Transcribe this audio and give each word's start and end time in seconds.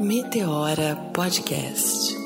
Meteora 0.00 0.96
Podcast. 1.12 2.16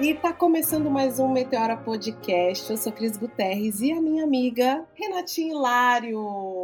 E 0.00 0.14
tá 0.14 0.32
começando 0.32 0.88
mais 0.88 1.18
um 1.18 1.26
Meteora 1.32 1.76
Podcast. 1.76 2.70
Eu 2.70 2.76
sou 2.76 2.92
Cris 2.92 3.16
Guterres 3.16 3.80
e 3.80 3.90
a 3.90 4.00
minha 4.00 4.22
amiga 4.22 4.84
Renatinha 4.94 5.52
Hilário. 5.52 6.55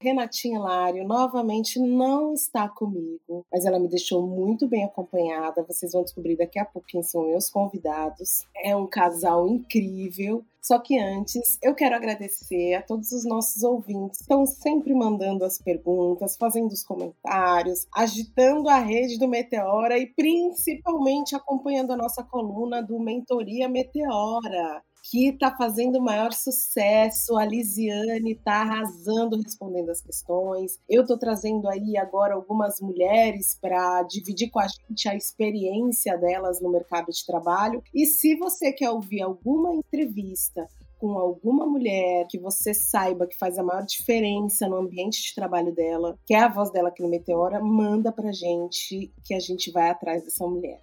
Renatinha 0.00 0.58
Hilário 0.58 1.06
novamente 1.06 1.78
não 1.78 2.34
está 2.34 2.68
comigo, 2.68 3.46
mas 3.52 3.64
ela 3.64 3.78
me 3.78 3.88
deixou 3.88 4.26
muito 4.26 4.66
bem 4.66 4.84
acompanhada. 4.84 5.62
Vocês 5.62 5.92
vão 5.92 6.02
descobrir 6.02 6.36
daqui 6.36 6.58
a 6.58 6.64
pouco 6.64 6.88
quem 6.88 7.02
são 7.02 7.28
meus 7.28 7.48
convidados. 7.48 8.46
É 8.64 8.74
um 8.74 8.86
casal 8.86 9.46
incrível. 9.46 10.44
Só 10.60 10.78
que 10.78 10.96
antes, 10.96 11.58
eu 11.60 11.74
quero 11.74 11.96
agradecer 11.96 12.74
a 12.74 12.82
todos 12.82 13.10
os 13.10 13.24
nossos 13.24 13.64
ouvintes 13.64 14.18
que 14.18 14.22
estão 14.22 14.46
sempre 14.46 14.94
mandando 14.94 15.44
as 15.44 15.58
perguntas, 15.58 16.36
fazendo 16.36 16.70
os 16.70 16.84
comentários, 16.84 17.86
agitando 17.92 18.68
a 18.68 18.78
rede 18.78 19.18
do 19.18 19.26
Meteora 19.26 19.98
e 19.98 20.06
principalmente 20.06 21.34
acompanhando 21.34 21.92
a 21.92 21.96
nossa 21.96 22.22
coluna 22.22 22.80
do 22.80 22.98
Mentoria 23.00 23.68
Meteora 23.68 24.82
que 25.02 25.28
está 25.28 25.54
fazendo 25.54 25.98
o 25.98 26.02
maior 26.02 26.32
sucesso. 26.32 27.36
A 27.36 27.44
Lisiane 27.44 28.32
está 28.32 28.62
arrasando 28.62 29.36
respondendo 29.36 29.90
as 29.90 30.00
questões. 30.00 30.78
Eu 30.88 31.02
estou 31.02 31.18
trazendo 31.18 31.68
aí 31.68 31.96
agora 31.96 32.34
algumas 32.34 32.80
mulheres 32.80 33.58
para 33.60 34.02
dividir 34.04 34.50
com 34.50 34.60
a 34.60 34.66
gente 34.68 35.08
a 35.08 35.16
experiência 35.16 36.16
delas 36.16 36.60
no 36.60 36.70
mercado 36.70 37.10
de 37.10 37.26
trabalho. 37.26 37.82
E 37.92 38.06
se 38.06 38.36
você 38.36 38.72
quer 38.72 38.90
ouvir 38.90 39.22
alguma 39.22 39.74
entrevista 39.74 40.66
com 41.02 41.18
alguma 41.18 41.66
mulher 41.66 42.28
que 42.28 42.38
você 42.38 42.72
saiba 42.72 43.26
que 43.26 43.36
faz 43.36 43.58
a 43.58 43.62
maior 43.64 43.84
diferença 43.84 44.68
no 44.68 44.76
ambiente 44.76 45.20
de 45.20 45.34
trabalho 45.34 45.74
dela, 45.74 46.16
que 46.24 46.32
é 46.32 46.38
a 46.38 46.48
voz 46.48 46.70
dela 46.70 46.90
aqui 46.90 47.02
no 47.02 47.08
Meteora, 47.08 47.58
manda 47.60 48.12
pra 48.12 48.30
gente 48.30 49.12
que 49.24 49.34
a 49.34 49.40
gente 49.40 49.72
vai 49.72 49.90
atrás 49.90 50.22
dessa 50.22 50.46
mulher. 50.46 50.80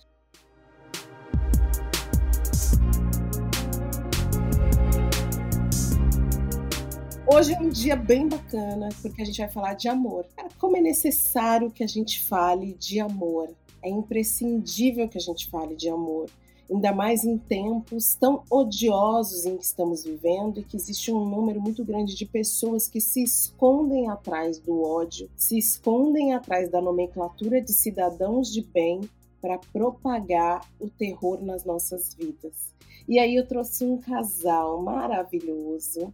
Hoje 7.32 7.54
é 7.54 7.60
um 7.60 7.70
dia 7.70 7.96
bem 7.96 8.28
bacana, 8.28 8.90
porque 9.04 9.22
a 9.22 9.26
gente 9.26 9.38
vai 9.38 9.48
falar 9.48 9.76
de 9.76 9.88
amor. 9.88 10.26
Como 10.58 10.76
é 10.76 10.82
necessário 10.82 11.70
que 11.70 11.84
a 11.84 11.88
gente 11.88 12.26
fale 12.26 12.74
de 12.74 13.00
amor? 13.00 13.52
É 13.84 13.90
imprescindível 13.90 15.08
que 15.08 15.20
a 15.20 15.22
gente 15.22 15.48
fale 15.48 15.76
de 15.76 15.88
amor. 15.90 16.28
Ainda 16.68 16.92
mais 16.92 17.24
em 17.24 17.38
tempos 17.38 18.16
tão 18.16 18.42
odiosos 18.50 19.46
em 19.46 19.58
que 19.58 19.64
estamos 19.64 20.04
vivendo 20.04 20.60
e 20.60 20.64
que 20.64 20.76
existe 20.76 21.12
um 21.12 21.24
número 21.24 21.62
muito 21.62 21.86
grande 21.86 22.16
de 22.16 22.26
pessoas 22.26 22.88
que 22.88 23.00
se 23.00 23.22
escondem 23.22 24.10
atrás 24.10 24.58
do 24.58 24.82
ódio, 24.82 25.30
se 25.38 25.56
escondem 25.56 26.34
atrás 26.34 26.68
da 26.72 26.82
nomenclatura 26.82 27.62
de 27.62 27.74
cidadãos 27.74 28.52
de 28.52 28.64
bem 28.64 29.02
para 29.40 29.60
propagar 29.72 30.68
o 30.80 30.90
terror 30.90 31.40
nas 31.44 31.64
nossas 31.64 32.12
vidas. 32.16 32.74
E 33.08 33.20
aí 33.20 33.36
eu 33.36 33.46
trouxe 33.46 33.86
um 33.86 34.00
casal 34.00 34.82
maravilhoso 34.82 36.12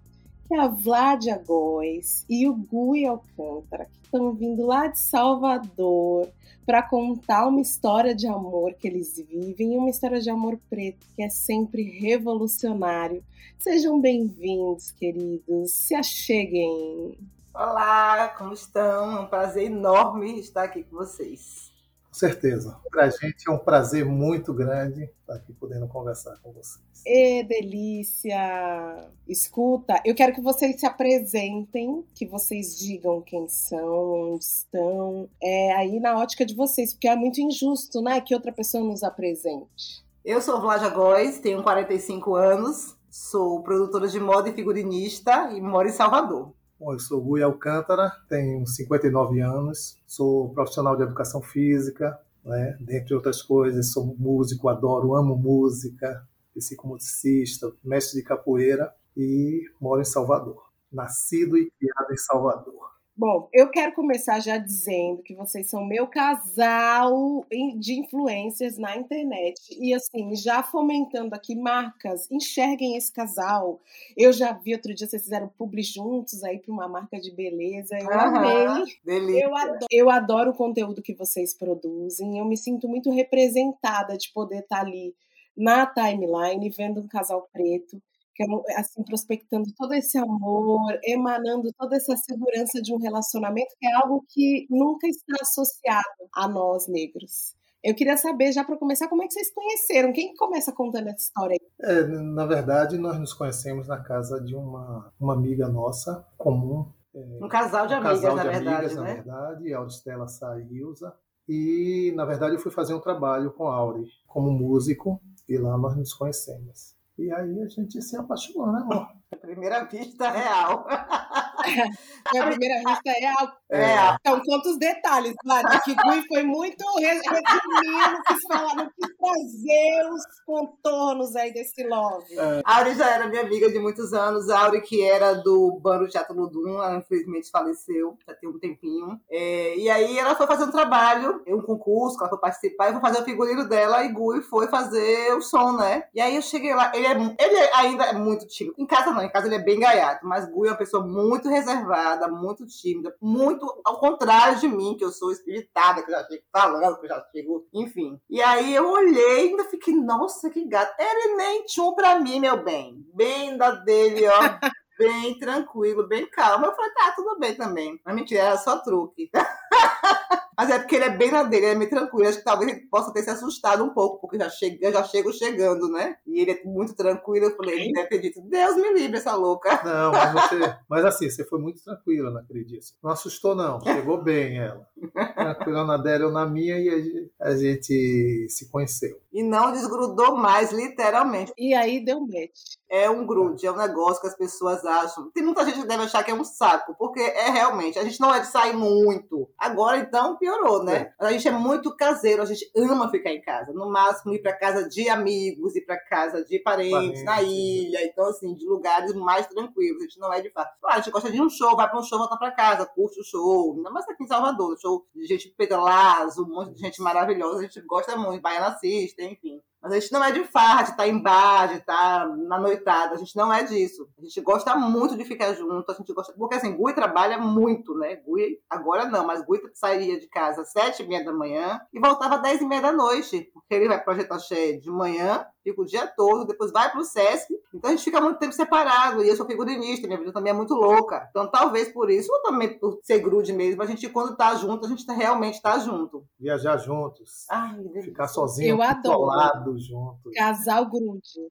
que 0.47 0.53
é 0.53 0.59
a 0.59 0.67
Vládia 0.67 1.41
Góes 1.45 2.25
e 2.29 2.47
o 2.47 2.53
Gui 2.53 3.05
Alcântara, 3.05 3.85
que 3.85 3.99
estão 4.03 4.33
vindo 4.33 4.65
lá 4.65 4.87
de 4.87 4.99
Salvador 4.99 6.29
para 6.65 6.81
contar 6.81 7.47
uma 7.47 7.61
história 7.61 8.15
de 8.15 8.27
amor 8.27 8.73
que 8.73 8.87
eles 8.87 9.17
vivem 9.17 9.77
uma 9.77 9.89
história 9.89 10.19
de 10.19 10.29
amor 10.29 10.59
preto 10.69 11.05
que 11.15 11.23
é 11.23 11.29
sempre 11.29 11.83
revolucionário. 11.83 13.23
Sejam 13.57 13.99
bem-vindos, 13.99 14.91
queridos. 14.91 15.71
Se 15.71 15.95
acheguem. 15.95 17.17
Olá, 17.53 18.29
como 18.37 18.53
estão? 18.53 19.17
É 19.17 19.19
um 19.21 19.27
prazer 19.27 19.65
enorme 19.65 20.39
estar 20.39 20.63
aqui 20.63 20.83
com 20.83 20.97
vocês. 20.97 21.74
Com 22.15 22.19
certeza. 22.19 22.77
Para 22.89 23.07
a 23.07 23.09
gente 23.09 23.43
é 23.45 23.51
um 23.51 23.57
prazer 23.57 24.05
muito 24.05 24.53
grande 24.53 25.03
estar 25.19 25.33
aqui 25.33 25.51
podendo 25.51 25.85
conversar 25.85 26.37
com 26.41 26.53
vocês. 26.53 26.79
E 27.05 27.43
delícia! 27.43 29.09
Escuta, 29.27 30.01
eu 30.05 30.15
quero 30.15 30.33
que 30.33 30.39
vocês 30.39 30.79
se 30.79 30.85
apresentem, 30.85 32.05
que 32.15 32.25
vocês 32.25 32.79
digam 32.79 33.21
quem 33.21 33.49
são, 33.49 34.31
onde 34.31 34.45
estão, 34.45 35.29
é, 35.43 35.73
aí 35.73 35.99
na 35.99 36.17
ótica 36.17 36.45
de 36.45 36.55
vocês, 36.55 36.93
porque 36.93 37.09
é 37.09 37.17
muito 37.17 37.41
injusto, 37.41 38.01
né, 38.01 38.21
que 38.21 38.33
outra 38.33 38.53
pessoa 38.53 38.81
nos 38.81 39.03
apresente. 39.03 40.01
Eu 40.23 40.39
sou 40.39 40.61
Vládia 40.61 40.87
Góes, 40.87 41.39
tenho 41.39 41.61
45 41.61 42.33
anos, 42.33 42.95
sou 43.09 43.61
produtora 43.61 44.07
de 44.07 44.21
moda 44.21 44.47
e 44.47 44.53
figurinista 44.53 45.51
e 45.51 45.59
moro 45.59 45.89
em 45.89 45.91
Salvador. 45.91 46.53
Bom, 46.77 46.91
eu 46.91 46.99
sou 46.99 47.21
Rui 47.21 47.41
Alcântara, 47.41 48.11
tenho 48.27 48.67
59 48.67 49.39
anos, 49.39 49.97
sou 50.05 50.53
profissional 50.53 50.97
de 50.97 51.03
educação 51.03 51.41
física, 51.41 52.19
né? 52.43 52.77
dentre 52.81 53.15
outras 53.15 53.41
coisas, 53.41 53.93
sou 53.93 54.13
músico, 54.17 54.67
adoro, 54.67 55.15
amo 55.15 55.37
música, 55.37 56.27
psicomusicista, 56.53 57.71
mestre 57.81 58.19
de 58.19 58.27
capoeira 58.27 58.93
e 59.15 59.63
moro 59.79 60.01
em 60.01 60.05
Salvador. 60.05 60.69
Nascido 60.91 61.57
e 61.57 61.71
criado 61.79 62.11
em 62.11 62.17
Salvador. 62.17 62.94
Bom, 63.17 63.47
eu 63.53 63.69
quero 63.69 63.93
começar 63.93 64.41
já 64.41 64.57
dizendo 64.57 65.23
que 65.23 65.33
vocês 65.33 65.69
são 65.69 65.85
meu 65.85 66.05
casal 66.05 67.45
de 67.77 67.93
influências 67.93 68.77
na 68.77 68.97
internet. 68.97 69.55
E 69.79 69.93
assim, 69.93 70.35
já 70.35 70.61
fomentando 70.61 71.33
aqui 71.33 71.55
marcas, 71.55 72.29
enxerguem 72.29 72.97
esse 72.97 73.13
casal. 73.13 73.79
Eu 74.17 74.33
já 74.33 74.51
vi 74.51 74.73
outro 74.73 74.93
dia 74.93 75.07
vocês 75.07 75.23
fizeram 75.23 75.47
publi 75.47 75.81
juntos 75.81 76.43
aí 76.43 76.59
para 76.59 76.73
uma 76.73 76.89
marca 76.89 77.17
de 77.17 77.31
beleza. 77.31 77.97
Eu 77.97 78.11
amei. 78.11 79.41
Eu 79.41 79.55
adoro, 79.55 79.85
eu 79.89 80.09
adoro 80.09 80.51
o 80.51 80.55
conteúdo 80.55 81.01
que 81.01 81.13
vocês 81.13 81.53
produzem. 81.53 82.37
Eu 82.37 82.43
me 82.43 82.57
sinto 82.57 82.85
muito 82.85 83.09
representada 83.09 84.17
de 84.17 84.29
poder 84.33 84.59
estar 84.59 84.81
ali 84.81 85.15
na 85.55 85.85
timeline 85.85 86.69
vendo 86.69 86.99
um 86.99 87.07
casal 87.07 87.47
preto 87.53 88.01
que 88.35 88.43
é 88.43 88.79
assim 88.79 89.01
prospectando 89.03 89.65
todo 89.77 89.93
esse 89.93 90.17
amor, 90.17 90.99
emanando 91.03 91.71
toda 91.77 91.95
essa 91.95 92.15
segurança 92.17 92.81
de 92.81 92.93
um 92.93 92.97
relacionamento 92.97 93.73
que 93.79 93.87
é 93.87 93.93
algo 93.93 94.25
que 94.29 94.67
nunca 94.69 95.07
está 95.07 95.37
associado 95.41 96.29
a 96.33 96.47
nós 96.47 96.87
negros. 96.87 97.55
Eu 97.81 97.93
queria 97.93 98.17
saber, 98.17 98.51
já 98.51 98.63
para 98.63 98.77
começar, 98.77 99.07
como 99.07 99.23
é 99.23 99.27
que 99.27 99.33
vocês 99.33 99.53
conheceram? 99.53 100.11
Quem 100.11 100.35
começa 100.35 100.71
contando 100.73 101.07
essa 101.07 101.17
história 101.17 101.55
aí? 101.55 101.91
É, 101.91 102.03
na 102.07 102.45
verdade, 102.45 102.97
nós 102.97 103.17
nos 103.19 103.31
conhecemos 103.31 103.87
na 103.87 104.01
casa 104.01 104.41
de 104.41 104.55
uma, 104.55 105.13
uma 105.19 105.33
amiga 105.33 105.69
nossa 105.69 106.25
comum. 106.35 106.91
É, 107.13 107.45
um 107.45 107.47
casal 107.47 107.85
de 107.85 107.93
um 107.93 107.97
amigas, 107.97 108.21
casal 108.21 108.35
na 108.35 108.43
de 108.43 108.49
verdade, 108.49 108.75
amigas, 108.77 108.95
né? 108.95 109.01
na 109.01 109.13
verdade, 109.13 109.73
Auristela 109.73 110.27
Sá 110.27 110.59
e 110.59 110.77
Ilza. 110.77 111.13
E, 111.47 112.11
na 112.15 112.25
verdade, 112.25 112.55
eu 112.55 112.59
fui 112.59 112.71
fazer 112.71 112.95
um 112.95 112.99
trabalho 112.99 113.51
com 113.51 113.67
a 113.67 113.75
Auri 113.75 114.07
como 114.25 114.51
músico 114.51 115.21
e 115.47 115.55
lá 115.55 115.77
nós 115.77 115.95
nos 115.95 116.11
conhecemos. 116.11 116.94
E 117.17 117.31
aí 117.31 117.61
a 117.61 117.67
gente 117.67 118.01
se 118.01 118.17
apaixonou, 118.17 118.71
né, 118.71 118.81
amor? 118.81 119.07
Primeira 119.41 119.85
vista 119.85 120.29
real. 120.29 120.85
Foi 122.29 122.39
a 122.39 122.47
primeira 122.47 122.77
vista 122.79 123.11
real. 123.11 123.53
É. 123.69 124.15
Então, 124.19 124.41
quantos 124.43 124.77
detalhes, 124.79 125.35
Vlad? 125.43 125.65
Que 125.83 125.93
Gui 125.93 126.27
foi 126.27 126.43
muito 126.43 126.83
resumido, 126.97 128.23
quis 128.27 128.43
falar, 128.47 128.75
não 128.75 128.85
quis 128.85 129.15
trazer 129.15 130.09
os 130.11 130.23
contornos 130.45 131.35
aí 131.35 131.53
desse 131.53 131.83
love. 131.87 132.25
É. 132.37 132.61
A 132.65 132.77
Auri 132.77 132.95
já 132.95 133.09
era 133.09 133.27
minha 133.27 133.41
amiga 133.41 133.71
de 133.71 133.77
muitos 133.77 134.13
anos. 134.13 134.49
A 134.49 134.65
Auri, 134.65 134.81
que 134.81 135.03
era 135.03 135.33
do 135.33 135.79
Bando 135.81 136.07
Teatro 136.07 136.35
Ludum, 136.35 136.81
ela 136.81 136.97
infelizmente 136.97 137.51
faleceu, 137.51 138.17
já 138.27 138.33
tem 138.33 138.49
um 138.49 138.59
tempinho. 138.59 139.19
É, 139.29 139.77
e 139.77 139.89
aí 139.89 140.17
ela 140.17 140.35
foi 140.35 140.47
fazer 140.47 140.63
um 140.63 140.71
trabalho, 140.71 141.43
um 141.47 141.61
concurso, 141.61 142.17
que 142.17 142.23
ela 142.23 142.29
foi 142.29 142.39
participar, 142.39 142.89
e 142.89 142.93
foi 142.93 143.01
fazer 143.01 143.21
o 143.21 143.25
figurino 143.25 143.67
dela, 143.67 144.03
e 144.03 144.09
Gui 144.09 144.41
foi 144.49 144.67
fazer 144.67 145.33
o 145.33 145.41
som, 145.41 145.73
né? 145.73 146.05
E 146.13 146.21
aí 146.21 146.35
eu 146.35 146.41
cheguei 146.41 146.73
lá, 146.73 146.91
ele, 146.95 147.05
é, 147.05 147.35
ele 147.39 147.69
ainda 147.75 148.05
é 148.05 148.13
muito 148.13 148.47
tímido. 148.47 148.75
Em 148.79 148.85
casa 148.85 149.11
não, 149.11 149.21
em 149.21 149.29
casa 149.29 149.47
ele 149.47 149.55
é 149.55 149.63
bem 149.63 149.79
gaiato, 149.79 150.25
mas 150.25 150.45
Gui 150.45 150.67
é 150.67 150.71
uma 150.71 150.77
pessoa 150.77 151.05
muito 151.05 151.49
reservada, 151.55 152.27
muito 152.27 152.65
tímida, 152.65 153.15
muito 153.21 153.65
ao 153.85 153.99
contrário 153.99 154.59
de 154.59 154.67
mim, 154.67 154.95
que 154.97 155.03
eu 155.03 155.11
sou 155.11 155.31
espiritada, 155.31 156.03
que 156.03 156.11
eu 156.11 156.15
já 156.15 156.27
chego 156.27 156.43
falando, 156.51 156.99
que 156.99 157.05
eu 157.05 157.09
já 157.09 157.25
chego, 157.31 157.67
enfim. 157.73 158.19
E 158.29 158.41
aí 158.41 158.73
eu 158.73 158.89
olhei 158.89 159.45
e 159.45 159.49
ainda 159.49 159.65
fiquei, 159.65 159.95
nossa, 159.95 160.49
que 160.49 160.67
gato. 160.67 160.93
Ele 160.99 161.35
nem 161.35 161.65
tinha 161.65 161.85
um 161.85 161.95
pra 161.95 162.19
mim, 162.19 162.39
meu 162.39 162.63
bem. 162.63 163.05
Bem 163.13 163.57
da 163.57 163.71
dele, 163.71 164.27
ó. 164.27 164.39
bem 164.97 165.37
tranquilo, 165.39 166.07
bem 166.07 166.29
calmo. 166.29 166.65
Eu 166.65 166.75
falei, 166.75 166.91
tá, 166.91 167.13
tudo 167.15 167.37
bem 167.39 167.55
também. 167.55 167.99
Mas 168.05 168.15
mentira, 168.15 168.43
era 168.43 168.57
só 168.57 168.79
truque. 168.79 169.29
Mas 170.57 170.69
é 170.69 170.79
porque 170.79 170.95
ele 170.95 171.05
é 171.05 171.09
bem 171.09 171.31
na 171.31 171.43
dele, 171.43 171.65
ele 171.65 171.73
é 171.73 171.77
meio 171.77 171.89
tranquilo. 171.89 172.27
Acho 172.27 172.39
que 172.39 172.43
talvez 172.43 172.71
ele 172.71 172.87
possa 172.87 173.11
ter 173.11 173.23
se 173.23 173.29
assustado 173.29 173.83
um 173.83 173.89
pouco, 173.89 174.19
porque 174.19 174.37
já 174.37 174.49
chega, 174.49 174.91
já 174.91 175.03
chego 175.03 175.33
chegando, 175.33 175.89
né? 175.89 176.17
E 176.25 176.39
ele 176.39 176.51
é 176.51 176.63
muito 176.63 176.95
tranquilo. 176.95 177.47
Eu 177.47 177.55
falei, 177.55 177.75
ele 177.75 177.93
deve 177.93 178.07
ter 178.07 178.19
dito, 178.19 178.41
Deus 178.41 178.75
me 178.75 178.93
livre, 178.93 179.17
essa 179.17 179.35
louca. 179.35 179.81
Não, 179.83 180.11
mas, 180.11 180.33
você, 180.33 180.75
mas 180.89 181.05
assim, 181.05 181.29
você 181.29 181.43
foi 181.43 181.59
muito 181.59 181.83
tranquila 181.83 182.31
naquele 182.31 182.63
dia. 182.63 182.79
Não 183.03 183.11
assustou, 183.11 183.55
não. 183.55 183.79
Chegou 183.81 184.21
bem 184.21 184.59
ela. 184.59 184.87
Tranquila 185.35 185.85
na 185.85 185.97
dela, 185.97 186.23
eu 186.23 186.31
na 186.31 186.45
minha, 186.45 186.77
e 186.77 186.89
a 186.89 186.97
gente, 186.97 187.31
a 187.39 187.55
gente 187.55 188.47
se 188.49 188.69
conheceu. 188.69 189.19
E 189.31 189.43
não 189.43 189.71
desgrudou 189.71 190.37
mais, 190.37 190.71
literalmente. 190.71 191.53
E 191.57 191.73
aí 191.73 192.03
deu 192.03 192.17
um 192.17 192.27
match. 192.27 192.77
É 192.89 193.09
um 193.09 193.25
grude, 193.25 193.65
é 193.65 193.71
um 193.71 193.75
negócio 193.75 194.21
que 194.21 194.27
as 194.27 194.37
pessoas 194.37 194.85
acham. 194.85 195.29
Tem 195.31 195.43
muita 195.43 195.65
gente 195.65 195.81
que 195.81 195.87
deve 195.87 196.03
achar 196.03 196.23
que 196.23 196.31
é 196.31 196.33
um 196.33 196.43
saco, 196.43 196.95
porque 196.97 197.19
é 197.19 197.49
realmente, 197.49 197.99
a 197.99 198.03
gente 198.03 198.19
não 198.21 198.33
é 198.33 198.39
de 198.39 198.47
sair 198.47 198.73
muito. 198.73 199.49
Agora, 199.57 199.97
então, 199.97 200.37
piorou, 200.45 200.83
né? 200.83 201.11
A 201.19 201.31
gente 201.31 201.47
é 201.47 201.51
muito 201.51 201.95
caseiro, 201.95 202.43
a 202.43 202.45
gente 202.45 202.69
ama 202.75 203.09
ficar 203.09 203.31
em 203.31 203.41
casa. 203.41 203.73
No 203.73 203.89
máximo, 203.89 204.33
ir 204.33 204.41
para 204.43 204.53
casa 204.53 204.87
de 204.87 205.09
amigos, 205.09 205.75
ir 205.75 205.81
para 205.81 205.97
casa 205.97 206.45
de 206.45 206.59
parentes, 206.59 207.23
na 207.23 207.41
ilha. 207.41 208.05
Então, 208.05 208.27
assim, 208.27 208.53
de 208.53 208.65
lugares 208.67 209.13
mais 209.15 209.47
tranquilos. 209.47 210.01
A 210.01 210.05
gente 210.05 210.19
não 210.19 210.31
é 210.31 210.41
de 210.41 210.51
fato. 210.51 210.71
Claro, 210.79 210.95
a 210.95 211.01
gente 211.01 211.11
gosta 211.11 211.31
de 211.31 211.41
um 211.41 211.49
show, 211.49 211.75
vai 211.75 211.89
para 211.89 211.99
um 211.99 212.03
show, 212.03 212.19
volta 212.19 212.37
para 212.37 212.51
casa, 212.51 212.85
curte 212.85 213.19
o 213.19 213.23
show. 213.23 213.73
Ainda 213.75 213.89
mais 213.89 214.07
aqui 214.07 214.23
em 214.23 214.27
Salvador, 214.27 214.77
show 214.79 215.05
de 215.15 215.25
gente 215.25 215.49
pedalazo, 215.49 216.43
um 216.43 216.49
monte 216.49 216.75
de 216.75 216.79
gente 216.79 217.01
maravilhosa. 217.01 217.59
A 217.59 217.63
gente 217.63 217.81
gosta 217.81 218.15
muito, 218.15 218.41
Baiana 218.41 218.77
System, 218.77 219.33
enfim. 219.33 219.59
Mas 219.85 219.93
a 219.93 219.99
gente 219.99 220.11
não 220.11 220.23
é 220.23 220.31
de 220.31 220.43
farra, 220.45 220.81
de 220.81 220.89
estar 220.89 221.03
tá 221.03 221.07
em 221.07 221.21
bar, 221.21 221.67
de 221.67 221.75
estar 221.75 222.21
tá 222.21 222.35
na 222.35 222.59
noitada. 222.59 223.13
A 223.13 223.17
gente 223.19 223.35
não 223.35 223.53
é 223.53 223.61
disso. 223.61 224.09
A 224.17 224.23
gente 224.23 224.41
gosta 224.41 224.75
muito 224.75 225.15
de 225.15 225.23
ficar 225.23 225.53
junto. 225.53 225.91
A 225.91 225.93
gente 225.93 226.11
gosta. 226.11 226.33
Porque 226.33 226.55
assim, 226.55 226.75
Gui 226.75 226.91
trabalha 226.95 227.37
muito, 227.37 227.93
né? 227.93 228.15
Gui, 228.15 228.59
agora 228.67 229.05
não, 229.05 229.27
mas 229.27 229.45
Gui 229.45 229.61
saía 229.75 230.19
de 230.19 230.27
casa 230.27 230.63
às 230.63 230.71
sete 230.71 231.03
e 231.03 231.07
meia 231.07 231.23
da 231.23 231.31
manhã 231.31 231.79
e 231.93 231.99
voltava 231.99 232.37
às 232.37 232.41
dez 232.41 232.61
e 232.61 232.65
meia 232.65 232.81
da 232.81 232.91
noite. 232.91 233.51
Porque 233.53 233.75
ele 233.75 233.87
vai 233.87 234.03
projetar 234.03 234.39
cheio 234.39 234.81
de 234.81 234.89
manhã, 234.89 235.45
fica 235.65 235.81
o 235.81 235.85
dia 235.85 236.05
todo, 236.05 236.45
depois 236.45 236.71
vai 236.71 236.91
para 236.91 237.01
o 237.01 237.03
Sesc. 237.03 237.51
Então 237.73 237.89
a 237.89 237.95
gente 237.95 238.03
fica 238.03 238.21
muito 238.21 238.37
tempo 238.37 238.53
separado. 238.53 239.23
E 239.23 239.29
eu 239.29 239.35
sou 239.35 239.47
figurinista, 239.47 240.05
minha 240.05 240.19
vida 240.19 240.31
também 240.31 240.51
é 240.51 240.55
muito 240.55 240.75
louca. 240.75 241.27
Então 241.31 241.49
talvez 241.49 241.91
por 241.91 242.09
isso, 242.11 242.31
ou 242.31 242.41
também 242.43 242.77
por 242.77 242.99
ser 243.01 243.19
grude 243.19 243.51
mesmo, 243.51 243.81
a 243.81 243.85
gente, 243.85 244.07
quando 244.09 244.37
tá 244.37 244.53
junto, 244.55 244.85
a 244.85 244.89
gente 244.89 245.05
realmente 245.11 245.61
tá 245.61 245.79
junto. 245.79 246.23
Viajar 246.39 246.77
juntos. 246.77 247.45
Ai, 247.49 247.83
ficar 248.03 248.27
sozinho, 248.27 248.75
eu 248.75 248.81
adoro 248.81 249.77
juntos. 249.77 250.31
Casal 250.35 250.87
grude. 250.87 251.49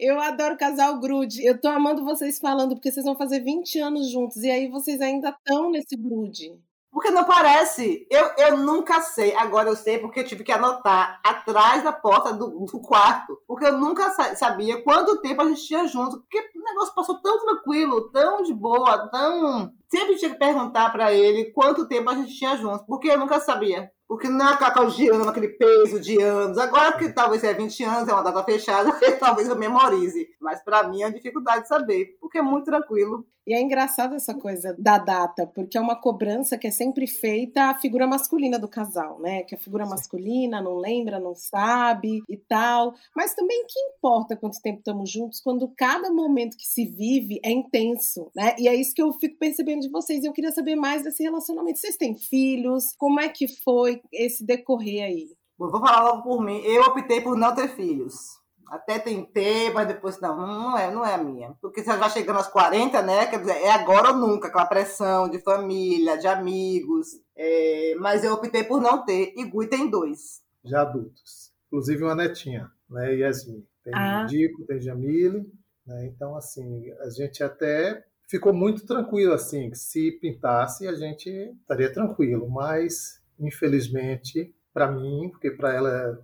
Eu 0.00 0.20
adoro 0.20 0.56
casal 0.56 0.98
grude. 0.98 1.46
Eu 1.46 1.60
tô 1.60 1.68
amando 1.68 2.04
vocês 2.04 2.40
falando, 2.40 2.74
porque 2.74 2.90
vocês 2.90 3.06
vão 3.06 3.16
fazer 3.16 3.38
20 3.38 3.78
anos 3.78 4.10
juntos 4.10 4.38
e 4.38 4.50
aí 4.50 4.68
vocês 4.68 5.00
ainda 5.00 5.28
estão 5.28 5.70
nesse 5.70 5.96
grude. 5.96 6.58
Porque 6.96 7.10
não 7.10 7.24
parece. 7.24 8.06
Eu, 8.10 8.30
eu 8.38 8.56
nunca 8.56 9.02
sei. 9.02 9.36
Agora 9.36 9.68
eu 9.68 9.76
sei 9.76 9.98
porque 9.98 10.20
eu 10.20 10.24
tive 10.24 10.42
que 10.42 10.50
anotar 10.50 11.20
atrás 11.22 11.84
da 11.84 11.92
porta 11.92 12.32
do, 12.32 12.64
do 12.64 12.80
quarto. 12.80 13.38
Porque 13.46 13.66
eu 13.66 13.76
nunca 13.76 14.08
sabia 14.34 14.82
quanto 14.82 15.20
tempo 15.20 15.42
a 15.42 15.44
gente 15.44 15.62
tinha 15.62 15.86
junto. 15.86 16.20
Porque 16.20 16.38
o 16.38 16.64
negócio 16.64 16.94
passou 16.94 17.20
tão 17.20 17.38
tranquilo, 17.38 18.10
tão 18.10 18.42
de 18.42 18.54
boa, 18.54 19.10
tão. 19.10 19.74
Sempre 19.90 20.16
tinha 20.16 20.30
que 20.30 20.38
perguntar 20.38 20.90
para 20.90 21.12
ele 21.12 21.52
quanto 21.52 21.86
tempo 21.86 22.08
a 22.08 22.14
gente 22.14 22.34
tinha 22.34 22.56
junto. 22.56 22.86
Porque 22.86 23.08
eu 23.10 23.18
nunca 23.18 23.40
sabia. 23.40 23.92
Porque 24.08 24.30
não 24.30 24.48
é 24.48 24.54
aquela 24.54 25.28
aquele 25.28 25.48
peso 25.48 26.00
de 26.00 26.18
anos. 26.22 26.56
Agora 26.56 26.96
que 26.96 27.12
talvez 27.12 27.44
é 27.44 27.52
20 27.52 27.84
anos, 27.84 28.08
é 28.08 28.12
uma 28.14 28.22
data 28.22 28.42
fechada, 28.42 28.90
talvez 29.20 29.50
eu 29.50 29.56
memorize. 29.56 30.26
Mas 30.40 30.64
para 30.64 30.88
mim 30.88 31.02
é 31.02 31.10
dificuldade 31.10 31.64
de 31.64 31.68
saber, 31.68 32.16
porque 32.18 32.38
é 32.38 32.42
muito 32.42 32.64
tranquilo. 32.64 33.26
E 33.46 33.54
é 33.54 33.60
engraçado 33.60 34.14
essa 34.16 34.34
coisa 34.34 34.74
da 34.76 34.98
data, 34.98 35.46
porque 35.46 35.78
é 35.78 35.80
uma 35.80 35.94
cobrança 35.94 36.58
que 36.58 36.66
é 36.66 36.70
sempre 36.70 37.06
feita 37.06 37.70
a 37.70 37.74
figura 37.74 38.06
masculina 38.06 38.58
do 38.58 38.66
casal, 38.66 39.20
né? 39.20 39.44
Que 39.44 39.54
a 39.54 39.58
figura 39.58 39.84
Sim. 39.84 39.90
masculina 39.90 40.60
não 40.60 40.76
lembra, 40.76 41.20
não 41.20 41.34
sabe 41.34 42.22
e 42.28 42.36
tal. 42.36 42.94
Mas 43.14 43.34
também 43.34 43.64
que 43.68 43.78
importa 43.78 44.36
quanto 44.36 44.60
tempo 44.60 44.78
estamos 44.78 45.10
juntos 45.10 45.40
quando 45.40 45.72
cada 45.76 46.10
momento 46.10 46.56
que 46.56 46.66
se 46.66 46.86
vive 46.86 47.38
é 47.44 47.52
intenso, 47.52 48.30
né? 48.34 48.56
E 48.58 48.66
é 48.66 48.74
isso 48.74 48.92
que 48.92 49.02
eu 49.02 49.12
fico 49.12 49.38
percebendo 49.38 49.82
de 49.82 49.90
vocês. 49.90 50.24
Eu 50.24 50.32
queria 50.32 50.50
saber 50.50 50.74
mais 50.74 51.04
desse 51.04 51.22
relacionamento. 51.22 51.78
Vocês 51.78 51.96
têm 51.96 52.16
filhos? 52.16 52.94
Como 52.98 53.20
é 53.20 53.28
que 53.28 53.46
foi 53.62 54.00
esse 54.12 54.44
decorrer 54.44 55.04
aí? 55.04 55.28
Bom, 55.58 55.70
vou 55.70 55.80
falar 55.80 56.02
logo 56.02 56.22
por 56.22 56.44
mim. 56.44 56.60
Eu 56.64 56.82
optei 56.82 57.20
por 57.20 57.36
não 57.36 57.54
ter 57.54 57.68
filhos. 57.68 58.35
Até 58.68 58.98
tentei, 58.98 59.70
mas 59.70 59.86
depois 59.86 60.20
não, 60.20 60.36
não 60.36 60.78
é, 60.78 60.90
não 60.90 61.04
é 61.04 61.14
a 61.14 61.18
minha. 61.18 61.54
Porque 61.60 61.82
você 61.82 61.96
já 61.96 62.08
chegando 62.08 62.36
aos 62.36 62.48
40, 62.48 63.00
né? 63.02 63.26
Quer 63.26 63.40
dizer, 63.40 63.56
é 63.62 63.70
agora 63.70 64.10
ou 64.10 64.16
nunca, 64.16 64.48
aquela 64.48 64.66
pressão 64.66 65.28
de 65.28 65.38
família, 65.40 66.18
de 66.18 66.26
amigos. 66.26 67.08
É, 67.36 67.94
mas 68.00 68.24
eu 68.24 68.32
optei 68.32 68.64
por 68.64 68.80
não 68.80 69.04
ter. 69.04 69.32
E 69.36 69.44
Gui 69.44 69.68
tem 69.68 69.88
dois. 69.88 70.42
Já 70.64 70.82
adultos. 70.82 71.52
Inclusive 71.68 72.02
uma 72.02 72.14
netinha, 72.14 72.70
né? 72.90 73.14
Yasmin. 73.14 73.64
Tem 73.84 73.94
ah. 73.94 74.24
Dico, 74.24 74.64
tem 74.64 74.80
Jamile. 74.80 75.46
Né? 75.86 76.06
Então, 76.06 76.34
assim, 76.36 76.90
a 77.00 77.08
gente 77.10 77.42
até 77.44 78.04
ficou 78.28 78.52
muito 78.52 78.84
tranquilo, 78.84 79.32
assim. 79.32 79.72
Se 79.74 80.12
pintasse, 80.20 80.88
a 80.88 80.94
gente 80.94 81.30
estaria 81.30 81.92
tranquilo. 81.92 82.48
Mas, 82.50 83.20
infelizmente, 83.38 84.52
para 84.76 84.92
mim, 84.92 85.30
porque 85.30 85.50
para 85.50 85.74
ela 85.74 86.22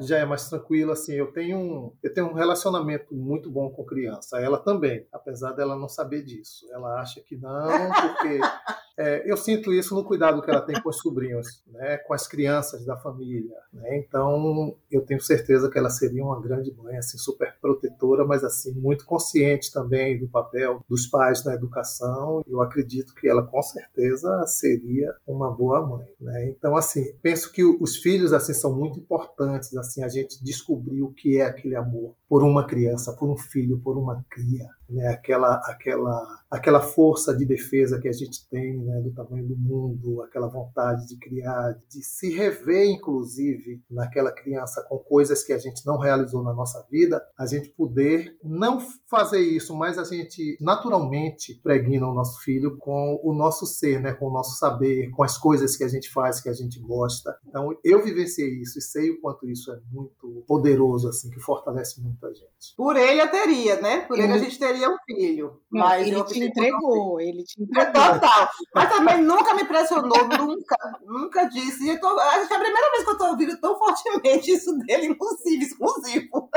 já 0.00 0.18
é 0.18 0.26
mais 0.26 0.50
tranquilo 0.50 0.92
assim. 0.92 1.14
Eu 1.14 1.32
tenho 1.32 1.56
um, 1.56 1.96
eu 2.02 2.12
tenho 2.12 2.26
um 2.26 2.34
relacionamento 2.34 3.14
muito 3.14 3.50
bom 3.50 3.70
com 3.70 3.82
criança. 3.82 4.38
Ela 4.38 4.58
também, 4.58 5.08
apesar 5.10 5.52
dela 5.52 5.74
não 5.74 5.88
saber 5.88 6.22
disso. 6.22 6.66
Ela 6.70 7.00
acha 7.00 7.22
que 7.22 7.34
não, 7.34 7.66
porque 7.90 8.40
é, 8.96 9.30
eu 9.30 9.36
sinto 9.36 9.72
isso 9.72 9.94
no 9.94 10.04
cuidado 10.04 10.40
que 10.42 10.50
ela 10.50 10.60
tem 10.60 10.80
com 10.80 10.88
os 10.88 10.98
sobrinhos, 10.98 11.62
né, 11.66 11.96
com 11.98 12.14
as 12.14 12.28
crianças 12.28 12.84
da 12.84 12.96
família. 12.96 13.56
Né? 13.72 13.98
Então, 13.98 14.76
eu 14.90 15.02
tenho 15.02 15.20
certeza 15.20 15.68
que 15.68 15.78
ela 15.78 15.90
seria 15.90 16.22
uma 16.22 16.40
grande 16.40 16.72
mãe, 16.74 16.96
assim, 16.96 17.18
super 17.18 17.54
protetora, 17.60 18.24
mas 18.24 18.44
assim 18.44 18.72
muito 18.74 19.04
consciente 19.04 19.72
também 19.72 20.18
do 20.18 20.28
papel 20.28 20.80
dos 20.88 21.06
pais 21.06 21.44
na 21.44 21.54
educação. 21.54 22.42
Eu 22.46 22.62
acredito 22.62 23.14
que 23.14 23.28
ela 23.28 23.42
com 23.42 23.62
certeza 23.62 24.46
seria 24.46 25.14
uma 25.26 25.50
boa 25.50 25.84
mãe. 25.84 26.06
Né? 26.20 26.48
Então, 26.50 26.76
assim, 26.76 27.04
penso 27.20 27.52
que 27.52 27.64
os 27.64 27.96
filhos 27.96 28.32
assim 28.32 28.54
são 28.54 28.74
muito 28.76 28.98
importantes. 28.98 29.74
Assim, 29.76 30.02
a 30.04 30.08
gente 30.08 30.42
descobrir 30.42 31.02
o 31.02 31.12
que 31.12 31.38
é 31.38 31.46
aquele 31.46 31.74
amor 31.74 32.14
por 32.28 32.42
uma 32.42 32.66
criança, 32.66 33.12
por 33.12 33.28
um 33.28 33.36
filho, 33.36 33.80
por 33.80 33.98
uma 33.98 34.24
cria 34.30 34.68
né, 34.88 35.08
aquela, 35.08 35.54
aquela, 35.66 36.44
aquela 36.50 36.80
força 36.80 37.36
de 37.36 37.44
defesa 37.44 38.00
que 38.00 38.08
a 38.08 38.12
gente 38.12 38.48
tem 38.48 38.78
né, 38.84 39.00
do 39.00 39.12
tamanho 39.12 39.46
do 39.46 39.56
mundo, 39.56 40.22
aquela 40.22 40.48
vontade 40.48 41.06
de 41.06 41.18
criar, 41.18 41.72
de 41.88 42.04
se 42.04 42.30
rever, 42.30 42.88
inclusive, 42.88 43.82
naquela 43.90 44.32
criança 44.32 44.84
com 44.88 44.98
coisas 44.98 45.42
que 45.42 45.52
a 45.52 45.58
gente 45.58 45.84
não 45.86 45.98
realizou 45.98 46.42
na 46.42 46.52
nossa 46.52 46.86
vida, 46.90 47.22
a 47.38 47.46
gente 47.46 47.70
poder 47.70 48.36
não 48.42 48.78
fazer 49.08 49.40
isso, 49.40 49.74
mas 49.76 49.98
a 49.98 50.04
gente 50.04 50.56
naturalmente 50.60 51.60
pregna 51.62 52.08
o 52.08 52.14
nosso 52.14 52.40
filho 52.42 52.76
com 52.78 53.20
o 53.22 53.32
nosso 53.32 53.66
ser, 53.66 54.00
né, 54.00 54.12
com 54.12 54.26
o 54.26 54.32
nosso 54.32 54.58
saber, 54.58 55.10
com 55.10 55.22
as 55.22 55.38
coisas 55.38 55.76
que 55.76 55.84
a 55.84 55.88
gente 55.88 56.10
faz, 56.10 56.40
que 56.40 56.48
a 56.48 56.52
gente 56.52 56.78
gosta. 56.80 57.36
Então, 57.46 57.76
eu 57.82 58.02
vivenciei 58.02 58.60
isso 58.60 58.78
e 58.78 58.82
sei 58.82 59.10
o 59.10 59.20
quanto 59.20 59.48
isso 59.48 59.72
é 59.72 59.78
muito 59.92 60.44
poderoso, 60.46 61.08
assim, 61.08 61.30
que 61.30 61.40
fortalece 61.40 62.00
muito 62.00 62.24
a 62.26 62.32
gente. 62.32 62.74
Por 62.76 62.96
ele 62.96 63.20
eu 63.20 63.30
teria, 63.30 63.80
né? 63.80 64.00
Por 64.00 64.18
ele 64.18 64.32
a 64.32 64.38
gente 64.38 64.58
teria 64.58 64.88
um 64.90 64.96
filho. 65.06 65.60
Mas 65.70 66.06
ele 66.06 66.24
te 66.24 66.44
entregou, 66.44 67.20
ele 67.20 67.44
te 67.44 67.62
entregou. 67.62 67.92
Total. 67.92 68.48
Mas 68.74 68.88
também 68.88 69.22
nunca 69.22 69.54
me 69.54 69.64
pressionou, 69.64 70.26
nunca, 70.26 70.76
nunca 71.06 71.44
disse. 71.44 71.88
Eu 71.88 72.00
tô, 72.00 72.08
acho 72.18 72.48
que 72.48 72.54
é 72.54 72.56
a 72.56 72.60
primeira 72.60 72.90
vez 72.90 73.04
que 73.04 73.10
eu 73.10 73.12
estou 73.12 73.28
ouvindo 73.28 73.60
tão 73.60 73.78
fortemente 73.78 74.50
isso 74.50 74.76
dele, 74.78 75.06
inclusive, 75.06 75.64
exclusivo. 75.64 76.50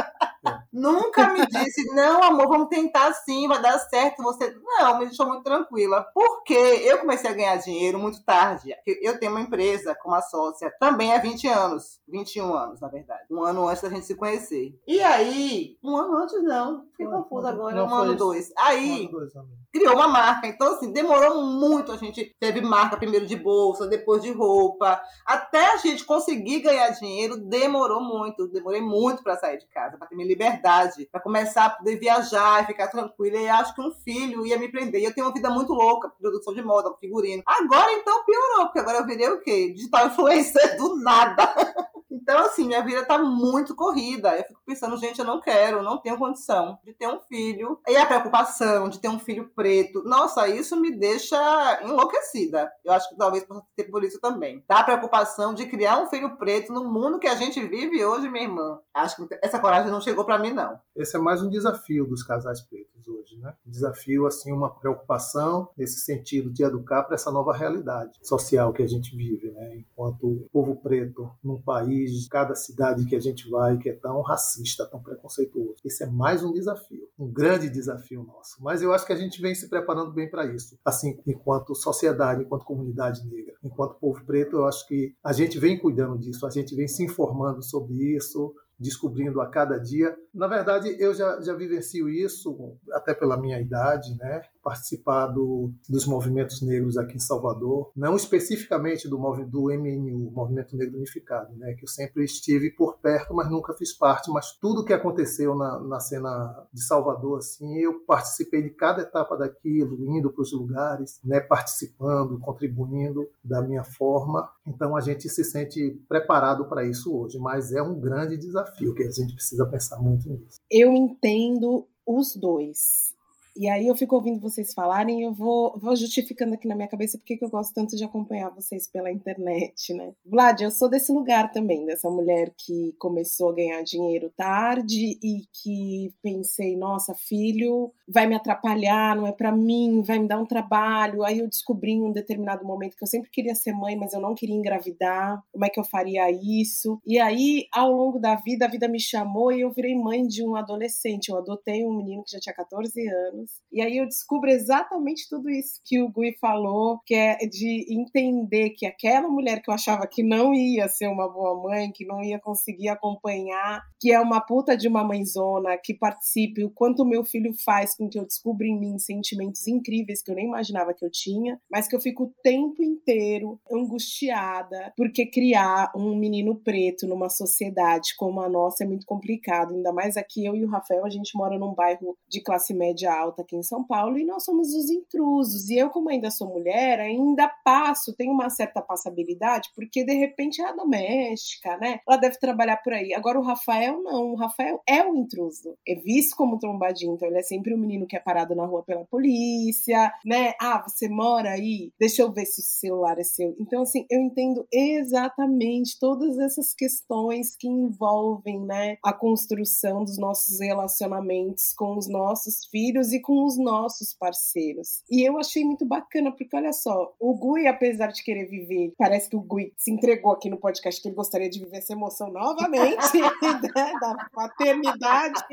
Nunca 0.77 1.33
me 1.33 1.45
disse, 1.47 1.83
não, 1.95 2.23
amor, 2.23 2.47
vamos 2.47 2.69
tentar 2.69 3.11
sim, 3.13 3.47
vai 3.47 3.59
dar 3.59 3.79
certo. 3.79 4.21
Você 4.21 4.55
não, 4.63 4.99
me 4.99 5.07
deixou 5.07 5.25
muito 5.25 5.43
tranquila. 5.43 6.05
Porque 6.13 6.53
eu 6.53 6.99
comecei 6.99 7.29
a 7.29 7.33
ganhar 7.33 7.55
dinheiro 7.57 7.97
muito 7.97 8.23
tarde. 8.23 8.75
Eu 8.85 9.19
tenho 9.19 9.31
uma 9.31 9.41
empresa 9.41 9.95
com 9.95 10.09
uma 10.09 10.21
sócia 10.21 10.71
também 10.79 11.13
há 11.13 11.17
20 11.17 11.47
anos, 11.47 11.99
21 12.07 12.53
anos, 12.53 12.79
na 12.79 12.87
verdade. 12.87 13.23
Um 13.31 13.43
ano 13.43 13.67
antes 13.67 13.81
da 13.81 13.89
gente 13.89 14.05
se 14.05 14.15
conhecer. 14.15 14.79
E 14.87 15.01
aí, 15.01 15.77
um 15.83 15.97
ano 15.97 16.15
antes 16.17 16.43
não, 16.43 16.85
fiquei 16.91 17.07
confusa 17.07 17.49
agora, 17.49 17.75
não, 17.75 17.87
um 17.87 17.93
ano 17.95 18.15
dois. 18.15 18.51
Aí, 18.55 19.09
um 19.11 19.17
ano, 19.17 19.31
dois, 19.31 19.33
criou 19.71 19.95
uma 19.95 20.07
marca. 20.07 20.47
Então, 20.47 20.73
assim, 20.73 20.91
demorou 20.91 21.43
muito. 21.43 21.91
A 21.91 21.97
gente 21.97 22.35
teve 22.39 22.61
marca 22.61 22.97
primeiro 22.97 23.25
de 23.25 23.35
bolsa, 23.35 23.87
depois 23.87 24.21
de 24.21 24.31
roupa. 24.31 25.01
Até 25.25 25.73
a 25.73 25.77
gente 25.77 26.05
conseguir 26.05 26.61
ganhar 26.61 26.89
dinheiro, 26.89 27.37
demorou 27.37 28.01
muito. 28.01 28.47
Demorei 28.47 28.81
muito 28.81 29.23
para 29.23 29.37
sair 29.37 29.57
de 29.57 29.67
casa, 29.67 29.97
para 29.97 30.07
ter 30.07 30.15
minha 30.15 30.27
liberdade, 30.27 30.66
para 31.11 31.21
começar 31.21 31.65
a 31.65 31.69
poder 31.69 31.97
viajar 31.97 32.63
e 32.63 32.67
ficar 32.67 32.87
tranquila. 32.87 33.37
E 33.37 33.47
acho 33.47 33.73
que 33.73 33.81
um 33.81 33.91
filho 33.91 34.45
ia 34.45 34.57
me 34.57 34.69
prender. 34.69 35.01
E 35.01 35.05
eu 35.05 35.13
tenho 35.13 35.27
uma 35.27 35.33
vida 35.33 35.49
muito 35.49 35.73
louca, 35.73 36.09
produção 36.09 36.53
de 36.53 36.61
moda, 36.61 36.93
figurino. 36.99 37.43
Agora, 37.45 37.91
então, 37.93 38.23
piorou, 38.25 38.65
porque 38.65 38.79
agora 38.79 38.99
eu 38.99 39.05
virei 39.05 39.29
o 39.29 39.41
quê? 39.41 39.71
Digital 39.73 40.07
influencer 40.07 40.77
do 40.77 40.95
nada. 40.97 41.53
Então, 42.27 42.39
assim, 42.39 42.65
minha 42.65 42.83
vida 42.83 43.05
tá 43.05 43.17
muito 43.17 43.73
corrida. 43.73 44.35
Eu 44.35 44.43
fico 44.43 44.61
pensando, 44.65 44.97
gente, 44.97 45.19
eu 45.19 45.25
não 45.25 45.39
quero, 45.39 45.81
não 45.81 45.97
tenho 45.97 46.17
condição 46.17 46.77
de 46.83 46.93
ter 46.93 47.07
um 47.07 47.21
filho. 47.21 47.79
E 47.87 47.95
a 47.95 48.05
preocupação 48.05 48.89
de 48.89 48.99
ter 48.99 49.07
um 49.07 49.17
filho 49.17 49.49
preto, 49.55 50.03
nossa, 50.03 50.45
isso 50.47 50.75
me 50.75 50.91
deixa 50.91 51.37
enlouquecida. 51.83 52.69
Eu 52.83 52.91
acho 52.91 53.07
que 53.09 53.15
talvez 53.15 53.45
possa 53.45 53.63
ter 53.77 53.85
por 53.85 54.03
isso 54.03 54.19
também. 54.19 54.61
Tá? 54.67 54.79
A 54.79 54.83
preocupação 54.83 55.53
de 55.53 55.67
criar 55.67 55.99
um 55.99 56.07
filho 56.07 56.35
preto 56.37 56.73
no 56.73 56.83
mundo 56.91 57.17
que 57.17 57.27
a 57.27 57.35
gente 57.35 57.61
vive 57.65 58.03
hoje, 58.03 58.29
minha 58.29 58.43
irmã. 58.43 58.79
Acho 58.93 59.27
que 59.27 59.39
essa 59.41 59.59
coragem 59.59 59.89
não 59.89 60.01
chegou 60.01 60.25
para 60.25 60.37
mim, 60.37 60.46
não. 60.53 60.79
Esse 60.95 61.15
é 61.15 61.19
mais 61.19 61.41
um 61.43 61.49
desafio 61.49 62.05
dos 62.05 62.23
casais 62.23 62.61
pretos 62.61 63.07
hoje, 63.07 63.37
né? 63.37 63.53
Um 63.65 63.71
desafio, 63.71 64.25
assim, 64.25 64.51
uma 64.51 64.69
preocupação 64.69 65.69
nesse 65.77 65.99
sentido 65.99 66.51
de 66.51 66.63
educar 66.63 67.03
para 67.03 67.15
essa 67.15 67.31
nova 67.31 67.55
realidade 67.55 68.17
social 68.21 68.73
que 68.73 68.81
a 68.81 68.87
gente 68.87 69.15
vive, 69.15 69.51
né? 69.51 69.77
Enquanto 69.77 70.47
povo 70.51 70.75
preto 70.75 71.29
num 71.43 71.61
país, 71.61 72.27
cada 72.27 72.55
cidade 72.55 73.05
que 73.05 73.15
a 73.15 73.19
gente 73.19 73.49
vai, 73.49 73.77
que 73.77 73.89
é 73.89 73.93
tão 73.93 74.21
racista, 74.21 74.85
tão 74.85 75.01
preconceituoso. 75.01 75.75
Esse 75.85 76.03
é 76.03 76.07
mais 76.07 76.43
um 76.43 76.51
desafio, 76.51 77.07
um 77.17 77.31
grande 77.31 77.69
desafio 77.69 78.23
nosso. 78.23 78.61
Mas 78.61 78.81
eu 78.81 78.93
acho 78.93 79.05
que 79.05 79.13
a 79.13 79.17
gente 79.17 79.41
vem 79.41 79.53
se 79.53 79.69
preparando 79.69 80.11
bem 80.11 80.29
para 80.29 80.45
isso. 80.45 80.77
Assim, 80.83 81.19
enquanto 81.25 81.75
sociedade, 81.75 82.43
enquanto 82.43 82.65
comunidade 82.65 83.25
negra, 83.27 83.53
enquanto 83.63 83.99
povo 83.99 84.23
preto, 84.25 84.57
eu 84.57 84.65
acho 84.65 84.87
que 84.87 85.15
a 85.23 85.31
gente 85.31 85.59
vem 85.59 85.77
cuidando 85.77 86.17
disso, 86.17 86.45
a 86.45 86.49
gente 86.49 86.75
vem 86.75 86.87
se 86.87 87.03
informando 87.03 87.63
sobre 87.63 87.93
isso, 88.15 88.53
descobrindo 88.79 89.41
a 89.41 89.49
cada 89.49 89.77
dia. 89.79 90.15
Na 90.33 90.47
verdade, 90.47 90.95
eu 90.99 91.13
já, 91.13 91.41
já 91.41 91.53
vivencio 91.53 92.07
isso, 92.09 92.77
até 92.91 93.13
pela 93.13 93.39
minha 93.39 93.59
idade, 93.59 94.15
né? 94.17 94.41
Participar 94.67 95.27
do, 95.27 95.71
dos 95.87 96.05
movimentos 96.05 96.61
negros 96.61 96.97
aqui 96.97 97.15
em 97.15 97.21
Salvador, 97.21 97.89
não 97.95 98.17
especificamente 98.17 99.07
do, 99.07 99.15
do 99.45 99.61
MNU, 99.69 100.29
Movimento 100.29 100.75
Negro 100.75 100.97
Unificado, 100.97 101.55
né, 101.55 101.73
que 101.73 101.85
eu 101.85 101.87
sempre 101.87 102.25
estive 102.25 102.71
por 102.71 102.97
perto, 102.97 103.33
mas 103.33 103.49
nunca 103.49 103.73
fiz 103.73 103.93
parte, 103.93 104.29
mas 104.29 104.51
tudo 104.59 104.83
que 104.83 104.91
aconteceu 104.91 105.55
na, 105.55 105.79
na 105.79 106.01
cena 106.01 106.67
de 106.73 106.83
Salvador, 106.83 107.37
assim, 107.37 107.77
eu 107.77 108.01
participei 108.01 108.61
de 108.61 108.71
cada 108.71 109.03
etapa 109.03 109.37
daquilo, 109.37 110.05
indo 110.05 110.29
para 110.33 110.41
os 110.41 110.51
lugares, 110.51 111.17
né, 111.23 111.39
participando, 111.39 112.37
contribuindo 112.37 113.25
da 113.41 113.61
minha 113.61 113.85
forma, 113.85 114.49
então 114.65 114.97
a 114.97 114.99
gente 114.99 115.29
se 115.29 115.45
sente 115.45 115.97
preparado 116.09 116.65
para 116.65 116.83
isso 116.83 117.17
hoje, 117.17 117.39
mas 117.39 117.71
é 117.71 117.81
um 117.81 117.97
grande 117.97 118.35
desafio 118.35 118.93
que 118.93 119.03
a 119.03 119.11
gente 119.11 119.33
precisa 119.33 119.65
pensar 119.65 119.97
muito 120.01 120.27
nisso. 120.27 120.59
Eu 120.69 120.91
entendo 120.91 121.87
os 122.05 122.35
dois 122.35 123.15
e 123.57 123.67
aí 123.67 123.87
eu 123.87 123.95
fico 123.95 124.15
ouvindo 124.15 124.39
vocês 124.39 124.73
falarem 124.73 125.19
e 125.19 125.23
eu 125.23 125.33
vou, 125.33 125.77
vou 125.79 125.95
justificando 125.95 126.53
aqui 126.53 126.67
na 126.67 126.75
minha 126.75 126.87
cabeça 126.87 127.17
porque 127.17 127.37
eu 127.41 127.49
gosto 127.49 127.73
tanto 127.73 127.95
de 127.95 128.03
acompanhar 128.03 128.49
vocês 128.49 128.87
pela 128.87 129.11
internet, 129.11 129.93
né? 129.93 130.13
Vlad, 130.25 130.61
eu 130.61 130.71
sou 130.71 130.89
desse 130.89 131.11
lugar 131.11 131.51
também, 131.51 131.85
dessa 131.85 132.09
mulher 132.09 132.53
que 132.55 132.93
começou 132.99 133.49
a 133.49 133.55
ganhar 133.55 133.81
dinheiro 133.81 134.31
tarde 134.35 135.17
e 135.23 135.41
que 135.51 136.13
pensei, 136.21 136.75
nossa, 136.77 137.15
filho 137.15 137.91
vai 138.07 138.27
me 138.27 138.35
atrapalhar, 138.35 139.15
não 139.15 139.27
é 139.27 139.31
para 139.31 139.51
mim, 139.51 140.01
vai 140.01 140.19
me 140.19 140.27
dar 140.27 140.39
um 140.39 140.45
trabalho. 140.45 141.23
Aí 141.23 141.39
eu 141.39 141.47
descobri 141.47 141.91
em 141.91 142.03
um 142.03 142.11
determinado 142.11 142.63
momento 142.63 142.95
que 142.95 143.03
eu 143.03 143.07
sempre 143.07 143.29
queria 143.29 143.55
ser 143.55 143.73
mãe, 143.73 143.95
mas 143.95 144.13
eu 144.13 144.21
não 144.21 144.35
queria 144.35 144.55
engravidar. 144.55 145.43
Como 145.51 145.65
é 145.65 145.69
que 145.69 145.79
eu 145.79 145.83
faria 145.83 146.29
isso? 146.31 147.01
E 147.05 147.19
aí, 147.19 147.67
ao 147.73 147.91
longo 147.91 148.19
da 148.19 148.35
vida, 148.35 148.65
a 148.65 148.69
vida 148.69 148.87
me 148.87 148.99
chamou 148.99 149.51
e 149.51 149.61
eu 149.61 149.71
virei 149.71 149.95
mãe 149.95 150.25
de 150.25 150.43
um 150.43 150.55
adolescente. 150.55 151.29
Eu 151.29 151.37
adotei 151.37 151.85
um 151.85 151.97
menino 151.97 152.23
que 152.23 152.31
já 152.31 152.39
tinha 152.39 152.55
14 152.55 153.07
anos 153.07 153.46
anos. 153.47 153.67
E 153.71 153.81
aí 153.81 153.97
eu 153.97 154.05
descubro 154.05 154.49
exatamente 154.49 155.27
tudo 155.29 155.49
isso 155.49 155.81
que 155.83 156.01
o 156.01 156.09
Gui 156.09 156.35
falou, 156.39 156.99
que 157.05 157.13
é 157.13 157.35
de 157.47 157.85
entender 157.89 158.71
que 158.71 158.85
aquela 158.85 159.27
mulher 159.27 159.61
que 159.61 159.69
eu 159.69 159.73
achava 159.73 160.07
que 160.07 160.23
não 160.23 160.53
ia 160.53 160.87
ser 160.87 161.07
uma 161.07 161.27
boa 161.27 161.61
mãe, 161.61 161.91
que 161.91 162.05
não 162.05 162.23
ia 162.23 162.39
conseguir 162.39 162.89
acompanhar, 162.89 163.83
que 163.99 164.11
é 164.11 164.19
uma 164.19 164.39
puta 164.39 164.75
de 164.75 164.87
uma 164.87 165.03
mãezona, 165.03 165.77
que 165.77 165.93
participe, 165.93 166.63
o 166.63 166.69
quanto 166.69 167.05
meu 167.05 167.25
filho 167.25 167.53
faz 167.65 167.95
com 167.95 168.09
que 168.09 168.17
eu 168.17 168.25
descubra 168.25 168.65
em 168.65 168.79
mim 168.79 168.97
sentimentos 168.97 169.67
incríveis 169.67 170.23
que 170.23 170.31
eu 170.31 170.35
nem 170.35 170.45
imaginava 170.45 170.93
que 170.93 171.05
eu 171.05 171.11
tinha, 171.11 171.59
mas 171.69 171.87
que 171.87 171.95
eu 171.95 171.99
fico 171.99 172.23
o 172.23 172.33
tempo 172.41 172.81
inteiro 172.81 173.59
angustiada, 173.71 174.93
porque 174.95 175.25
criar 175.25 175.91
um 175.95 176.15
menino 176.15 176.55
preto 176.55 177.05
numa 177.05 177.29
sociedade 177.29 178.15
como 178.17 178.39
a 178.39 178.49
nossa 178.49 178.83
é 178.83 178.87
muito 178.87 179.05
complicado, 179.05 179.73
ainda 179.73 179.91
mais 179.91 180.15
aqui 180.15 180.45
eu 180.45 180.55
e 180.55 180.63
o 180.63 180.69
Rafael, 180.69 181.05
a 181.05 181.09
gente 181.09 181.37
mora 181.37 181.59
num 181.59 181.73
bairro 181.73 182.17
de 182.29 182.41
classe 182.41 182.73
média 182.73 183.13
alta 183.13 183.36
aqui 183.41 183.55
em 183.55 183.63
São 183.63 183.83
Paulo 183.83 184.17
e 184.17 184.25
nós 184.25 184.43
somos 184.43 184.73
os 184.73 184.89
intrusos. 184.89 185.69
E 185.69 185.77
eu, 185.77 185.89
como 185.89 186.09
ainda 186.09 186.31
sou 186.31 186.47
mulher, 186.47 186.99
ainda 186.99 187.47
passo, 187.63 188.15
tenho 188.15 188.31
uma 188.31 188.49
certa 188.49 188.81
passabilidade, 188.81 189.69
porque 189.75 190.03
de 190.03 190.13
repente 190.13 190.61
é 190.61 190.69
a 190.69 190.73
doméstica, 190.73 191.77
né? 191.77 191.99
Ela 192.07 192.17
deve 192.17 192.37
trabalhar 192.37 192.77
por 192.77 192.93
aí. 192.93 193.13
Agora 193.13 193.39
o 193.39 193.43
Rafael 193.43 194.01
não, 194.01 194.31
o 194.31 194.35
Rafael 194.35 194.81
é 194.87 195.03
o 195.03 195.15
intruso. 195.15 195.75
É 195.87 195.95
visto 195.95 196.35
como 196.35 196.59
trombadinho, 196.59 197.15
então 197.15 197.27
ele 197.27 197.39
é 197.39 197.43
sempre 197.43 197.73
o 197.73 197.77
menino 197.77 198.07
que 198.07 198.15
é 198.15 198.19
parado 198.19 198.55
na 198.55 198.65
rua 198.65 198.83
pela 198.83 199.05
polícia, 199.05 200.11
né? 200.25 200.53
Ah, 200.59 200.83
você 200.85 201.07
mora 201.07 201.51
aí? 201.51 201.91
Deixa 201.99 202.21
eu 202.21 202.31
ver 202.31 202.45
se 202.45 202.61
o 202.61 202.63
celular 202.63 203.17
é 203.19 203.23
seu. 203.23 203.55
Então, 203.59 203.81
assim, 203.81 204.05
eu 204.09 204.21
entendo 204.21 204.67
exatamente 204.71 205.99
todas 205.99 206.37
essas 206.39 206.73
questões 206.73 207.55
que 207.55 207.67
envolvem, 207.67 208.61
né, 208.61 208.97
a 209.03 209.13
construção 209.13 210.03
dos 210.03 210.17
nossos 210.17 210.59
relacionamentos 210.59 211.73
com 211.73 211.97
os 211.97 212.07
nossos 212.07 212.65
filhos 212.69 213.13
e 213.13 213.16
com 213.21 213.45
os 213.45 213.57
nossos 213.57 214.13
parceiros. 214.13 215.03
E 215.09 215.27
eu 215.27 215.37
achei 215.37 215.63
muito 215.63 215.85
bacana, 215.85 216.31
porque 216.31 216.55
olha 216.55 216.73
só, 216.73 217.13
o 217.19 217.33
Gui, 217.35 217.67
apesar 217.67 218.07
de 218.07 218.23
querer 218.23 218.45
viver, 218.45 218.93
parece 218.97 219.29
que 219.29 219.35
o 219.35 219.41
Gui 219.41 219.73
se 219.77 219.91
entregou 219.91 220.31
aqui 220.31 220.49
no 220.49 220.59
podcast 220.59 221.01
que 221.01 221.07
ele 221.07 221.15
gostaria 221.15 221.49
de 221.49 221.59
viver 221.59 221.77
essa 221.77 221.93
emoção 221.93 222.31
novamente, 222.31 223.19
né, 223.75 223.93
da 223.99 224.29
paternidade. 224.33 225.43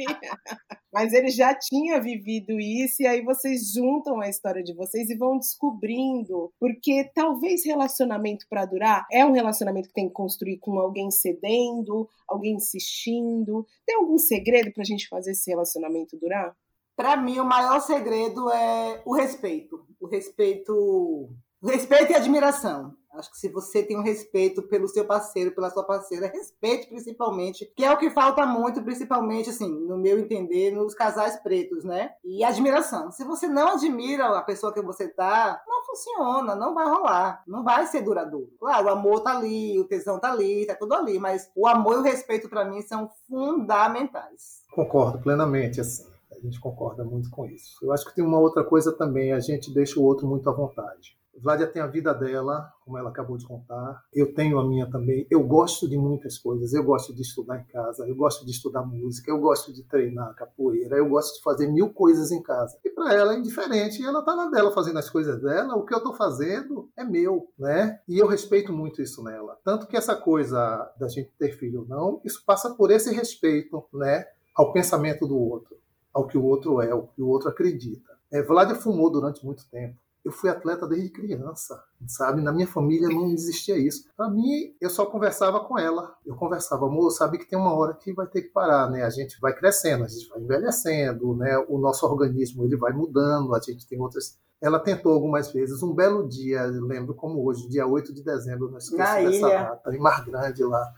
Mas 0.93 1.13
ele 1.13 1.29
já 1.29 1.55
tinha 1.55 2.01
vivido 2.01 2.59
isso, 2.61 3.03
e 3.03 3.07
aí 3.07 3.23
vocês 3.23 3.73
juntam 3.73 4.21
a 4.21 4.29
história 4.29 4.63
de 4.63 4.73
vocês 4.75 5.11
e 5.11 5.17
vão 5.17 5.39
descobrindo. 5.39 6.53
Porque 6.61 7.11
talvez 7.15 7.65
relacionamento 7.65 8.47
para 8.49 8.65
durar 8.65 9.05
é 9.11 9.25
um 9.27 9.33
relacionamento 9.33 9.89
que 9.89 9.95
tem 9.95 10.07
que 10.07 10.15
construir 10.15 10.59
com 10.59 10.79
alguém 10.79 11.11
cedendo, 11.11 12.09
alguém 12.29 12.55
insistindo. 12.55 13.67
Tem 13.85 13.97
algum 13.97 14.19
segredo 14.19 14.73
para 14.73 14.83
a 14.83 14.87
gente 14.87 15.09
fazer 15.09 15.33
esse 15.33 15.51
relacionamento 15.51 16.17
durar? 16.17 16.55
Para 16.97 17.17
mim, 17.17 17.39
o 17.41 17.45
maior 17.45 17.81
segredo 17.81 18.51
é 18.51 19.03
o 19.05 19.15
respeito. 19.15 19.85
O 20.01 20.07
respeito, 20.07 21.29
respeito 21.63 22.13
e 22.13 22.15
admiração. 22.15 22.95
Acho 23.15 23.31
que 23.31 23.39
se 23.39 23.49
você 23.49 23.83
tem 23.83 23.97
um 23.97 24.03
respeito 24.03 24.61
pelo 24.63 24.89
seu 24.89 25.05
parceiro, 25.05 25.53
pela 25.53 25.71
sua 25.71 25.85
parceira, 25.85 26.27
respeite 26.27 26.89
principalmente, 26.89 27.65
que 27.77 27.85
é 27.85 27.93
o 27.93 27.97
que 27.97 28.11
falta 28.11 28.45
muito, 28.45 28.83
principalmente, 28.83 29.51
assim, 29.51 29.71
no 29.87 29.97
meu 29.97 30.19
entender, 30.19 30.73
nos 30.73 30.95
casais 30.95 31.37
pretos, 31.37 31.85
né? 31.85 32.11
E 32.25 32.43
admiração. 32.43 33.13
Se 33.13 33.25
você 33.25 33.47
não 33.47 33.69
admira 33.69 34.27
a 34.37 34.43
pessoa 34.43 34.73
que 34.73 34.83
você 34.83 35.07
tá, 35.07 35.63
não 35.67 35.85
funciona, 35.85 36.57
não 36.57 36.75
vai 36.75 36.87
rolar, 36.89 37.43
não 37.47 37.63
vai 37.63 37.87
ser 37.87 38.03
duradouro. 38.03 38.51
Claro, 38.59 38.87
o 38.87 38.91
amor 38.91 39.21
tá 39.21 39.37
ali, 39.37 39.79
o 39.79 39.87
tesão 39.87 40.19
tá 40.19 40.33
ali, 40.33 40.67
tá 40.67 40.75
tudo 40.75 40.95
ali, 40.95 41.19
mas 41.19 41.49
o 41.55 41.69
amor 41.69 41.95
e 41.95 41.99
o 41.99 42.03
respeito 42.03 42.49
para 42.49 42.65
mim 42.65 42.83
são 42.83 43.09
fundamentais. 43.29 44.65
Concordo 44.75 45.21
plenamente, 45.21 45.81
assim 45.81 46.14
a 46.45 46.51
gente 46.51 46.61
concorda 46.61 47.03
muito 47.05 47.31
com 47.31 47.47
isso. 47.47 47.79
Eu 47.83 47.93
acho 47.93 48.05
que 48.05 48.15
tem 48.15 48.25
uma 48.25 48.39
outra 48.39 48.63
coisa 48.63 48.93
também, 48.93 49.33
a 49.33 49.41
gente 49.41 49.73
deixa 49.73 49.99
o 49.99 50.05
outro 50.05 50.27
muito 50.27 50.49
à 50.49 50.53
vontade. 50.53 51.17
Vládia 51.41 51.67
tem 51.67 51.83
a 51.83 51.87
vida 51.87 52.15
dela, 52.15 52.73
como 52.85 52.97
ela 52.97 53.11
acabou 53.11 53.37
de 53.37 53.47
contar. 53.47 54.03
Eu 54.13 54.33
tenho 54.35 54.59
a 54.59 54.67
minha 54.67 54.89
também. 54.89 55.27
Eu 55.31 55.43
gosto 55.43 55.89
de 55.89 55.99
muitas 55.99 56.39
coisas. 56.39 56.73
Eu 56.73 56.85
gosto 56.85 57.15
de 57.15 57.23
estudar 57.23 57.59
em 57.59 57.65
casa, 57.65 58.07
eu 58.07 58.15
gosto 58.15 58.45
de 58.45 58.53
estudar 58.53 58.83
música, 58.83 59.31
eu 59.31 59.39
gosto 59.39 59.73
de 59.73 59.83
treinar 59.83 60.35
capoeira, 60.35 60.97
eu 60.97 61.09
gosto 61.09 61.37
de 61.37 61.43
fazer 61.43 61.67
mil 61.67 61.93
coisas 61.93 62.31
em 62.31 62.43
casa. 62.43 62.79
E 62.85 62.91
para 62.91 63.13
ela 63.13 63.35
é 63.35 63.39
indiferente, 63.39 64.05
ela 64.05 64.23
tá 64.23 64.37
na 64.37 64.49
dela 64.49 64.71
fazendo 64.71 64.99
as 64.99 65.11
coisas 65.11 65.41
dela. 65.43 65.75
O 65.75 65.85
que 65.85 65.95
eu 65.95 65.99
estou 65.99 66.15
fazendo 66.15 66.89
é 66.97 67.05
meu, 67.05 67.49
né? 67.59 67.99
E 68.09 68.19
eu 68.19 68.29
respeito 68.29 68.73
muito 68.73 69.03
isso 69.03 69.23
nela. 69.23 69.59
Tanto 69.65 69.87
que 69.87 69.97
essa 69.97 70.15
coisa 70.15 70.59
da 70.99 71.09
gente 71.09 71.33
ter 71.39 71.53
filho 71.59 71.81
ou 71.81 71.89
não, 71.89 72.21
isso 72.25 72.45
passa 72.47 72.75
por 72.75 72.91
esse 72.91 73.13
respeito, 73.13 73.85
né? 73.93 74.25
Ao 74.55 74.73
pensamento 74.73 75.27
do 75.27 75.37
outro 75.37 75.75
ao 76.15 76.27
que 76.27 76.39
o 76.39 76.45
outro 76.45 76.81
é, 76.81 76.91
ao 76.91 77.09
que 77.09 77.21
o 77.21 77.29
outro 77.29 77.49
acredita. 77.49 78.15
É, 78.31 78.41
Vlad 78.43 78.73
fumou 78.77 79.11
durante 79.11 79.45
muito 79.45 79.69
tempo. 79.69 79.99
Eu 80.25 80.33
fui 80.33 80.49
atleta 80.49 80.87
desde 80.87 81.11
criança, 81.11 81.79
sabe? 82.07 82.41
Na 82.41 82.51
minha 82.51 82.67
família 82.67 83.09
não 83.09 83.31
existia 83.31 83.77
isso. 83.77 84.05
Para 84.17 84.31
mim, 84.31 84.75
eu 84.81 84.89
só 84.89 85.05
conversava 85.05 85.61
com 85.61 85.79
ela. 85.79 86.15
Eu 86.25 86.35
conversava, 86.35 86.87
amor, 86.87 87.11
sabe 87.11 87.37
que 87.37 87.45
tem 87.45 87.59
uma 87.59 87.75
hora 87.75 87.93
que 87.93 88.11
vai 88.15 88.27
ter 88.27 88.41
que 88.41 88.49
parar, 88.49 88.91
né? 88.91 89.03
A 89.05 89.11
gente 89.11 89.39
vai 89.39 89.55
crescendo, 89.55 90.03
a 90.03 90.09
gente 90.09 90.27
vai 90.31 90.41
envelhecendo, 90.41 91.37
né? 91.37 91.59
O 91.69 91.77
nosso 91.77 92.07
organismo 92.07 92.65
ele 92.65 92.77
vai 92.77 92.93
mudando, 92.95 93.55
a 93.55 93.61
gente 93.61 93.87
tem 93.87 94.01
outras 94.01 94.39
ela 94.63 94.81
tentou 94.81 95.13
algumas 95.13 95.53
vezes. 95.53 95.83
Um 95.83 95.93
belo 95.93 96.27
dia, 96.27 96.65
lembro 96.65 97.15
como 97.15 97.47
hoje, 97.47 97.69
dia 97.69 97.87
8 97.87 98.15
de 98.15 98.25
dezembro, 98.25 98.71
não 98.71 98.79
esqueci 98.79 98.97
Na 98.97 99.17
dessa 99.17 99.29
ilha. 99.29 99.63
data, 99.63 99.95
em 99.95 99.99
Mar 99.99 100.25
Grande, 100.25 100.65
lá 100.65 100.91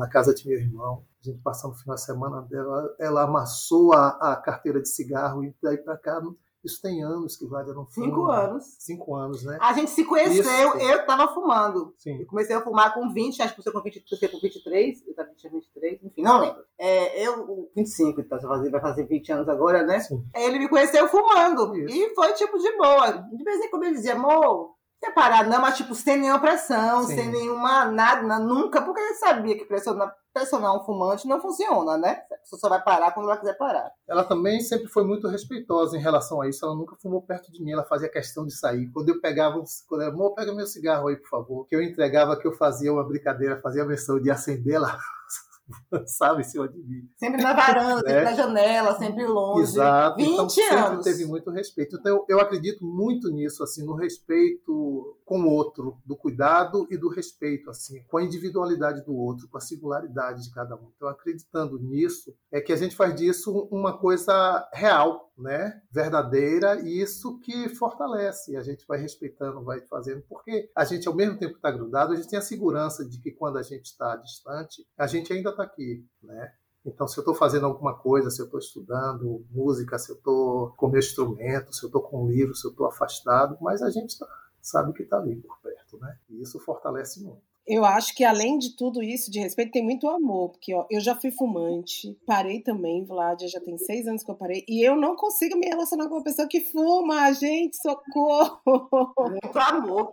na 0.00 0.08
casa 0.08 0.34
de 0.34 0.48
meu 0.48 0.58
irmão 0.58 1.04
a 1.20 1.30
gente 1.30 1.42
passando 1.42 1.72
o 1.72 1.76
final 1.76 1.96
de 1.96 2.02
semana 2.02 2.40
dela, 2.42 2.96
ela 2.98 3.22
amassou 3.24 3.92
a, 3.92 4.32
a 4.32 4.36
carteira 4.36 4.80
de 4.80 4.88
cigarro 4.88 5.44
e 5.44 5.54
daí 5.62 5.76
para 5.76 5.96
cá 5.98 6.20
Isso 6.64 6.80
tem 6.80 7.02
anos 7.02 7.36
que 7.36 7.44
o 7.44 7.48
Vlad 7.48 7.68
não 7.68 7.86
fuma. 7.86 8.06
Cinco 8.06 8.26
anos. 8.26 8.76
Cinco 8.78 9.14
anos, 9.14 9.44
né? 9.44 9.58
A 9.60 9.74
gente 9.74 9.90
se 9.90 10.04
conheceu, 10.04 10.76
Isso. 10.76 10.78
eu 10.78 11.04
tava 11.04 11.32
fumando. 11.34 11.94
Sim. 11.98 12.20
Eu 12.20 12.26
comecei 12.26 12.56
a 12.56 12.62
fumar 12.62 12.94
com 12.94 13.12
20, 13.12 13.42
acho 13.42 13.54
que 13.54 13.62
você 13.62 13.70
com 13.70 13.82
20, 13.82 14.04
você 14.08 14.28
com 14.28 14.40
23, 14.40 15.06
eu 15.06 15.14
tava 15.14 15.28
23, 15.28 16.04
enfim, 16.04 16.22
não 16.22 16.40
lembro. 16.40 16.64
É, 16.78 17.26
eu, 17.26 17.70
25, 17.76 18.22
então, 18.22 18.38
vai 18.38 18.80
fazer 18.80 19.04
20 19.04 19.32
anos 19.32 19.48
agora, 19.48 19.84
né? 19.84 20.00
Sim. 20.00 20.24
Ele 20.34 20.58
me 20.58 20.68
conheceu 20.70 21.06
fumando. 21.08 21.76
Isso. 21.76 21.94
E 21.94 22.14
foi 22.14 22.32
tipo 22.32 22.58
de 22.58 22.76
boa. 22.78 23.10
De 23.10 23.44
vez 23.44 23.60
em 23.60 23.70
quando 23.70 23.84
ele 23.84 23.96
dizia, 23.96 24.14
amor, 24.14 24.74
separar 25.02 25.48
não, 25.48 25.60
mas 25.60 25.76
tipo, 25.76 25.94
sem 25.94 26.18
nenhuma 26.18 26.38
pressão, 26.38 27.04
Sim. 27.04 27.14
sem 27.14 27.28
nenhuma 27.28 27.86
nada, 27.86 28.38
nunca, 28.38 28.82
porque 28.82 29.00
ele 29.00 29.14
sabia 29.14 29.56
que 29.56 29.64
pressionar, 29.64 30.14
pressionar 30.32 30.76
um 30.76 30.84
fumante 30.84 31.26
não 31.26 31.40
funciona, 31.40 31.96
né? 31.96 32.22
A 32.30 32.36
pessoa 32.36 32.60
só 32.60 32.68
vai 32.68 32.82
parar 32.82 33.12
quando 33.12 33.26
ela 33.26 33.38
quiser 33.38 33.56
parar. 33.56 33.90
Ela 34.06 34.22
também 34.24 34.60
sempre 34.60 34.88
foi 34.88 35.02
muito 35.02 35.26
respeitosa 35.26 35.96
em 35.96 36.00
relação 36.00 36.42
a 36.42 36.48
isso, 36.48 36.64
ela 36.64 36.74
nunca 36.74 36.94
fumou 37.00 37.22
perto 37.22 37.50
de 37.50 37.62
mim, 37.62 37.72
ela 37.72 37.84
fazia 37.84 38.10
questão 38.10 38.46
de 38.46 38.54
sair. 38.54 38.88
Quando 38.92 39.08
eu 39.08 39.20
pegava, 39.20 39.62
quando 39.88 40.02
eu, 40.02 40.10
amor, 40.10 40.34
pega 40.34 40.54
meu 40.54 40.66
cigarro 40.66 41.08
aí, 41.08 41.16
por 41.16 41.28
favor, 41.28 41.66
que 41.66 41.74
eu 41.74 41.82
entregava, 41.82 42.36
que 42.36 42.46
eu 42.46 42.52
fazia 42.52 42.92
uma 42.92 43.02
brincadeira, 43.02 43.60
fazia 43.60 43.82
a 43.82 43.86
menção 43.86 44.20
de 44.20 44.30
acender 44.30 44.78
lá 44.78 44.98
sabe, 46.06 46.42
em 46.42 46.44
cima 46.44 46.68
de 46.68 46.78
mim. 46.82 47.08
Sempre 47.16 47.42
na 47.42 47.52
varanda, 47.52 48.00
sempre 48.06 48.24
na 48.24 48.34
janela, 48.34 48.98
sempre 48.98 49.26
longe. 49.26 49.62
Exato. 49.62 50.16
20 50.16 50.28
então, 50.30 50.48
sempre 50.48 51.02
teve 51.02 51.26
muito 51.26 51.50
respeito. 51.50 51.96
Então, 51.96 52.16
eu, 52.16 52.24
eu 52.28 52.40
acredito 52.40 52.84
muito 52.84 53.30
nisso, 53.30 53.62
assim, 53.62 53.84
no 53.84 53.94
respeito 53.94 55.16
com 55.24 55.42
o 55.42 55.50
outro, 55.50 55.96
do 56.04 56.16
cuidado 56.16 56.86
e 56.90 56.96
do 56.96 57.08
respeito, 57.08 57.70
assim, 57.70 58.02
com 58.08 58.18
a 58.18 58.24
individualidade 58.24 59.04
do 59.04 59.14
outro, 59.14 59.48
com 59.48 59.58
a 59.58 59.60
singularidade 59.60 60.42
de 60.42 60.50
cada 60.52 60.74
um. 60.74 60.90
Então, 60.96 61.08
acreditando 61.08 61.78
nisso, 61.78 62.34
é 62.50 62.60
que 62.60 62.72
a 62.72 62.76
gente 62.76 62.96
faz 62.96 63.14
disso 63.14 63.68
uma 63.70 63.96
coisa 63.96 64.68
real, 64.72 65.29
né? 65.40 65.80
Verdadeira, 65.90 66.80
e 66.80 67.00
isso 67.00 67.38
que 67.38 67.68
fortalece. 67.70 68.56
A 68.56 68.62
gente 68.62 68.86
vai 68.86 68.98
respeitando, 68.98 69.62
vai 69.62 69.80
fazendo, 69.82 70.22
porque 70.28 70.70
a 70.76 70.84
gente, 70.84 71.08
ao 71.08 71.14
mesmo 71.14 71.38
tempo 71.38 71.52
que 71.52 71.58
está 71.58 71.70
grudado, 71.70 72.12
a 72.12 72.16
gente 72.16 72.28
tem 72.28 72.38
a 72.38 72.42
segurança 72.42 73.04
de 73.04 73.18
que 73.20 73.30
quando 73.30 73.58
a 73.58 73.62
gente 73.62 73.86
está 73.86 74.16
distante, 74.16 74.86
a 74.96 75.06
gente 75.06 75.32
ainda 75.32 75.50
está 75.50 75.62
aqui, 75.62 76.06
né? 76.22 76.52
Então, 76.84 77.06
se 77.06 77.18
eu 77.18 77.22
estou 77.22 77.34
fazendo 77.34 77.66
alguma 77.66 77.94
coisa, 77.94 78.30
se 78.30 78.40
eu 78.40 78.46
estou 78.46 78.58
estudando 78.58 79.44
música, 79.50 79.98
se 79.98 80.10
eu 80.10 80.16
estou 80.16 80.70
com 80.76 80.88
meu 80.88 80.98
instrumento, 80.98 81.74
se 81.74 81.84
eu 81.84 81.88
estou 81.88 82.00
com 82.02 82.24
um 82.24 82.28
livro, 82.28 82.54
se 82.54 82.66
eu 82.66 82.70
estou 82.70 82.86
afastado, 82.86 83.58
mas 83.60 83.82
a 83.82 83.90
gente 83.90 84.10
está 84.10 84.26
sabe 84.62 84.92
que 84.92 85.02
está 85.02 85.18
ali 85.18 85.36
por 85.36 85.58
perto, 85.60 85.98
né? 85.98 86.18
E 86.28 86.40
isso 86.40 86.58
fortalece 86.60 87.22
muito. 87.22 87.42
Eu 87.72 87.84
acho 87.84 88.16
que 88.16 88.24
além 88.24 88.58
de 88.58 88.74
tudo 88.74 89.00
isso, 89.00 89.30
de 89.30 89.38
respeito, 89.38 89.70
tem 89.70 89.84
muito 89.84 90.08
amor, 90.08 90.50
porque 90.50 90.74
ó, 90.74 90.84
eu 90.90 91.00
já 91.00 91.14
fui 91.14 91.30
fumante, 91.30 92.18
parei 92.26 92.60
também, 92.60 93.04
Vlad, 93.04 93.40
já 93.46 93.60
tem 93.60 93.78
seis 93.78 94.08
anos 94.08 94.24
que 94.24 94.30
eu 94.32 94.34
parei, 94.34 94.64
e 94.68 94.84
eu 94.84 94.96
não 94.96 95.14
consigo 95.14 95.56
me 95.56 95.68
relacionar 95.68 96.08
com 96.08 96.16
uma 96.16 96.24
pessoa 96.24 96.48
que 96.48 96.60
fuma, 96.60 97.32
gente, 97.32 97.76
socorro! 97.76 98.60
Muito 99.20 99.56
amor. 99.56 100.12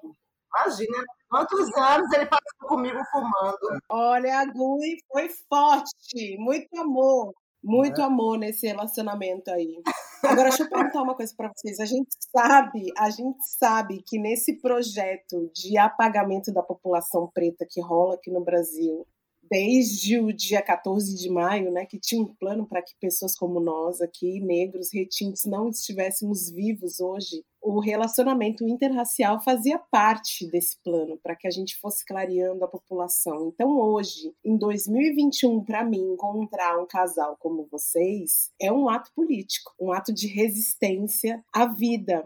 Imagina 0.55 1.03
quantos 1.27 1.75
anos 1.75 2.11
ele 2.13 2.27
passou 2.27 2.69
comigo 2.69 2.99
fumando. 3.11 3.81
Olha, 3.89 4.39
a 4.39 4.45
Gui 4.45 4.97
foi 5.11 5.27
forte, 5.49 6.37
muito 6.37 6.69
amor. 6.79 7.33
Muito 7.67 7.99
é. 7.99 8.03
amor 8.05 8.39
nesse 8.39 8.65
relacionamento 8.65 9.51
aí. 9.51 9.81
Agora, 10.23 10.47
deixa 10.47 10.63
eu 10.63 10.69
perguntar 10.69 11.03
uma 11.03 11.15
coisa 11.15 11.33
para 11.35 11.51
vocês. 11.53 11.79
A 11.81 11.85
gente 11.85 12.09
sabe, 12.33 12.91
a 12.97 13.09
gente 13.09 13.43
sabe 13.59 14.01
que 14.07 14.17
nesse 14.17 14.53
projeto 14.61 15.51
de 15.53 15.77
apagamento 15.77 16.51
da 16.51 16.63
população 16.63 17.29
preta 17.33 17.67
que 17.69 17.81
rola 17.81 18.15
aqui 18.15 18.31
no 18.31 18.43
Brasil, 18.43 19.05
desde 19.51 20.17
o 20.17 20.31
dia 20.31 20.61
14 20.61 21.13
de 21.13 21.29
maio, 21.29 21.71
né, 21.71 21.85
que 21.85 21.99
tinha 21.99 22.21
um 22.21 22.33
plano 22.35 22.65
para 22.65 22.81
que 22.81 22.93
pessoas 23.01 23.35
como 23.35 23.59
nós 23.59 24.01
aqui, 24.01 24.39
negros, 24.39 24.89
retintos, 24.93 25.45
não 25.45 25.69
estivéssemos 25.69 26.49
vivos 26.49 27.01
hoje, 27.01 27.43
o 27.67 27.81
relacionamento 27.81 28.65
interracial 28.65 29.41
fazia 29.41 29.77
parte 29.77 30.49
desse 30.49 30.77
plano 30.81 31.19
para 31.21 31.35
que 31.35 31.45
a 31.45 31.51
gente 31.51 31.77
fosse 31.77 32.05
clareando 32.05 32.63
a 32.63 32.67
população. 32.67 33.51
Então, 33.53 33.77
hoje, 33.77 34.33
em 34.43 34.57
2021, 34.57 35.65
para 35.65 35.83
mim, 35.83 36.13
encontrar 36.13 36.79
um 36.79 36.85
casal 36.85 37.35
como 37.37 37.67
vocês 37.69 38.51
é 38.59 38.71
um 38.71 38.87
ato 38.87 39.11
político, 39.13 39.73
um 39.77 39.91
ato 39.91 40.13
de 40.13 40.27
resistência 40.27 41.43
à 41.53 41.65
vida. 41.65 42.25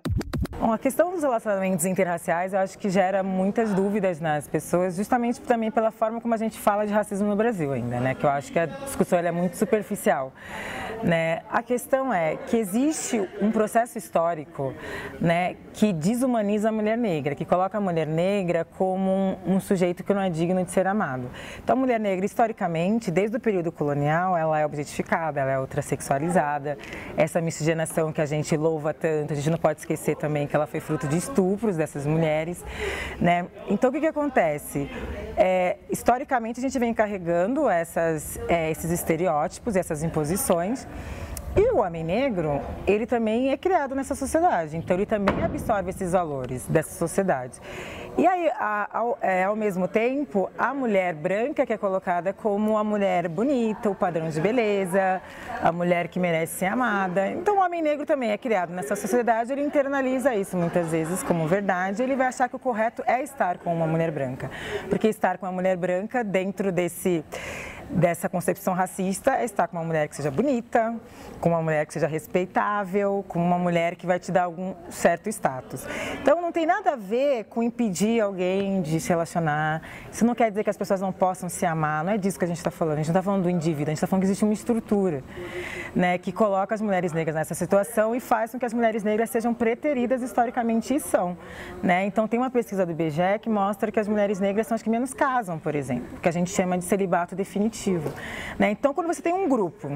Bom, 0.61 0.71
a 0.71 0.77
questão 0.77 1.09
dos 1.09 1.23
relacionamentos 1.23 1.85
interraciais 1.85 2.53
eu 2.53 2.59
acho 2.59 2.77
que 2.77 2.87
gera 2.87 3.23
muitas 3.23 3.73
dúvidas 3.73 4.19
nas 4.19 4.47
pessoas, 4.47 4.95
justamente 4.95 5.41
também 5.41 5.71
pela 5.71 5.89
forma 5.89 6.21
como 6.21 6.35
a 6.35 6.37
gente 6.37 6.59
fala 6.59 6.85
de 6.85 6.93
racismo 6.93 7.27
no 7.27 7.35
Brasil 7.35 7.73
ainda, 7.73 7.99
né? 7.99 8.13
Que 8.13 8.23
eu 8.23 8.29
acho 8.29 8.51
que 8.51 8.59
a 8.59 8.67
discussão 8.67 9.17
é 9.17 9.31
muito 9.31 9.57
superficial, 9.57 10.31
né? 11.01 11.41
A 11.49 11.63
questão 11.63 12.13
é 12.13 12.37
que 12.45 12.57
existe 12.57 13.27
um 13.41 13.51
processo 13.51 13.97
histórico, 13.97 14.71
né, 15.19 15.55
que 15.73 15.91
desumaniza 15.91 16.69
a 16.69 16.71
mulher 16.71 16.95
negra, 16.95 17.33
que 17.33 17.43
coloca 17.43 17.79
a 17.79 17.81
mulher 17.81 18.05
negra 18.05 18.63
como 18.77 19.09
um, 19.09 19.55
um 19.55 19.59
sujeito 19.59 20.03
que 20.03 20.13
não 20.13 20.21
é 20.21 20.29
digno 20.29 20.63
de 20.63 20.69
ser 20.69 20.85
amado. 20.85 21.27
Então, 21.63 21.75
a 21.75 21.79
mulher 21.79 21.99
negra, 21.99 22.23
historicamente, 22.23 23.09
desde 23.09 23.35
o 23.35 23.39
período 23.39 23.71
colonial, 23.71 24.37
ela 24.37 24.59
é 24.59 24.65
objetificada, 24.65 25.39
ela 25.39 25.51
é 25.53 25.59
ultrassexualizada. 25.59 26.77
Essa 27.17 27.41
miscigenação 27.41 28.13
que 28.13 28.21
a 28.21 28.27
gente 28.27 28.55
louva 28.55 28.93
tanto, 28.93 29.33
a 29.33 29.35
gente 29.35 29.49
não 29.49 29.57
pode 29.57 29.79
esquecer 29.79 30.15
também 30.17 30.50
que 30.51 30.55
ela 30.55 30.67
foi 30.67 30.81
fruto 30.81 31.07
de 31.07 31.17
estupros 31.17 31.77
dessas 31.77 32.05
mulheres, 32.05 32.63
né? 33.19 33.47
Então 33.69 33.89
o 33.89 33.93
que, 33.93 34.01
que 34.01 34.05
acontece? 34.05 34.89
É, 35.37 35.77
historicamente 35.89 36.59
a 36.59 36.61
gente 36.61 36.77
vem 36.77 36.93
carregando 36.93 37.69
essas, 37.69 38.37
é, 38.49 38.69
esses 38.69 38.91
estereótipos, 38.91 39.77
essas 39.77 40.03
imposições 40.03 40.85
e 41.55 41.69
o 41.71 41.79
homem 41.79 42.03
negro, 42.03 42.61
ele 42.87 43.05
também 43.05 43.51
é 43.51 43.57
criado 43.57 43.93
nessa 43.93 44.15
sociedade, 44.15 44.77
então 44.77 44.95
ele 44.95 45.05
também 45.05 45.43
absorve 45.43 45.89
esses 45.89 46.13
valores 46.13 46.65
dessa 46.67 46.97
sociedade. 46.97 47.59
E 48.17 48.25
aí, 48.25 48.49
ao, 48.91 49.17
é, 49.21 49.43
ao, 49.43 49.55
mesmo 49.55 49.87
tempo, 49.87 50.49
a 50.57 50.73
mulher 50.73 51.13
branca 51.13 51.65
que 51.65 51.73
é 51.73 51.77
colocada 51.77 52.33
como 52.33 52.77
a 52.77 52.83
mulher 52.83 53.27
bonita, 53.27 53.89
o 53.89 53.95
padrão 53.95 54.29
de 54.29 54.39
beleza, 54.39 55.21
a 55.61 55.71
mulher 55.71 56.07
que 56.07 56.19
merece 56.19 56.59
ser 56.59 56.65
amada. 56.65 57.29
Então, 57.29 57.57
o 57.57 57.61
homem 57.61 57.81
negro 57.81 58.05
também 58.05 58.31
é 58.31 58.37
criado 58.37 58.71
nessa 58.73 58.95
sociedade, 58.95 59.51
ele 59.51 59.63
internaliza 59.63 60.33
isso 60.35 60.55
muitas 60.55 60.91
vezes 60.91 61.21
como 61.23 61.47
verdade, 61.47 62.01
ele 62.01 62.15
vai 62.15 62.27
achar 62.27 62.47
que 62.47 62.55
o 62.55 62.59
correto 62.59 63.03
é 63.05 63.21
estar 63.23 63.57
com 63.57 63.73
uma 63.73 63.87
mulher 63.87 64.11
branca, 64.11 64.49
porque 64.89 65.07
estar 65.07 65.37
com 65.37 65.45
uma 65.45 65.51
mulher 65.51 65.75
branca 65.75 66.23
dentro 66.23 66.71
desse 66.71 67.23
dessa 67.93 68.29
concepção 68.29 68.73
racista 68.73 69.35
é 69.35 69.43
estar 69.43 69.67
com 69.67 69.77
uma 69.77 69.83
mulher 69.83 70.07
que 70.07 70.15
seja 70.15 70.31
bonita, 70.31 70.95
com 71.39 71.49
uma 71.49 71.61
mulher 71.61 71.85
que 71.85 71.93
seja 71.93 72.07
respeitável, 72.07 73.23
com 73.27 73.39
uma 73.39 73.59
mulher 73.59 73.95
que 73.95 74.05
vai 74.05 74.19
te 74.19 74.31
dar 74.31 74.43
algum 74.43 74.73
certo 74.89 75.27
status. 75.29 75.85
Então 76.21 76.41
não 76.41 76.51
tem 76.51 76.65
nada 76.65 76.93
a 76.93 76.95
ver 76.95 77.45
com 77.45 77.61
impedir 77.61 78.21
alguém 78.21 78.81
de 78.81 78.99
se 78.99 79.09
relacionar. 79.09 79.81
Isso 80.11 80.25
não 80.25 80.33
quer 80.33 80.49
dizer 80.49 80.63
que 80.63 80.69
as 80.69 80.77
pessoas 80.77 81.01
não 81.01 81.11
possam 81.11 81.49
se 81.49 81.65
amar, 81.65 82.03
não 82.03 82.13
é 82.13 82.17
disso 82.17 82.39
que 82.39 82.45
a 82.45 82.47
gente 82.47 82.57
está 82.57 82.71
falando. 82.71 82.93
A 82.93 82.97
gente 82.97 83.07
não 83.07 83.19
está 83.19 83.23
falando 83.23 83.43
do 83.43 83.49
indivíduo, 83.49 83.87
a 83.87 83.89
gente 83.89 83.97
está 83.97 84.07
falando 84.07 84.21
que 84.21 84.27
existe 84.27 84.43
uma 84.43 84.53
estrutura 84.53 85.23
né, 85.93 86.17
que 86.17 86.31
coloca 86.31 86.73
as 86.73 86.81
mulheres 86.81 87.11
negras 87.11 87.35
nessa 87.35 87.53
situação 87.53 88.15
e 88.15 88.19
faz 88.19 88.51
com 88.51 88.59
que 88.59 88.65
as 88.65 88.73
mulheres 88.73 89.03
negras 89.03 89.29
sejam 89.29 89.53
preteridas 89.53 90.21
historicamente 90.21 90.95
e 90.95 90.99
são. 90.99 91.37
Né? 91.83 92.05
Então 92.05 92.27
tem 92.27 92.39
uma 92.39 92.49
pesquisa 92.49 92.85
do 92.85 92.91
IBGE 92.91 93.39
que 93.41 93.49
mostra 93.49 93.91
que 93.91 93.99
as 93.99 94.07
mulheres 94.07 94.39
negras 94.39 94.67
são 94.67 94.75
as 94.75 94.81
que 94.81 94.89
menos 94.89 95.13
casam, 95.13 95.59
por 95.59 95.75
exemplo, 95.75 96.19
que 96.21 96.29
a 96.29 96.31
gente 96.31 96.51
chama 96.51 96.77
de 96.77 96.85
celibato 96.85 97.35
definitivo 97.35 97.80
coletivo. 97.81 98.13
Né? 98.59 98.71
Então, 98.71 98.93
quando 98.93 99.07
você 99.07 99.21
tem 99.21 99.33
um 99.33 99.49
grupo, 99.49 99.87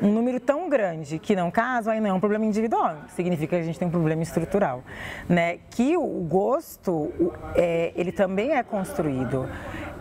um 0.00 0.12
número 0.12 0.40
tão 0.40 0.68
grande 0.68 1.18
que 1.18 1.36
não 1.36 1.50
casa, 1.50 1.92
aí 1.92 2.00
não 2.00 2.10
é 2.10 2.12
um 2.12 2.20
problema 2.20 2.44
individual, 2.44 2.96
significa 3.14 3.56
que 3.56 3.62
a 3.62 3.64
gente 3.64 3.78
tem 3.78 3.86
um 3.86 3.90
problema 3.90 4.22
estrutural. 4.22 4.82
Né? 5.28 5.58
Que 5.70 5.96
o 5.96 6.06
gosto, 6.06 7.12
é, 7.54 7.92
ele 7.94 8.12
também 8.12 8.52
é 8.52 8.62
construído 8.62 9.48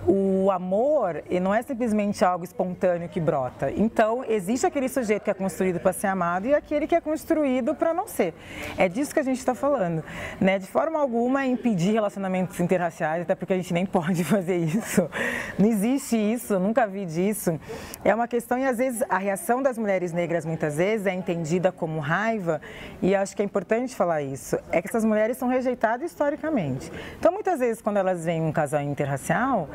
o 0.07 0.51
amor 0.51 1.23
não 1.41 1.53
é 1.53 1.61
simplesmente 1.61 2.23
algo 2.23 2.43
espontâneo 2.43 3.07
que 3.07 3.19
brota. 3.19 3.71
Então, 3.71 4.23
existe 4.27 4.65
aquele 4.65 4.89
sujeito 4.89 5.23
que 5.23 5.29
é 5.29 5.33
construído 5.33 5.79
para 5.79 5.93
ser 5.93 6.07
amado 6.07 6.47
e 6.47 6.53
aquele 6.53 6.87
que 6.87 6.95
é 6.95 7.01
construído 7.01 7.73
para 7.73 7.93
não 7.93 8.07
ser. 8.07 8.33
É 8.77 8.89
disso 8.89 9.13
que 9.13 9.19
a 9.19 9.23
gente 9.23 9.37
está 9.37 9.55
falando. 9.55 10.03
Né? 10.39 10.59
De 10.59 10.67
forma 10.67 10.99
alguma, 10.99 11.45
impedir 11.45 11.93
relacionamentos 11.93 12.59
interraciais, 12.59 13.23
até 13.23 13.35
porque 13.35 13.53
a 13.53 13.55
gente 13.55 13.73
nem 13.73 13.85
pode 13.85 14.23
fazer 14.25 14.57
isso. 14.57 15.09
Não 15.57 15.69
existe 15.69 16.17
isso, 16.17 16.59
nunca 16.59 16.85
vi 16.85 17.05
disso. 17.05 17.59
É 18.03 18.13
uma 18.13 18.27
questão, 18.27 18.57
e 18.57 18.65
às 18.65 18.77
vezes 18.77 19.03
a 19.09 19.17
reação 19.17 19.61
das 19.61 19.77
mulheres 19.77 20.11
negras, 20.11 20.45
muitas 20.45 20.75
vezes, 20.77 21.07
é 21.07 21.13
entendida 21.13 21.71
como 21.71 21.99
raiva, 21.99 22.61
e 23.01 23.15
acho 23.15 23.35
que 23.35 23.41
é 23.41 23.45
importante 23.45 23.95
falar 23.95 24.21
isso. 24.21 24.57
É 24.71 24.81
que 24.81 24.87
essas 24.87 25.05
mulheres 25.05 25.37
são 25.37 25.47
rejeitadas 25.47 26.11
historicamente. 26.11 26.91
Então, 27.17 27.31
muitas 27.31 27.59
vezes, 27.59 27.81
quando 27.81 27.97
elas 27.97 28.25
veem 28.25 28.41
um 28.41 28.51
casal 28.51 28.81
interracial, 28.81 29.69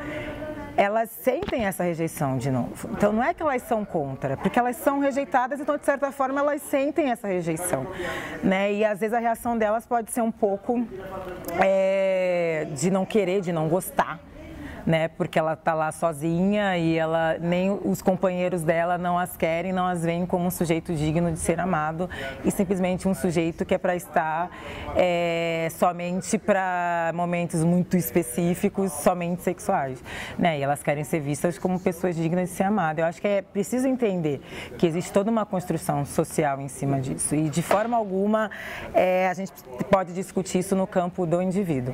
elas 0.79 1.09
sentem 1.09 1.65
essa 1.65 1.83
rejeição 1.83 2.37
de 2.37 2.49
novo. 2.49 2.89
Então 2.93 3.11
não 3.11 3.21
é 3.21 3.33
que 3.33 3.43
elas 3.43 3.61
são 3.63 3.83
contra, 3.83 4.37
porque 4.37 4.57
elas 4.57 4.77
são 4.77 4.99
rejeitadas, 4.99 5.59
então 5.59 5.77
de 5.77 5.83
certa 5.83 6.09
forma 6.09 6.39
elas 6.39 6.61
sentem 6.61 7.11
essa 7.11 7.27
rejeição, 7.27 7.85
né? 8.41 8.71
E 8.71 8.85
às 8.85 9.01
vezes 9.01 9.13
a 9.13 9.19
reação 9.19 9.57
delas 9.57 9.85
pode 9.85 10.09
ser 10.09 10.21
um 10.21 10.31
pouco 10.31 10.87
é, 11.61 12.65
de 12.73 12.89
não 12.89 13.05
querer, 13.05 13.41
de 13.41 13.51
não 13.51 13.67
gostar, 13.67 14.21
né? 14.89 15.07
Porque 15.07 15.37
ela 15.37 15.55
tá 15.55 15.75
lá 15.75 15.91
sozinha 15.91 16.75
e 16.75 16.97
ela 16.97 17.37
nem 17.39 17.79
os 17.85 18.01
companheiros 18.01 18.63
dela 18.63 18.97
não 18.97 19.19
as 19.19 19.37
querem, 19.37 19.71
não 19.71 19.85
as 19.85 20.03
veem 20.03 20.25
como 20.25 20.47
um 20.47 20.49
sujeito 20.49 20.95
digno 20.95 21.31
de 21.31 21.37
ser 21.37 21.59
amado 21.59 22.09
e 22.43 22.49
simplesmente 22.49 23.07
um 23.07 23.13
sujeito 23.13 23.63
que 23.63 23.75
é 23.75 23.77
para 23.77 23.95
estar 23.95 24.49
é, 24.95 25.67
somente 25.77 26.39
para 26.39 27.11
momentos 27.13 27.63
muito 27.63 27.95
específicos, 27.97 28.91
somente 28.91 29.43
sexuais, 29.43 30.03
né? 30.39 30.57
E 30.57 30.63
elas 30.63 30.81
querem 30.81 31.03
ser 31.03 31.19
vistas 31.19 31.59
como 31.59 31.79
pessoas 31.79 32.15
dignas 32.15 32.49
de 32.49 32.55
ser 32.55 32.63
amadas. 32.63 32.97
Eu 32.97 33.05
acho 33.05 33.21
que 33.21 33.27
é 33.27 33.43
preciso 33.43 33.87
entender 33.87 34.41
que 34.75 34.87
existe 34.87 35.13
toda 35.13 35.29
uma 35.29 35.45
construção 35.45 36.03
social 36.03 36.59
em 36.59 36.67
cima 36.67 36.99
disso 36.99 37.35
e 37.35 37.47
de 37.47 37.61
forma 37.61 37.95
alguma 37.95 38.49
é, 38.95 39.27
a 39.27 39.35
gente 39.35 39.53
pode 39.91 40.13
discutir 40.13 40.57
isso 40.57 40.75
no 40.75 40.87
campo 40.87 41.27
do 41.27 41.39
indivíduo. 41.43 41.93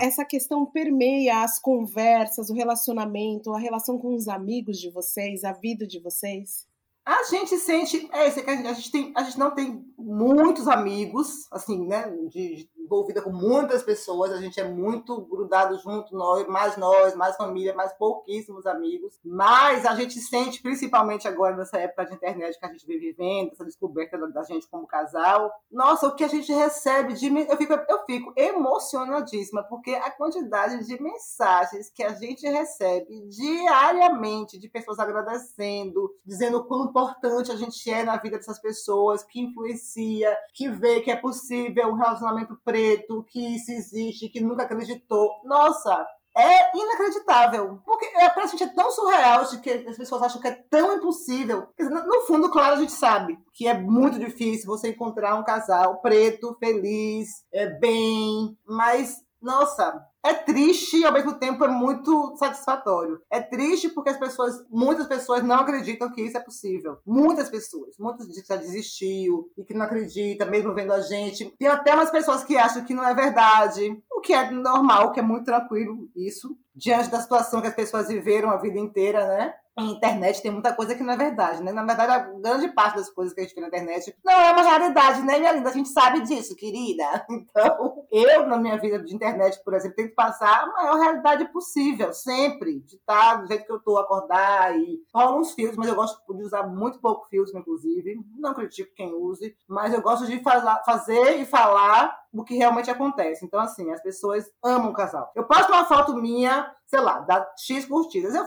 Essa 0.00 0.24
questão 0.24 0.64
permeia 0.64 1.42
as 1.42 1.58
conversas, 1.58 2.19
o 2.50 2.54
relacionamento, 2.54 3.52
a 3.52 3.58
relação 3.58 3.98
com 3.98 4.14
os 4.14 4.28
amigos 4.28 4.78
de 4.78 4.90
vocês, 4.90 5.44
a 5.44 5.52
vida 5.52 5.86
de 5.86 6.00
vocês? 6.00 6.66
A 7.04 7.24
gente 7.24 7.56
sente, 7.56 8.08
é, 8.12 8.26
a 8.26 8.72
gente 8.72 8.92
tem, 8.92 9.12
a 9.16 9.22
gente 9.22 9.38
não 9.38 9.54
tem 9.54 9.84
muitos 9.98 10.68
amigos, 10.68 11.46
assim, 11.50 11.86
né, 11.86 12.08
de, 12.28 12.68
envolvida 12.90 13.22
com 13.22 13.30
muitas 13.30 13.84
pessoas, 13.84 14.32
a 14.32 14.38
gente 14.38 14.58
é 14.58 14.64
muito 14.64 15.20
grudado 15.20 15.78
junto, 15.78 16.12
nós, 16.14 16.46
mais 16.48 16.76
nós, 16.76 17.14
mais 17.14 17.36
família, 17.36 17.72
mais 17.72 17.92
pouquíssimos 17.92 18.66
amigos. 18.66 19.18
Mas 19.24 19.86
a 19.86 19.94
gente 19.94 20.18
sente, 20.18 20.60
principalmente 20.60 21.28
agora 21.28 21.56
nessa 21.56 21.78
época 21.78 22.06
de 22.06 22.14
internet 22.14 22.58
que 22.58 22.66
a 22.66 22.68
gente 22.68 22.84
vem 22.84 22.98
vivendo, 22.98 23.52
essa 23.52 23.64
descoberta 23.64 24.18
da, 24.28 24.42
gente 24.42 24.68
como 24.68 24.86
casal, 24.86 25.52
nossa, 25.70 26.08
o 26.08 26.16
que 26.16 26.24
a 26.24 26.28
gente 26.28 26.52
recebe 26.52 27.12
de 27.12 27.28
eu 27.28 27.56
fico, 27.56 27.72
eu 27.72 28.04
fico 28.06 28.32
emocionadíssima, 28.36 29.62
porque 29.62 29.92
a 29.92 30.10
quantidade 30.10 30.84
de 30.84 31.00
mensagens 31.00 31.90
que 31.90 32.02
a 32.02 32.12
gente 32.14 32.48
recebe 32.48 33.28
diariamente 33.28 34.58
de 34.58 34.68
pessoas 34.68 34.98
agradecendo, 34.98 36.10
dizendo 36.24 36.58
o 36.58 36.64
quão 36.64 36.86
importante 36.86 37.52
a 37.52 37.56
gente 37.56 37.88
é 37.90 38.02
na 38.02 38.16
vida 38.16 38.36
dessas 38.36 38.58
pessoas, 38.58 39.22
que 39.22 39.40
influencia, 39.40 40.36
que 40.54 40.68
vê 40.68 41.00
que 41.00 41.10
é 41.10 41.16
possível 41.16 41.88
um 41.88 41.94
relacionamento 41.94 42.58
preto, 42.64 42.79
que 43.28 43.56
isso 43.56 43.70
existe, 43.70 44.28
que 44.28 44.40
nunca 44.40 44.64
acreditou. 44.64 45.30
Nossa, 45.44 46.06
é 46.36 46.76
inacreditável. 46.76 47.80
Porque 47.84 48.06
é, 48.06 48.28
pra 48.28 48.46
gente 48.46 48.62
é 48.62 48.68
tão 48.68 48.90
surreal 48.90 49.44
de 49.44 49.60
que 49.60 49.70
as 49.70 49.96
pessoas 49.96 50.22
acham 50.22 50.40
que 50.40 50.48
é 50.48 50.64
tão 50.70 50.96
impossível. 50.96 51.68
No 51.78 52.20
fundo, 52.26 52.50
claro, 52.50 52.74
a 52.74 52.80
gente 52.80 52.92
sabe 52.92 53.38
que 53.52 53.66
é 53.66 53.74
muito 53.74 54.18
difícil 54.18 54.66
você 54.66 54.88
encontrar 54.88 55.34
um 55.36 55.44
casal 55.44 56.00
preto, 56.00 56.56
feliz, 56.58 57.28
é, 57.52 57.66
bem, 57.78 58.56
mas, 58.66 59.16
nossa, 59.40 60.00
é 60.24 60.34
triste 60.34 60.98
e 60.98 61.04
ao 61.04 61.12
mesmo 61.12 61.34
tempo 61.34 61.64
é 61.64 61.68
muito 61.68 62.36
satisfatório. 62.36 63.20
É 63.30 63.40
triste 63.40 63.88
porque 63.88 64.10
as 64.10 64.18
pessoas, 64.18 64.54
muitas 64.70 65.06
pessoas 65.06 65.42
não 65.42 65.56
acreditam 65.56 66.10
que 66.12 66.22
isso 66.22 66.36
é 66.36 66.40
possível. 66.40 66.98
Muitas 67.06 67.48
pessoas, 67.48 67.96
muitas 67.98 68.26
que 68.26 68.46
já 68.46 68.56
desistiu 68.56 69.50
e 69.56 69.64
que 69.64 69.74
não 69.74 69.86
acredita, 69.86 70.44
mesmo 70.44 70.74
vendo 70.74 70.92
a 70.92 71.00
gente. 71.00 71.54
Tem 71.58 71.68
até 71.68 71.94
umas 71.94 72.10
pessoas 72.10 72.44
que 72.44 72.56
acham 72.56 72.84
que 72.84 72.94
não 72.94 73.06
é 73.06 73.14
verdade, 73.14 73.90
o 74.10 74.20
que 74.20 74.32
é 74.32 74.50
normal, 74.50 75.08
o 75.08 75.12
que 75.12 75.20
é 75.20 75.22
muito 75.22 75.44
tranquilo 75.44 76.08
isso, 76.14 76.56
diante 76.74 77.10
da 77.10 77.20
situação 77.20 77.60
que 77.60 77.68
as 77.68 77.74
pessoas 77.74 78.08
viveram 78.08 78.50
a 78.50 78.56
vida 78.56 78.78
inteira, 78.78 79.26
né? 79.26 79.54
Internet 79.86 80.42
tem 80.42 80.50
muita 80.50 80.72
coisa 80.72 80.94
que 80.94 81.02
não 81.02 81.12
é 81.12 81.16
verdade, 81.16 81.62
né? 81.62 81.72
Na 81.72 81.84
verdade, 81.84 82.12
a 82.12 82.18
grande 82.18 82.68
parte 82.72 82.96
das 82.96 83.10
coisas 83.10 83.34
que 83.34 83.40
a 83.40 83.44
gente 83.44 83.54
vê 83.54 83.60
na 83.60 83.68
internet 83.68 84.14
não 84.24 84.32
é 84.32 84.52
uma 84.52 84.62
realidade, 84.62 85.22
né, 85.22 85.38
minha 85.38 85.52
linda? 85.52 85.70
A 85.70 85.72
gente 85.72 85.88
sabe 85.88 86.22
disso, 86.22 86.56
querida. 86.56 87.04
Então, 87.50 88.06
eu, 88.12 88.46
na 88.46 88.56
minha 88.56 88.78
vida 88.78 89.02
de 89.02 89.14
internet, 89.14 89.60
por 89.64 89.74
exemplo, 89.74 89.96
tento 89.96 90.14
passar 90.14 90.62
a 90.62 90.66
maior 90.66 90.98
realidade 90.98 91.50
possível, 91.52 92.12
sempre. 92.12 92.80
De 92.80 92.96
estar 92.96 93.36
do 93.36 93.46
jeito 93.46 93.64
que 93.64 93.72
eu 93.72 93.80
tô, 93.80 93.96
acordar 93.96 94.78
e 94.78 95.00
rola 95.12 95.38
uns 95.38 95.52
filtros, 95.52 95.76
mas 95.76 95.88
eu 95.88 95.94
gosto 95.94 96.20
de 96.34 96.42
usar 96.44 96.64
muito 96.64 97.00
pouco 97.00 97.26
filtro, 97.28 97.58
inclusive. 97.58 98.20
Não 98.38 98.54
critico 98.54 98.94
quem 98.94 99.12
use, 99.12 99.56
mas 99.68 99.92
eu 99.92 100.00
gosto 100.00 100.26
de 100.26 100.40
fazer 100.84 101.40
e 101.40 101.46
falar 101.46 102.19
o 102.32 102.44
que 102.44 102.56
realmente 102.56 102.90
acontece. 102.90 103.44
Então, 103.44 103.60
assim, 103.60 103.90
as 103.90 104.02
pessoas 104.02 104.50
amam 104.62 104.90
o 104.90 104.94
casal. 104.94 105.30
Eu 105.34 105.44
posto 105.44 105.72
uma 105.72 105.84
foto 105.84 106.14
minha 106.14 106.74
sei 106.90 107.00
lá, 107.00 107.20
dá 107.20 107.48
X 107.56 107.84
curtidas. 107.84 108.34
Eu 108.34 108.44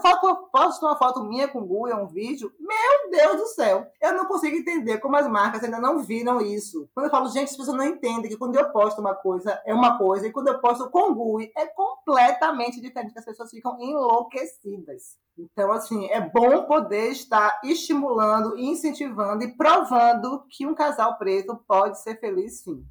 posto 0.52 0.84
uma 0.84 0.96
foto 0.98 1.24
minha 1.24 1.48
com 1.48 1.60
o 1.60 1.66
Google, 1.66 1.96
um 1.96 2.06
vídeo, 2.06 2.52
meu 2.60 3.10
Deus 3.10 3.36
do 3.40 3.46
céu, 3.46 3.86
eu 4.02 4.12
não 4.12 4.26
consigo 4.26 4.54
entender 4.54 4.98
como 4.98 5.16
as 5.16 5.26
marcas 5.26 5.64
ainda 5.64 5.80
não 5.80 6.00
viram 6.00 6.42
isso. 6.42 6.86
Quando 6.94 7.06
eu 7.06 7.10
falo, 7.10 7.30
gente, 7.30 7.48
as 7.48 7.56
pessoas 7.56 7.76
não 7.78 7.84
entendem 7.84 8.30
que 8.30 8.36
quando 8.36 8.54
eu 8.56 8.70
posto 8.70 9.00
uma 9.00 9.14
coisa, 9.14 9.58
é 9.64 9.72
uma 9.72 9.96
coisa, 9.96 10.26
e 10.26 10.30
quando 10.32 10.48
eu 10.48 10.60
posto 10.60 10.90
com 10.90 11.14
Google, 11.14 11.48
é 11.56 11.66
completamente 11.68 12.82
diferente, 12.82 13.18
as 13.18 13.24
pessoas 13.24 13.50
ficam 13.50 13.80
enlouquecidas. 13.80 15.16
Então, 15.38 15.72
assim, 15.72 16.06
é 16.10 16.20
bom 16.20 16.64
poder 16.66 17.12
estar 17.12 17.60
estimulando, 17.64 18.58
incentivando 18.58 19.42
e 19.42 19.56
provando 19.56 20.44
que 20.50 20.66
um 20.66 20.74
casal 20.74 21.16
preto 21.16 21.58
pode 21.66 21.98
ser 22.02 22.20
feliz 22.20 22.60
sim 22.60 22.84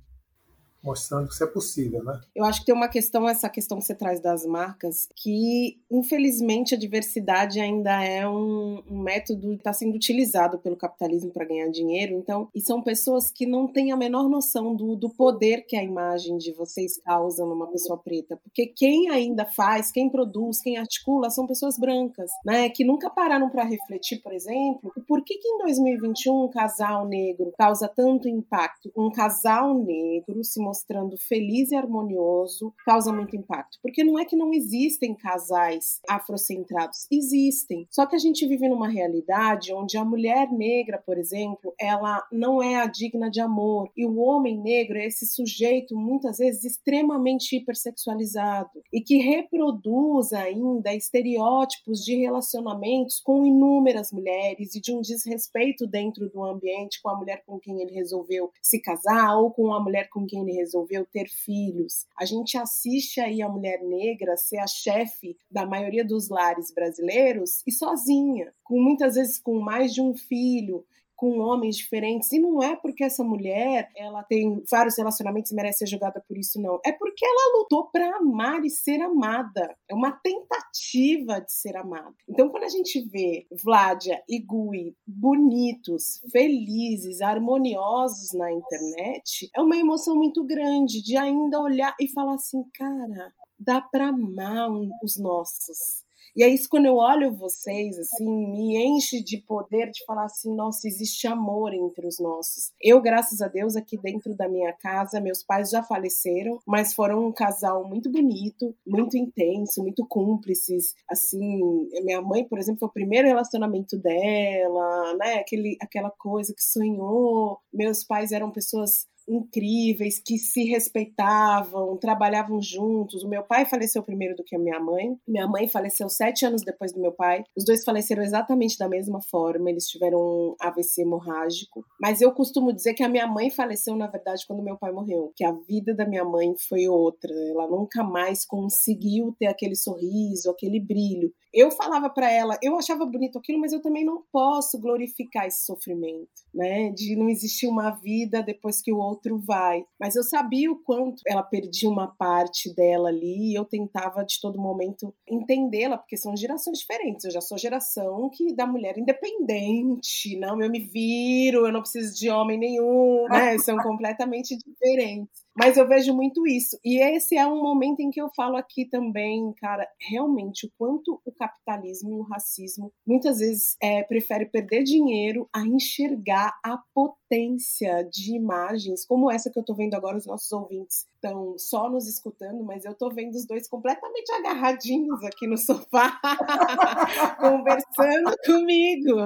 mostrando 0.84 1.28
que 1.28 1.34
isso 1.34 1.44
é 1.44 1.48
possível, 1.48 2.04
né? 2.04 2.20
Eu 2.36 2.44
acho 2.44 2.60
que 2.60 2.66
tem 2.66 2.76
uma 2.76 2.90
questão, 2.90 3.28
essa 3.28 3.50
questão 3.50 3.80
que 3.80 3.86
você 3.86 3.96
traz 3.96 4.20
das 4.20 4.46
marcas, 4.46 5.08
que 5.16 5.80
infelizmente 5.90 6.76
a 6.76 6.78
diversidade 6.78 7.60
ainda 7.60 8.04
é 8.04 8.28
um, 8.28 8.84
um 8.90 9.00
método 9.02 9.50
que 9.52 9.56
está 9.56 9.72
sendo 9.72 9.96
utilizado 9.96 10.60
pelo 10.60 10.76
capitalismo 10.76 11.32
para 11.32 11.46
ganhar 11.46 11.70
dinheiro. 11.70 12.14
Então, 12.16 12.50
e 12.54 12.60
são 12.60 12.82
pessoas 12.82 13.32
que 13.32 13.46
não 13.46 13.66
têm 13.68 13.92
a 13.92 13.98
menor 13.98 14.28
noção 14.28 14.76
do, 14.76 14.96
do 14.96 15.10
poder 15.10 15.66
que 15.66 15.78
a 15.78 15.84
imagem 15.84 16.38
de 16.38 16.52
vocês 16.52 16.98
causa 16.98 17.46
numa 17.46 17.68
pessoa 17.68 17.98
preta, 17.98 18.36
porque 18.44 18.66
quem 18.68 19.10
ainda 19.10 19.46
faz, 19.46 19.92
quem 19.92 20.10
produz, 20.10 20.60
quem 20.60 20.78
articula 20.78 21.30
são 21.30 21.48
pessoas 21.48 21.78
brancas, 21.80 22.30
né? 22.46 22.70
Que 22.70 22.84
nunca 22.84 23.10
pararam 23.10 23.50
para 23.50 23.64
refletir, 23.64 24.22
por 24.22 24.34
exemplo, 24.34 24.92
por 25.08 25.24
que, 25.24 25.38
que 25.38 25.48
em 25.48 25.58
2021 25.60 26.44
um 26.44 26.50
casal 26.50 27.08
negro 27.08 27.54
causa 27.58 27.88
tanto 27.88 28.28
impacto? 28.28 28.92
Um 28.98 29.10
casal 29.10 29.74
negro 29.74 30.44
se 30.44 30.60
mostrando 30.60 30.73
feliz 31.18 31.72
e 31.72 31.76
harmonioso 31.76 32.74
causa 32.86 33.12
muito 33.12 33.36
impacto. 33.36 33.78
Porque 33.82 34.04
não 34.04 34.18
é 34.18 34.26
que 34.26 34.36
não 34.36 34.54
existem 34.54 35.14
casais 35.14 36.00
afrocentrados, 36.08 37.08
existem. 37.12 37.88
Só 37.90 38.06
que 38.06 38.16
a 38.16 38.20
gente 38.20 38.46
vive 38.48 38.68
numa 38.68 38.88
realidade 38.88 39.74
onde 39.74 39.98
a 39.98 40.06
mulher 40.06 40.52
negra, 40.52 40.98
por 40.98 41.18
exemplo, 41.18 41.74
ela 41.80 42.26
não 42.32 42.62
é 42.62 42.76
a 42.76 42.88
digna 42.88 43.30
de 43.30 43.42
amor 43.42 43.90
e 43.96 44.06
o 44.06 44.18
homem 44.18 44.58
negro 44.58 44.98
é 44.98 45.06
esse 45.06 45.26
sujeito 45.26 45.96
muitas 45.96 46.38
vezes 46.38 46.64
extremamente 46.64 47.56
hipersexualizado 47.56 48.70
e 48.92 49.02
que 49.02 49.18
reproduz 49.18 50.34
ainda 50.34 50.94
estereótipos 50.94 52.04
de 52.04 52.16
relacionamentos 52.16 53.20
com 53.20 53.46
inúmeras 53.46 54.12
mulheres 54.12 54.76
e 54.76 54.82
de 54.82 54.94
um 54.94 55.02
desrespeito 55.02 55.88
dentro 55.88 56.30
do 56.30 56.44
ambiente 56.44 57.02
com 57.02 57.10
a 57.10 57.18
mulher 57.18 57.44
com 57.46 57.60
quem 57.60 57.82
ele 57.82 57.94
resolveu 57.94 58.52
se 58.62 58.80
casar 58.80 59.38
ou 59.38 59.52
com 59.52 59.74
a 59.74 59.80
mulher 59.80 60.10
com 60.10 60.26
quem 60.26 60.42
ele 60.42 60.54
resolveu 60.64 61.06
ter 61.06 61.28
filhos. 61.28 62.08
A 62.18 62.26
gente 62.26 62.58
assiste 62.58 63.20
aí 63.20 63.42
a 63.42 63.50
mulher 63.50 63.82
negra 63.84 64.38
ser 64.38 64.58
a 64.58 64.68
chefe 64.68 65.38
da 65.52 65.66
maioria 65.66 66.06
dos 66.06 66.30
lares 66.30 66.74
brasileiros 66.74 67.62
e 67.68 67.72
sozinha, 67.72 68.54
com 68.64 68.82
muitas 68.82 69.16
vezes 69.16 69.38
com 69.38 69.60
mais 69.60 69.94
de 69.94 70.02
um 70.02 70.16
filho, 70.16 70.86
com 71.24 71.40
homens 71.40 71.78
diferentes. 71.78 72.30
E 72.34 72.40
não 72.40 72.62
é 72.62 72.76
porque 72.76 73.02
essa 73.02 73.24
mulher 73.24 73.90
ela 73.96 74.24
tem 74.24 74.62
vários 74.70 74.98
relacionamentos 74.98 75.52
e 75.52 75.56
merece 75.56 75.78
ser 75.78 75.88
julgada 75.88 76.22
por 76.28 76.38
isso, 76.38 76.62
não. 76.62 76.82
É 76.86 76.92
porque 76.92 77.26
ela 77.26 77.60
lutou 77.60 77.86
para 77.86 78.18
amar 78.18 78.66
e 78.66 78.70
ser 78.70 79.02
amada. 79.02 79.74
É 79.90 79.96
uma 79.96 80.12
tentativa 80.12 81.40
de 81.40 81.54
ser 81.54 81.78
amada. 81.78 82.14
Então, 82.28 82.50
quando 82.50 82.66
a 82.66 82.70
gente 82.70 83.00
vê 83.08 83.48
Vládia 83.64 84.22
e 84.28 84.38
Gui 84.38 84.98
bonitos, 85.08 86.20
felizes, 86.30 87.22
harmoniosos 87.22 88.34
na 88.34 88.52
internet, 88.52 89.50
é 89.56 89.62
uma 89.62 89.78
emoção 89.78 90.18
muito 90.18 90.44
grande 90.44 91.02
de 91.02 91.16
ainda 91.16 91.58
olhar 91.62 91.96
e 92.02 92.10
falar 92.10 92.34
assim, 92.34 92.66
cara, 92.74 93.32
dá 93.58 93.80
para 93.80 94.10
amar 94.10 94.70
os 95.02 95.18
nossos 95.18 96.03
e 96.36 96.44
é 96.44 96.48
isso 96.48 96.68
quando 96.70 96.86
eu 96.86 96.96
olho 96.96 97.36
vocês, 97.36 97.98
assim, 97.98 98.26
me 98.26 98.78
enche 98.78 99.24
de 99.24 99.38
poder 99.38 99.92
de 99.92 100.04
falar 100.06 100.26
assim, 100.26 100.54
nossa, 100.56 100.88
existe 100.88 101.28
amor 101.28 101.74
entre 101.74 102.08
os 102.08 102.20
nossos. 102.20 102.72
Eu, 102.82 103.02
graças 103.02 103.42
a 103.42 103.48
Deus, 103.48 103.76
aqui 103.76 103.98
dentro 103.98 104.36
da 104.36 104.50
minha 104.50 104.74
casa, 104.74 105.22
meus 105.22 105.44
pais 105.44 105.70
já 105.70 105.84
faleceram, 105.84 106.60
mas 106.66 106.94
foram 106.94 107.28
um 107.28 107.32
casal 107.32 107.88
muito 107.88 108.12
bonito, 108.12 108.76
muito 108.86 109.18
intenso, 109.18 109.82
muito 109.82 110.06
cúmplices. 110.08 110.94
Assim, 111.10 111.88
minha 112.04 112.22
mãe, 112.22 112.44
por 112.44 112.58
exemplo, 112.58 112.80
foi 112.80 112.90
o 112.90 112.94
primeiro 112.94 113.28
relacionamento 113.28 113.98
dela, 113.98 115.16
né? 115.18 115.36
Aquele, 115.36 115.78
aquela 115.82 116.10
coisa 116.10 116.54
que 116.54 116.64
sonhou. 116.64 117.60
Meus 117.72 118.04
pais 118.04 118.32
eram 118.32 118.52
pessoas 118.52 119.08
incríveis, 119.28 120.20
que 120.20 120.38
se 120.38 120.64
respeitavam, 120.66 121.98
trabalhavam 121.98 122.62
juntos. 122.62 123.24
O 123.24 123.30
meu 123.30 123.44
pai 123.44 123.66
faleceu 123.66 124.04
primeiro 124.04 124.36
do 124.36 124.44
que 124.44 124.56
a 124.56 124.60
minha 124.60 124.80
mãe. 124.80 125.18
Minha 125.28 125.48
mãe 125.48 125.68
faleceu 125.68 126.10
sete 126.10 126.46
anos 126.46 126.64
depois 126.64 126.92
do 126.94 127.02
meu 127.02 127.12
pai. 127.12 127.44
Os 127.56 127.66
dois 127.66 127.84
faleceram 127.84 128.24
exatamente 128.24 128.78
da 128.78 128.88
mesma 128.88 129.22
forma. 129.22 129.70
Eles 129.70 129.88
tiveram 129.88 130.20
um 130.20 130.56
AVC 130.60 131.02
hemorrágico. 131.02 131.86
Mas 132.00 132.22
eu 132.22 132.32
costumo 132.32 132.74
dizer 132.74 132.94
que 132.94 133.04
a 133.04 133.10
minha 133.10 133.28
mãe 133.28 133.50
faleceu, 133.50 133.96
na 133.96 134.08
verdade, 134.08 134.46
quando 134.48 134.64
meu 134.64 134.78
pai 134.78 134.92
morreu. 134.92 135.32
Que 135.36 135.44
a 135.44 135.52
vida 135.52 135.94
da 135.94 136.06
minha 136.06 136.26
mãe 136.26 136.54
foi 136.70 136.88
outra. 136.88 137.32
Ela 137.34 137.68
nunca 137.68 138.04
mais 138.04 138.46
conseguiu 138.46 139.36
ter 139.40 139.48
aquele 139.48 139.76
sorriso, 139.76 140.50
aquele 140.50 140.80
brilho. 140.80 141.32
Eu 141.54 141.70
falava 141.70 142.10
para 142.10 142.32
ela, 142.32 142.58
eu 142.64 142.76
achava 142.78 143.06
bonito 143.06 143.38
aquilo, 143.38 143.60
mas 143.60 143.72
eu 143.72 143.82
também 143.82 144.04
não 144.04 144.24
posso 144.32 144.80
glorificar 144.80 145.46
esse 145.46 145.66
sofrimento, 145.66 146.28
né? 146.54 146.90
De 146.92 147.16
não 147.16 147.30
existir 147.30 147.68
uma 147.68 147.92
vida 147.92 148.42
depois 148.42 148.82
que 148.82 148.92
o 148.92 148.98
outro 148.98 149.38
vai. 149.40 149.86
Mas 150.00 150.16
eu 150.16 150.24
sabia 150.24 150.72
o 150.72 150.82
quanto 150.84 151.22
ela 151.28 151.44
perdia 151.44 151.88
uma 151.90 152.08
parte 152.08 152.74
dela 152.74 153.10
ali 153.10 153.52
e 153.52 153.56
eu 153.56 153.66
tentava 153.66 154.24
de 154.26 154.40
todo 154.42 154.60
momento 154.60 155.14
entendê-la, 155.30 155.98
porque 155.98 156.18
são 156.18 156.36
gerações 156.36 156.80
diferentes. 156.80 157.26
Eu 157.26 157.32
já 157.32 157.42
sou 157.42 157.58
geração 157.58 158.30
que 158.34 158.56
da 158.56 158.66
mulher 158.66 158.98
independente, 158.98 160.38
não, 160.40 160.60
eu 160.62 160.72
me 160.72 160.80
viro, 160.80 161.68
eu 161.68 161.72
não 161.72 161.82
preciso 161.82 162.16
de 162.16 162.30
homem 162.32 162.58
nenhum, 162.58 163.28
né? 163.30 163.60
São 163.60 163.78
completamente 163.78 164.58
diferentes. 164.58 165.43
Mas 165.56 165.78
eu 165.78 165.88
vejo 165.88 166.14
muito 166.16 166.48
isso. 166.48 166.80
E 166.84 167.00
esse 167.00 167.36
é 167.36 167.46
um 167.46 167.62
momento 167.62 168.00
em 168.00 168.10
que 168.10 168.20
eu 168.20 168.30
falo 168.36 168.56
aqui 168.56 168.86
também, 168.86 169.54
cara, 169.58 169.88
realmente 170.00 170.66
o 170.66 170.72
quanto 170.78 171.22
o 171.24 171.32
capitalismo 171.32 172.12
e 172.12 172.20
o 172.20 172.24
racismo 172.24 172.92
muitas 173.06 173.38
vezes 173.40 173.76
é, 173.82 174.04
prefere 174.04 174.48
perder 174.48 174.84
dinheiro 174.84 175.48
a 175.54 175.62
enxergar 175.62 176.58
a 176.66 176.80
potência 176.94 178.04
de 178.12 178.36
imagens, 178.36 179.06
como 179.06 179.32
essa 179.32 179.52
que 179.52 179.60
eu 179.60 179.64
tô 179.64 179.76
vendo 179.76 179.94
agora, 179.94 180.18
os 180.18 180.26
nossos 180.26 180.52
ouvintes 180.52 181.06
estão 181.24 181.58
só 181.58 181.90
nos 181.90 182.08
escutando, 182.08 182.64
mas 182.64 182.84
eu 182.84 182.94
tô 182.94 183.10
vendo 183.10 183.36
os 183.36 183.46
dois 183.46 183.68
completamente 183.70 184.30
agarradinhos 184.34 185.24
aqui 185.24 185.48
no 185.48 185.58
sofá, 185.58 186.20
conversando 187.40 188.36
comigo. 188.46 189.26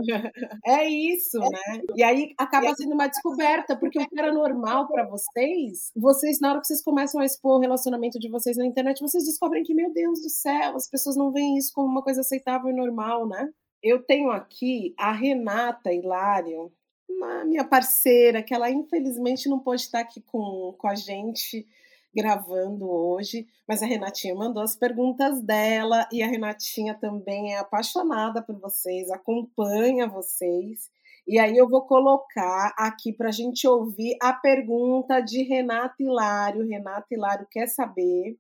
É 0.64 0.88
isso, 0.88 1.40
né? 1.40 1.82
E 1.96 2.04
aí 2.04 2.34
acaba 2.38 2.74
sendo 2.76 2.94
uma 2.94 3.08
descoberta, 3.08 3.76
porque 3.76 4.00
o 4.00 4.08
que 4.08 4.20
era 4.20 4.32
normal 4.32 4.88
para 4.88 5.08
vocês, 5.08 5.92
vocês, 5.96 6.40
na 6.40 6.52
hora 6.52 6.62
que 6.62 6.68
vocês 6.68 6.84
começam 6.84 7.20
a 7.20 7.26
expor 7.26 7.58
o 7.58 7.62
relacionamento 7.62 8.20
de 8.20 8.30
vocês 8.30 8.56
na 8.58 8.66
internet, 8.66 9.02
vocês 9.02 9.26
descobrem 9.26 9.64
que, 9.64 9.74
meu 9.74 9.92
Deus 9.92 10.22
do 10.22 10.30
céu, 10.30 10.76
as 10.76 10.88
pessoas 10.88 11.16
não 11.16 11.32
veem 11.32 11.58
isso 11.58 11.72
como 11.74 11.88
uma 11.88 12.04
coisa 12.04 12.22
aceitável 12.22 12.70
e 12.70 12.76
normal, 12.76 13.28
né? 13.28 13.50
Eu 13.82 14.04
tenho 14.04 14.30
aqui 14.30 14.94
a 14.98 15.12
Renata 15.12 15.92
Hilário, 15.92 16.72
uma 17.10 17.46
minha 17.46 17.64
parceira, 17.64 18.44
que 18.44 18.54
ela 18.54 18.70
infelizmente 18.70 19.50
não 19.50 19.60
pode 19.60 19.82
estar 19.82 20.00
aqui 20.00 20.22
com, 20.22 20.76
com 20.78 20.88
a 20.88 20.96
gente 20.96 21.66
gravando 22.18 22.90
hoje, 22.90 23.46
mas 23.68 23.84
a 23.84 23.86
Renatinha 23.86 24.34
mandou 24.34 24.64
as 24.64 24.76
perguntas 24.76 25.40
dela 25.44 26.08
e 26.12 26.24
a 26.24 26.28
Renatinha 26.28 26.96
também 26.96 27.54
é 27.54 27.60
apaixonada 27.60 28.42
por 28.42 28.60
vocês, 28.60 29.12
acompanha 29.12 30.08
vocês. 30.08 30.90
E 31.28 31.38
aí 31.38 31.56
eu 31.56 31.70
vou 31.70 31.86
colocar 31.86 32.74
aqui 32.76 33.14
para 33.14 33.28
a 33.28 33.32
gente 33.32 33.68
ouvir 33.68 34.18
a 34.20 34.34
pergunta 34.34 35.20
de 35.20 35.44
Renata 35.44 35.96
Hilário. 36.00 36.68
Renata 36.68 37.06
Hilário 37.12 37.46
quer 37.52 37.68
saber 37.68 38.36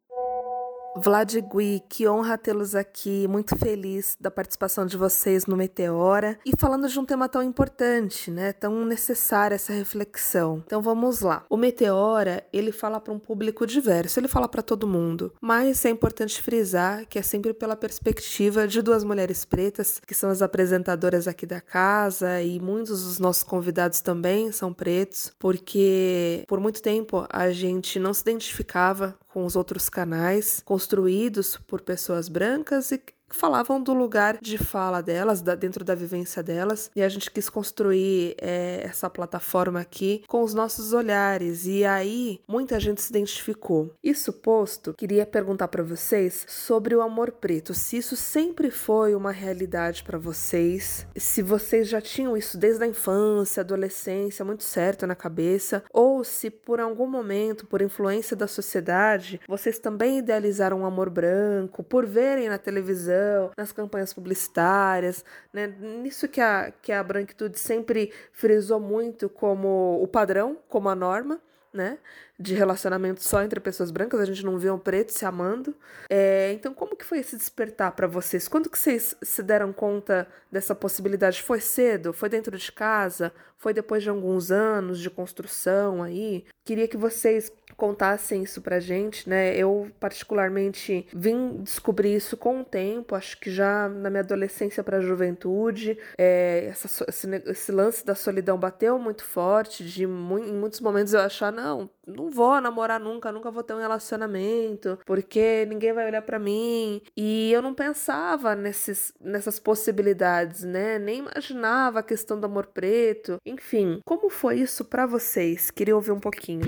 Vlad 0.95 1.35
Gui, 1.35 1.83
que 1.87 2.07
honra 2.07 2.37
tê-los 2.37 2.73
aqui, 2.73 3.27
muito 3.27 3.55
feliz 3.55 4.17
da 4.19 4.31
participação 4.31 4.85
de 4.85 4.97
vocês 4.97 5.45
no 5.45 5.55
Meteora 5.55 6.39
e 6.45 6.51
falando 6.57 6.87
de 6.87 6.99
um 6.99 7.05
tema 7.05 7.29
tão 7.29 7.43
importante, 7.43 8.31
né? 8.31 8.53
Tão 8.53 8.83
necessária 8.85 9.55
essa 9.55 9.73
reflexão. 9.73 10.63
Então 10.65 10.81
vamos 10.81 11.21
lá. 11.21 11.45
O 11.49 11.57
Meteora, 11.57 12.43
ele 12.51 12.71
fala 12.71 12.99
para 12.99 13.13
um 13.13 13.19
público 13.19 13.65
diverso, 13.67 14.19
ele 14.19 14.27
fala 14.27 14.47
para 14.47 14.61
todo 14.61 14.87
mundo, 14.87 15.33
mas 15.41 15.85
é 15.85 15.89
importante 15.89 16.41
frisar 16.41 17.05
que 17.05 17.19
é 17.19 17.21
sempre 17.21 17.53
pela 17.53 17.75
perspectiva 17.75 18.67
de 18.67 18.81
duas 18.81 19.03
mulheres 19.03 19.45
pretas, 19.45 20.01
que 20.05 20.15
são 20.15 20.29
as 20.29 20.41
apresentadoras 20.41 21.27
aqui 21.27 21.45
da 21.45 21.61
casa 21.61 22.41
e 22.41 22.59
muitos 22.59 23.03
dos 23.03 23.19
nossos 23.19 23.43
convidados 23.43 24.01
também 24.01 24.51
são 24.51 24.73
pretos, 24.73 25.31
porque 25.37 26.43
por 26.47 26.59
muito 26.59 26.81
tempo 26.81 27.25
a 27.29 27.51
gente 27.51 27.99
não 27.99 28.13
se 28.13 28.21
identificava 28.21 29.15
com 29.37 29.45
os 29.45 29.55
outros 29.55 29.87
canais 29.87 30.63
construídos 30.65 31.57
por 31.67 31.81
pessoas 31.81 32.27
brancas 32.27 32.91
e 32.91 32.97
falavam 33.29 33.81
do 33.81 33.93
lugar 33.93 34.37
de 34.41 34.57
fala 34.57 35.01
delas, 35.01 35.41
da, 35.41 35.55
dentro 35.55 35.83
da 35.83 35.95
vivência 35.95 36.41
delas, 36.41 36.89
e 36.95 37.01
a 37.01 37.09
gente 37.09 37.29
quis 37.31 37.49
construir 37.49 38.35
é, 38.39 38.81
essa 38.83 39.09
plataforma 39.09 39.79
aqui 39.79 40.23
com 40.27 40.41
os 40.43 40.53
nossos 40.53 40.93
olhares, 40.93 41.65
e 41.65 41.83
aí 41.85 42.39
muita 42.47 42.79
gente 42.79 43.01
se 43.01 43.09
identificou. 43.09 43.91
Isso 44.03 44.31
posto, 44.31 44.93
queria 44.93 45.25
perguntar 45.25 45.67
para 45.67 45.83
vocês 45.83 46.45
sobre 46.47 46.95
o 46.95 47.01
amor 47.01 47.31
preto, 47.31 47.73
se 47.73 47.97
isso 47.97 48.15
sempre 48.15 48.71
foi 48.71 49.15
uma 49.15 49.31
realidade 49.31 50.03
para 50.03 50.17
vocês, 50.17 51.05
se 51.15 51.41
vocês 51.41 51.87
já 51.87 52.01
tinham 52.01 52.37
isso 52.37 52.57
desde 52.57 52.83
a 52.83 52.87
infância, 52.87 53.61
adolescência, 53.61 54.45
muito 54.45 54.63
certo 54.63 55.05
na 55.05 55.15
cabeça, 55.15 55.83
ou 55.91 56.23
se 56.23 56.49
por 56.49 56.79
algum 56.79 57.07
momento, 57.07 57.65
por 57.65 57.81
influência 57.81 58.35
da 58.35 58.47
sociedade, 58.47 59.39
vocês 59.47 59.79
também 59.79 60.19
idealizaram 60.19 60.81
um 60.81 60.85
amor 60.85 61.09
branco, 61.09 61.83
por 61.83 62.05
verem 62.05 62.49
na 62.49 62.57
televisão 62.57 63.16
nas 63.57 63.71
campanhas 63.71 64.13
publicitárias, 64.13 65.23
né? 65.53 65.67
nisso 65.67 66.27
que 66.27 66.41
a, 66.41 66.71
que 66.81 66.91
a 66.91 67.03
branquitude 67.03 67.59
sempre 67.59 68.11
frisou 68.31 68.79
muito 68.79 69.29
como 69.29 70.01
o 70.01 70.07
padrão, 70.07 70.57
como 70.67 70.89
a 70.89 70.95
norma, 70.95 71.39
né? 71.73 71.97
De 72.39 72.53
relacionamento 72.53 73.23
só 73.23 73.41
entre 73.41 73.59
pessoas 73.59 73.89
brancas, 73.89 74.19
a 74.19 74.25
gente 74.25 74.45
não 74.45 74.57
vê 74.57 74.69
um 74.69 74.77
preto 74.77 75.11
se 75.11 75.25
amando. 75.25 75.75
É, 76.09 76.51
então, 76.53 76.73
como 76.73 76.95
que 76.95 77.03
foi 77.03 77.19
esse 77.19 77.35
despertar 77.35 77.91
para 77.93 78.05
vocês? 78.05 78.47
Quando 78.47 78.69
que 78.69 78.77
vocês 78.77 79.15
se 79.21 79.41
deram 79.41 79.73
conta 79.73 80.27
dessa 80.51 80.75
possibilidade? 80.75 81.41
Foi 81.41 81.59
cedo? 81.59 82.13
Foi 82.13 82.29
dentro 82.29 82.55
de 82.55 82.71
casa? 82.71 83.33
Foi 83.57 83.73
depois 83.73 84.03
de 84.03 84.09
alguns 84.09 84.51
anos 84.51 84.99
de 84.99 85.09
construção 85.09 86.03
aí? 86.03 86.45
Queria 86.63 86.87
que 86.87 86.95
vocês 86.95 87.51
contassem 87.75 88.43
isso 88.43 88.61
pra 88.61 88.79
gente, 88.79 89.29
né? 89.29 89.55
Eu, 89.55 89.89
particularmente, 89.99 91.07
vim 91.13 91.61
descobrir 91.63 92.15
isso 92.15 92.35
com 92.35 92.61
o 92.61 92.65
tempo, 92.65 93.15
acho 93.15 93.39
que 93.39 93.51
já 93.51 93.87
na 93.87 94.09
minha 94.09 94.23
adolescência 94.23 94.83
pra 94.83 94.99
juventude, 94.99 95.97
é, 96.17 96.65
essa, 96.69 97.05
esse, 97.07 97.27
esse, 97.45 97.71
lance 97.71 98.05
da 98.05 98.15
solidão 98.15 98.59
bateu 98.59 98.97
muito 98.99 99.23
forte, 99.23 99.83
de 99.83 100.03
em 100.03 100.07
muitos 100.07 100.81
momentos 100.81 101.13
eu 101.13 101.21
achar, 101.21 101.51
não, 101.51 101.89
não 102.07 102.29
vou 102.29 102.59
namorar 102.61 102.99
nunca, 102.99 103.31
nunca 103.31 103.51
vou 103.51 103.63
ter 103.63 103.73
um 103.73 103.79
relacionamento, 103.79 104.97
porque 105.05 105.65
ninguém 105.67 105.93
vai 105.93 106.07
olhar 106.07 106.21
para 106.21 106.39
mim. 106.39 107.01
E 107.15 107.51
eu 107.51 107.61
não 107.61 107.73
pensava 107.73 108.55
nesses, 108.55 109.13
nessas 109.19 109.59
possibilidades, 109.59 110.63
né? 110.63 110.97
Nem 110.97 111.19
imaginava 111.19 111.99
a 111.99 112.03
questão 112.03 112.39
do 112.39 112.45
amor 112.45 112.67
preto. 112.67 113.37
Enfim, 113.45 113.99
como 114.05 114.29
foi 114.29 114.59
isso 114.59 114.85
para 114.85 115.05
vocês? 115.05 115.69
Queria 115.69 115.95
ouvir 115.95 116.11
um 116.11 116.19
pouquinho. 116.19 116.65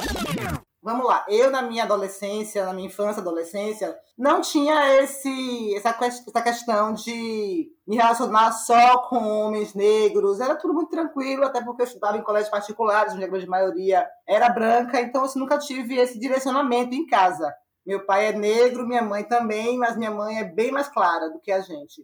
Vamos 0.90 1.06
lá, 1.06 1.24
eu 1.30 1.52
na 1.52 1.62
minha 1.62 1.84
adolescência, 1.84 2.66
na 2.66 2.74
minha 2.74 2.88
infância, 2.88 3.22
adolescência, 3.22 3.96
não 4.18 4.42
tinha 4.42 4.96
esse, 4.96 5.76
essa, 5.76 5.90
essa 5.90 6.42
questão 6.42 6.96
de 6.96 7.72
me 7.88 7.96
relacionar 7.96 8.52
só 8.54 8.98
com 9.08 9.18
homens 9.18 9.76
negros. 9.76 10.40
Era 10.40 10.56
tudo 10.56 10.74
muito 10.74 10.90
tranquilo, 10.90 11.46
até 11.46 11.64
porque 11.64 11.84
eu 11.84 11.86
estudava 11.86 12.18
em 12.18 12.24
colégios 12.24 12.50
particulares, 12.50 13.14
onde 13.14 13.24
a 13.24 13.28
grande 13.28 13.46
maioria 13.46 14.10
era 14.28 14.50
branca, 14.50 15.00
então 15.00 15.22
eu 15.22 15.26
assim, 15.26 15.38
nunca 15.38 15.60
tive 15.60 15.96
esse 15.96 16.20
direcionamento 16.20 16.96
em 16.96 17.06
casa. 17.06 17.54
Meu 17.86 18.04
pai 18.04 18.26
é 18.26 18.34
negro, 18.34 18.88
minha 18.88 19.04
mãe 19.04 19.24
também, 19.24 19.78
mas 19.78 19.96
minha 19.96 20.10
mãe 20.10 20.40
é 20.40 20.44
bem 20.44 20.72
mais 20.72 20.88
clara 20.88 21.30
do 21.30 21.40
que 21.40 21.52
a 21.52 21.62
gente. 21.62 22.04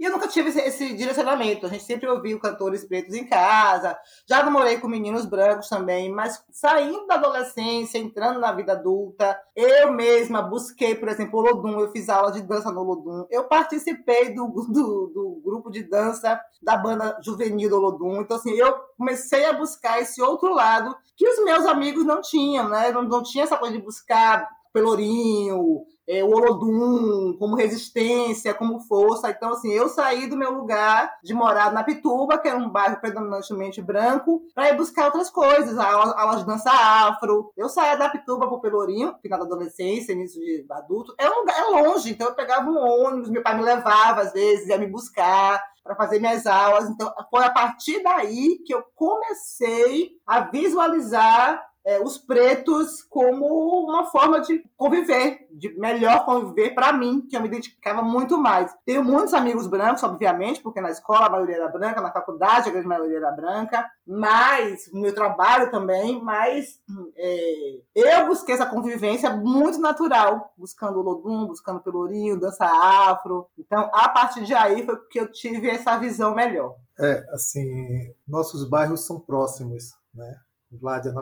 E 0.00 0.04
eu 0.04 0.10
nunca 0.10 0.26
tive 0.26 0.48
esse, 0.48 0.60
esse, 0.60 0.94
direcionamento. 0.94 1.66
A 1.66 1.68
gente 1.68 1.84
sempre 1.84 2.08
ouviu 2.08 2.40
cantores 2.40 2.84
pretos 2.84 3.14
em 3.14 3.26
casa. 3.26 3.96
Já 4.28 4.42
namorei 4.42 4.78
com 4.78 4.88
meninos 4.88 5.24
brancos 5.24 5.68
também, 5.68 6.10
mas 6.10 6.42
saindo 6.50 7.06
da 7.06 7.14
adolescência, 7.14 7.98
entrando 7.98 8.40
na 8.40 8.52
vida 8.52 8.72
adulta, 8.72 9.38
eu 9.54 9.92
mesma 9.92 10.42
busquei, 10.42 10.94
por 10.94 11.08
exemplo, 11.08 11.38
o 11.38 11.42
Lodum. 11.42 11.78
Eu 11.78 11.92
fiz 11.92 12.08
aula 12.08 12.32
de 12.32 12.42
dança 12.42 12.72
no 12.72 12.82
Lodum. 12.82 13.26
Eu 13.30 13.44
participei 13.44 14.34
do, 14.34 14.46
do, 14.48 15.12
do 15.14 15.40
grupo 15.44 15.70
de 15.70 15.82
dança 15.82 16.40
da 16.60 16.76
banda 16.76 17.18
juvenil 17.22 17.70
do 17.70 17.78
Lodum. 17.78 18.22
Então, 18.22 18.36
assim, 18.36 18.52
eu 18.52 18.74
comecei 18.98 19.44
a 19.44 19.52
buscar 19.52 20.00
esse 20.00 20.20
outro 20.20 20.52
lado 20.52 20.96
que 21.16 21.28
os 21.28 21.44
meus 21.44 21.64
amigos 21.66 22.04
não 22.04 22.20
tinham, 22.20 22.68
né? 22.68 22.90
Não, 22.90 23.02
não 23.02 23.22
tinha 23.22 23.44
essa 23.44 23.56
coisa 23.56 23.76
de 23.76 23.82
buscar 23.82 24.48
pelourinho, 24.72 25.84
é, 26.12 26.22
o 26.22 26.28
Olodum, 26.28 27.34
como 27.38 27.56
resistência, 27.56 28.52
como 28.52 28.80
força. 28.80 29.30
Então, 29.30 29.52
assim, 29.52 29.72
eu 29.72 29.88
saí 29.88 30.26
do 30.26 30.36
meu 30.36 30.52
lugar 30.52 31.18
de 31.22 31.32
morar 31.32 31.72
na 31.72 31.82
Pituba, 31.82 32.36
que 32.36 32.48
era 32.48 32.58
um 32.58 32.68
bairro 32.68 33.00
predominantemente 33.00 33.80
branco, 33.80 34.42
para 34.54 34.68
ir 34.68 34.76
buscar 34.76 35.06
outras 35.06 35.30
coisas, 35.30 35.78
aulas 35.78 36.14
aula 36.14 36.36
de 36.36 36.44
dança 36.44 36.70
afro. 36.70 37.50
Eu 37.56 37.68
saía 37.70 37.96
da 37.96 38.10
Pituba 38.10 38.46
pro 38.46 38.60
Pelourinho, 38.60 39.14
final 39.22 39.38
da 39.38 39.46
adolescência, 39.46 40.12
início 40.12 40.38
de 40.38 40.66
adulto. 40.70 41.14
É 41.18 41.30
um 41.30 41.40
lugar 41.40 41.58
é 41.58 41.64
longe, 41.70 42.10
então 42.10 42.28
eu 42.28 42.34
pegava 42.34 42.68
um 42.68 42.78
ônibus, 42.78 43.30
meu 43.30 43.42
pai 43.42 43.56
me 43.56 43.62
levava 43.62 44.20
às 44.20 44.32
vezes, 44.32 44.68
ia 44.68 44.76
me 44.76 44.86
buscar 44.86 45.62
para 45.82 45.96
fazer 45.96 46.20
minhas 46.20 46.46
aulas. 46.46 46.88
Então, 46.90 47.12
foi 47.30 47.44
a 47.44 47.50
partir 47.50 48.02
daí 48.02 48.58
que 48.66 48.74
eu 48.74 48.84
comecei 48.94 50.12
a 50.26 50.40
visualizar 50.40 51.71
é, 51.84 52.00
os 52.00 52.18
pretos 52.18 53.02
como 53.02 53.46
uma 53.84 54.06
forma 54.06 54.40
de 54.40 54.64
conviver, 54.76 55.46
de 55.50 55.76
melhor 55.78 56.24
conviver 56.24 56.74
para 56.74 56.92
mim, 56.92 57.20
que 57.28 57.36
eu 57.36 57.40
me 57.40 57.48
identificava 57.48 58.02
muito 58.02 58.38
mais. 58.38 58.72
Tenho 58.84 59.04
muitos 59.04 59.34
amigos 59.34 59.66
brancos, 59.66 60.02
obviamente, 60.02 60.60
porque 60.60 60.80
na 60.80 60.90
escola 60.90 61.26
a 61.26 61.30
maioria 61.30 61.56
era 61.56 61.68
branca, 61.68 62.00
na 62.00 62.12
faculdade 62.12 62.68
a 62.68 62.72
grande 62.72 62.86
maioria 62.86 63.18
era 63.18 63.32
branca, 63.32 63.90
mas 64.06 64.90
no 64.92 65.00
meu 65.00 65.14
trabalho 65.14 65.70
também, 65.70 66.22
mas 66.22 66.80
é, 67.16 67.80
eu 67.94 68.26
busquei 68.26 68.54
essa 68.54 68.66
convivência 68.66 69.30
muito 69.30 69.78
natural, 69.78 70.52
buscando 70.56 70.98
o 70.98 71.02
Lodum, 71.02 71.46
buscando 71.46 71.80
Pelourinho, 71.80 72.38
dança 72.38 72.64
afro. 72.64 73.48
Então, 73.58 73.90
a 73.92 74.08
partir 74.08 74.44
de 74.44 74.54
aí 74.54 74.84
foi 74.84 74.96
que 75.10 75.18
eu 75.18 75.30
tive 75.30 75.68
essa 75.68 75.98
visão 75.98 76.34
melhor. 76.34 76.76
É, 76.98 77.24
assim, 77.32 78.14
nossos 78.26 78.68
bairros 78.68 79.06
são 79.06 79.18
próximos, 79.18 79.94
né? 80.14 80.36
Vlad 80.78 81.06
é 81.06 81.12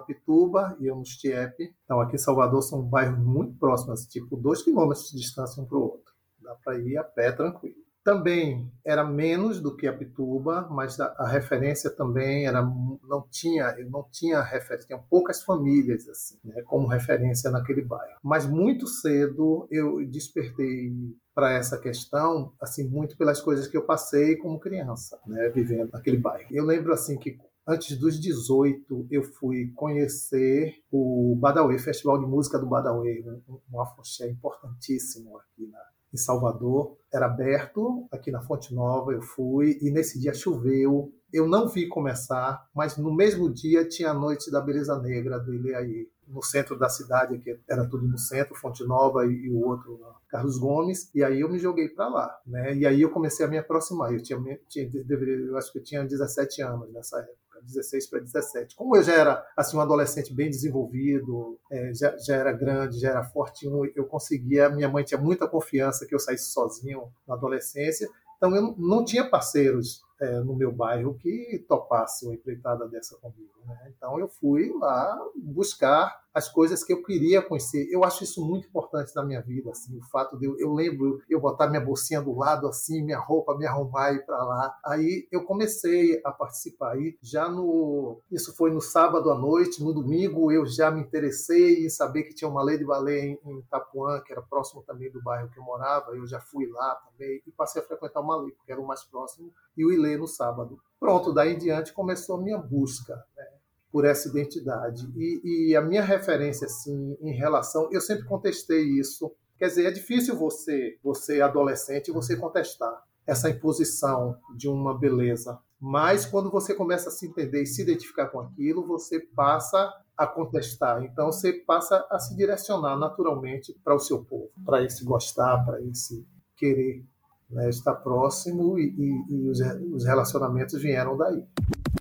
e 0.81 0.87
eu 0.87 0.97
no 0.97 1.05
Stiepe. 1.05 1.75
Então, 1.85 2.01
aqui 2.01 2.15
em 2.15 2.19
Salvador 2.19 2.63
são 2.63 2.83
bairros 2.83 3.19
muito 3.19 3.59
próximos, 3.59 4.07
tipo 4.07 4.37
dois 4.37 4.63
quilômetros 4.63 5.11
de 5.11 5.19
distância 5.19 5.63
um 5.63 5.67
para 5.67 5.79
o 5.79 5.83
outro. 5.83 6.13
Dá 6.41 6.55
para 6.55 6.79
ir 6.79 6.97
a 6.97 7.05
pé 7.05 7.33
tranquilo. 7.33 7.77
Também 8.03 8.73
era 8.83 9.05
menos 9.05 9.61
do 9.61 9.77
que 9.77 9.87
a 9.87 9.93
Pituba, 9.93 10.67
mas 10.71 10.99
a, 10.99 11.15
a, 11.19 11.29
referência 11.29 11.91
também 11.91 12.47
era 12.47 12.63
não 12.63 13.27
tinha, 13.31 13.75
eu 13.79 13.91
não 13.91 14.07
tinha 14.11 14.41
referência, 14.41 14.87
tinha 14.87 14.99
poucas 14.99 15.43
famílias 15.43 16.09
assim, 16.09 16.39
né, 16.43 16.63
como 16.63 16.87
referência 16.87 17.51
naquele 17.51 17.83
bairro. 17.83 18.19
Mas 18.23 18.47
muito 18.47 18.87
cedo 18.87 19.69
eu 19.71 20.03
despertei 20.07 20.91
para 21.35 21.53
essa 21.53 21.79
questão, 21.79 22.55
assim, 22.59 22.89
muito 22.89 23.19
pelas 23.19 23.41
coisas 23.41 23.67
que 23.67 23.77
eu 23.77 23.85
passei 23.85 24.35
como 24.37 24.59
criança, 24.59 25.19
né, 25.27 25.51
vivendo 25.51 25.91
naquele 25.93 26.17
bairro. 26.17 26.49
Eu 26.51 26.65
lembro 26.65 26.95
assim 26.95 27.19
que 27.19 27.39
antes 27.67 27.97
dos 27.99 28.19
18, 28.21 29.07
eu 29.11 29.23
fui 29.23 29.73
conhecer 29.75 30.75
o 30.91 31.37
Badawi, 31.41 31.79
Festival 31.79 32.19
de 32.19 32.27
Música 32.27 32.59
do 32.59 32.67
Badawi, 32.67 33.25
um, 33.49 33.59
um 33.73 33.81
afoxé 33.81 34.29
importantíssimo 34.29 35.39
aqui 35.39 35.67
na, 35.67 35.79
em 36.13 36.17
Salvador. 36.17 36.97
Era 37.13 37.27
aberto 37.27 38.07
aqui 38.11 38.31
na 38.31 38.43
Fonte 38.43 38.75
Nova, 38.75 39.13
eu 39.13 39.23
fui, 39.23 39.79
e 39.81 39.91
nesse 39.91 40.19
dia 40.19 40.35
choveu. 40.35 41.13
Eu 41.33 41.47
não 41.47 41.69
vi 41.69 41.89
começar, 41.89 42.69
mas 42.75 42.97
no 42.97 43.15
mesmo 43.15 43.53
dia 43.53 43.89
tinha 43.89 44.11
a 44.11 44.15
Noite 44.15 44.51
da 44.51 44.61
Beleza 44.61 44.99
Negra 45.01 45.39
do 45.39 45.55
Ileaí, 45.55 46.09
no 46.27 46.43
centro 46.43 46.79
da 46.79 46.89
cidade, 46.89 47.39
que 47.39 47.59
era 47.69 47.89
tudo 47.89 48.07
no 48.07 48.19
centro, 48.19 48.55
Fonte 48.55 48.85
Nova 48.85 49.27
e, 49.27 49.47
e 49.47 49.51
o 49.51 49.61
outro 49.67 50.01
Carlos 50.29 50.59
Gomes, 50.59 51.11
e 51.13 51.25
aí 51.25 51.41
eu 51.41 51.49
me 51.49 51.59
joguei 51.59 51.89
para 51.89 52.09
lá, 52.09 52.41
né? 52.47 52.77
E 52.77 52.87
aí 52.87 53.03
eu 53.03 53.11
comecei 53.11 53.45
a 53.45 53.49
me 53.49 53.59
aproximar. 53.59 54.13
Eu 54.13 54.23
tinha, 54.23 54.39
tinha 54.69 54.89
eu 54.95 55.57
acho 55.57 55.73
que 55.73 55.79
eu 55.79 55.83
tinha 55.83 56.05
17 56.05 56.63
anos 56.63 56.93
nessa 56.93 57.19
época. 57.19 57.50
16 57.63 58.07
para 58.09 58.21
17. 58.21 58.77
Como 58.77 58.97
eu 58.97 59.03
já 59.03 59.15
era 59.15 59.47
assim 59.57 59.77
um 59.77 59.81
adolescente 59.81 60.33
bem 60.33 60.51
desenvolvido, 60.51 61.59
é, 61.71 61.93
já, 61.95 62.17
já 62.19 62.37
era 62.37 62.53
grande, 62.53 63.01
já 63.01 63.11
era 63.11 63.25
fortinho, 63.25 63.91
eu 63.95 64.05
conseguia. 64.07 64.69
Minha 64.69 64.89
mãe 64.89 65.05
tinha 65.05 65.21
muita 65.21 65.49
confiança 65.49 66.07
que 66.07 66.15
eu 66.15 66.19
saísse 66.19 66.53
sozinho 66.53 67.13
na 67.27 67.35
adolescência, 67.35 68.09
então 68.37 68.55
eu 68.55 68.75
não 68.79 69.05
tinha 69.05 69.29
parceiros 69.29 70.03
é, 70.21 70.41
no 70.41 70.55
meu 70.55 70.71
bairro 70.71 71.15
que 71.15 71.65
topasse 71.69 72.27
uma 72.27 72.35
empreitada 72.35 72.87
dessa 72.89 73.17
comigo. 73.19 73.51
Né? 73.67 73.93
Então 73.97 74.19
eu 74.19 74.29
fui 74.29 74.73
lá 74.79 75.19
buscar 75.37 76.21
as 76.33 76.49
coisas 76.49 76.85
que 76.85 76.93
eu 76.93 77.03
queria 77.03 77.43
conhecer. 77.43 77.89
Eu 77.91 78.05
acho 78.05 78.23
isso 78.23 78.45
muito 78.45 78.69
importante 78.69 79.15
na 79.17 79.25
minha 79.25 79.41
vida, 79.41 79.71
assim, 79.71 79.99
o 79.99 80.03
fato 80.11 80.39
de 80.39 80.47
eu, 80.47 80.57
eu 80.59 80.73
lembro 80.73 81.21
eu 81.29 81.41
botar 81.41 81.69
minha 81.69 81.81
bolsinha 81.81 82.23
do 82.23 82.33
lado 82.37 82.69
assim, 82.69 83.03
minha 83.03 83.19
roupa, 83.19 83.57
me 83.57 83.67
arrumar 83.67 84.13
e 84.13 84.17
ir 84.17 84.25
para 84.25 84.43
lá. 84.45 84.79
Aí 84.85 85.27
eu 85.33 85.45
comecei 85.45 86.21
a 86.25 86.31
participar. 86.31 86.93
Aí 86.93 87.19
já 87.23 87.49
no 87.49 88.21
isso 88.31 88.55
foi 88.57 88.71
no 88.71 88.81
sábado 88.81 89.31
à 89.31 89.35
noite, 89.37 89.83
no 89.83 89.93
domingo 89.93 90.53
eu 90.53 90.65
já 90.67 90.91
me 90.91 91.01
interessei 91.01 91.85
em 91.85 91.89
saber 91.89 92.23
que 92.25 92.35
tinha 92.35 92.49
uma 92.49 92.63
lei 92.63 92.79
de 92.79 92.85
balé 92.85 93.21
em, 93.21 93.39
em 93.45 93.59
Itapuã, 93.59 94.21
que 94.21 94.33
era 94.33 94.43
próximo 94.43 94.83
também 94.83 95.11
do 95.11 95.23
bairro 95.23 95.51
que 95.51 95.59
eu 95.59 95.65
morava. 95.65 96.13
Eu 96.13 96.27
já 96.27 96.41
fui 96.41 96.67
lá 96.69 96.95
também 96.97 97.43
e 97.47 97.51
passei 97.51 97.83
a 97.83 97.85
frequentar 97.85 98.21
uma 98.21 98.37
lei, 98.37 98.53
porque 98.53 98.71
era 98.71 98.81
o 98.81 98.87
mais 98.87 99.03
próximo, 99.05 99.53
e 99.77 99.85
o 99.85 99.93
Ilê 99.93 100.17
no 100.17 100.27
sábado. 100.27 100.79
Pronto, 100.99 101.33
daí 101.33 101.55
em 101.55 101.59
diante 101.59 101.93
começou 101.93 102.37
a 102.37 102.43
minha 102.43 102.59
busca. 102.59 103.15
Né? 103.37 103.45
por 103.91 104.05
essa 104.05 104.29
identidade. 104.29 105.07
E, 105.17 105.71
e, 105.71 105.77
a 105.77 105.83
minha 105.83 106.03
referência, 106.03 106.67
assim, 106.67 107.17
em 107.21 107.33
relação, 107.33 107.89
eu 107.91 108.01
sempre 108.01 108.25
contestei 108.25 108.83
isso. 108.83 109.33
Quer 109.59 109.67
dizer, 109.67 109.87
é 109.87 109.91
difícil 109.91 110.37
você, 110.37 110.99
você 111.03 111.41
adolescente, 111.41 112.13
você 112.13 112.37
contestar 112.37 113.03
essa 113.27 113.51
imposição 113.51 114.37
de 114.57 114.69
uma 114.69 114.97
beleza. 114.99 115.59
Mas 115.79 116.25
quando 116.25 116.51
você 116.51 116.75
começa 116.75 117.09
a 117.09 117.13
se 117.13 117.27
entender 117.27 117.63
e 117.63 117.67
se 117.67 117.83
identificar 117.83 118.27
com 118.29 118.41
aquilo, 118.41 118.87
você 118.87 119.21
passa 119.21 119.93
a 120.17 120.27
contestar. 120.27 121.03
Então 121.03 121.27
você 121.27 121.53
passa 121.53 122.07
a 122.11 122.19
se 122.19 122.37
direcionar 122.37 122.97
naturalmente 122.97 123.75
para 123.83 123.95
o 123.95 124.01
seu 124.01 124.25
povo, 124.25 124.51
para 124.65 124.83
esse 124.83 125.05
gostar, 125.05 125.65
para 125.65 125.81
esse 125.83 126.27
querer 126.57 127.05
né, 127.51 127.69
estar 127.69 127.95
próximo 127.97 128.79
e, 128.79 128.95
e, 128.97 129.35
e 129.35 129.49
os, 129.49 129.59
os 129.95 130.05
relacionamentos 130.05 130.81
vieram 130.81 131.17
daí. 131.17 131.43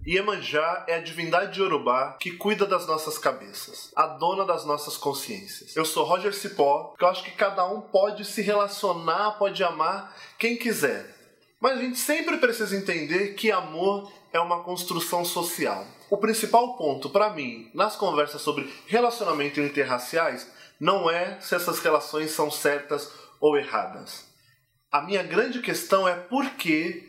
Iemanjá 0.05 0.85
é 0.88 0.95
a 0.95 1.01
divindade 1.01 1.53
de 1.53 1.62
Yorubá 1.62 2.17
que 2.19 2.31
cuida 2.31 2.65
das 2.65 2.88
nossas 2.88 3.17
cabeças, 3.17 3.91
a 3.95 4.07
dona 4.07 4.45
das 4.45 4.65
nossas 4.65 4.97
consciências. 4.97 5.75
Eu 5.75 5.85
sou 5.85 6.03
Roger 6.03 6.33
Cipó, 6.33 6.85
porque 6.89 7.03
eu 7.03 7.09
acho 7.09 7.23
que 7.23 7.31
cada 7.31 7.65
um 7.69 7.81
pode 7.81 8.25
se 8.25 8.41
relacionar, 8.41 9.38
pode 9.38 9.63
amar 9.63 10.15
quem 10.38 10.57
quiser. 10.57 11.15
Mas 11.59 11.77
a 11.77 11.81
gente 11.81 11.99
sempre 11.99 12.38
precisa 12.38 12.75
entender 12.75 13.33
que 13.33 13.51
amor 13.51 14.12
é 14.31 14.39
uma 14.39 14.63
construção 14.63 15.25
social. 15.25 15.85
O 16.09 16.17
principal 16.17 16.77
ponto 16.77 17.09
para 17.09 17.31
mim 17.31 17.69
nas 17.73 17.95
conversas 17.95 18.41
sobre 18.41 18.71
relacionamento 18.88 19.59
interraciais 19.59 20.49
não 20.79 21.09
é 21.09 21.39
se 21.41 21.53
essas 21.55 21.79
relações 21.79 22.31
são 22.31 22.49
certas 22.49 23.12
ou 23.39 23.57
erradas. 23.57 24.29
A 24.91 25.02
minha 25.02 25.21
grande 25.21 25.60
questão 25.60 26.08
é 26.08 26.15
por 26.15 26.49
que 26.52 27.08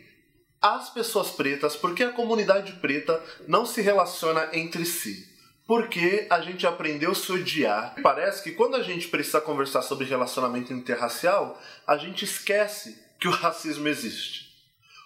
as 0.61 0.91
pessoas 0.91 1.31
pretas, 1.31 1.75
porque 1.75 2.03
a 2.03 2.11
comunidade 2.11 2.73
preta 2.73 3.19
não 3.47 3.65
se 3.65 3.81
relaciona 3.81 4.49
entre 4.53 4.85
si. 4.85 5.27
Porque 5.65 6.27
a 6.29 6.41
gente 6.41 6.67
aprendeu 6.67 7.11
a 7.11 7.15
se 7.15 7.31
odiar. 7.31 7.95
Parece 8.03 8.43
que 8.43 8.51
quando 8.51 8.75
a 8.75 8.83
gente 8.83 9.07
precisa 9.07 9.41
conversar 9.41 9.81
sobre 9.81 10.05
relacionamento 10.05 10.71
interracial, 10.71 11.59
a 11.87 11.97
gente 11.97 12.25
esquece 12.25 13.03
que 13.19 13.27
o 13.27 13.31
racismo 13.31 13.87
existe. 13.87 14.51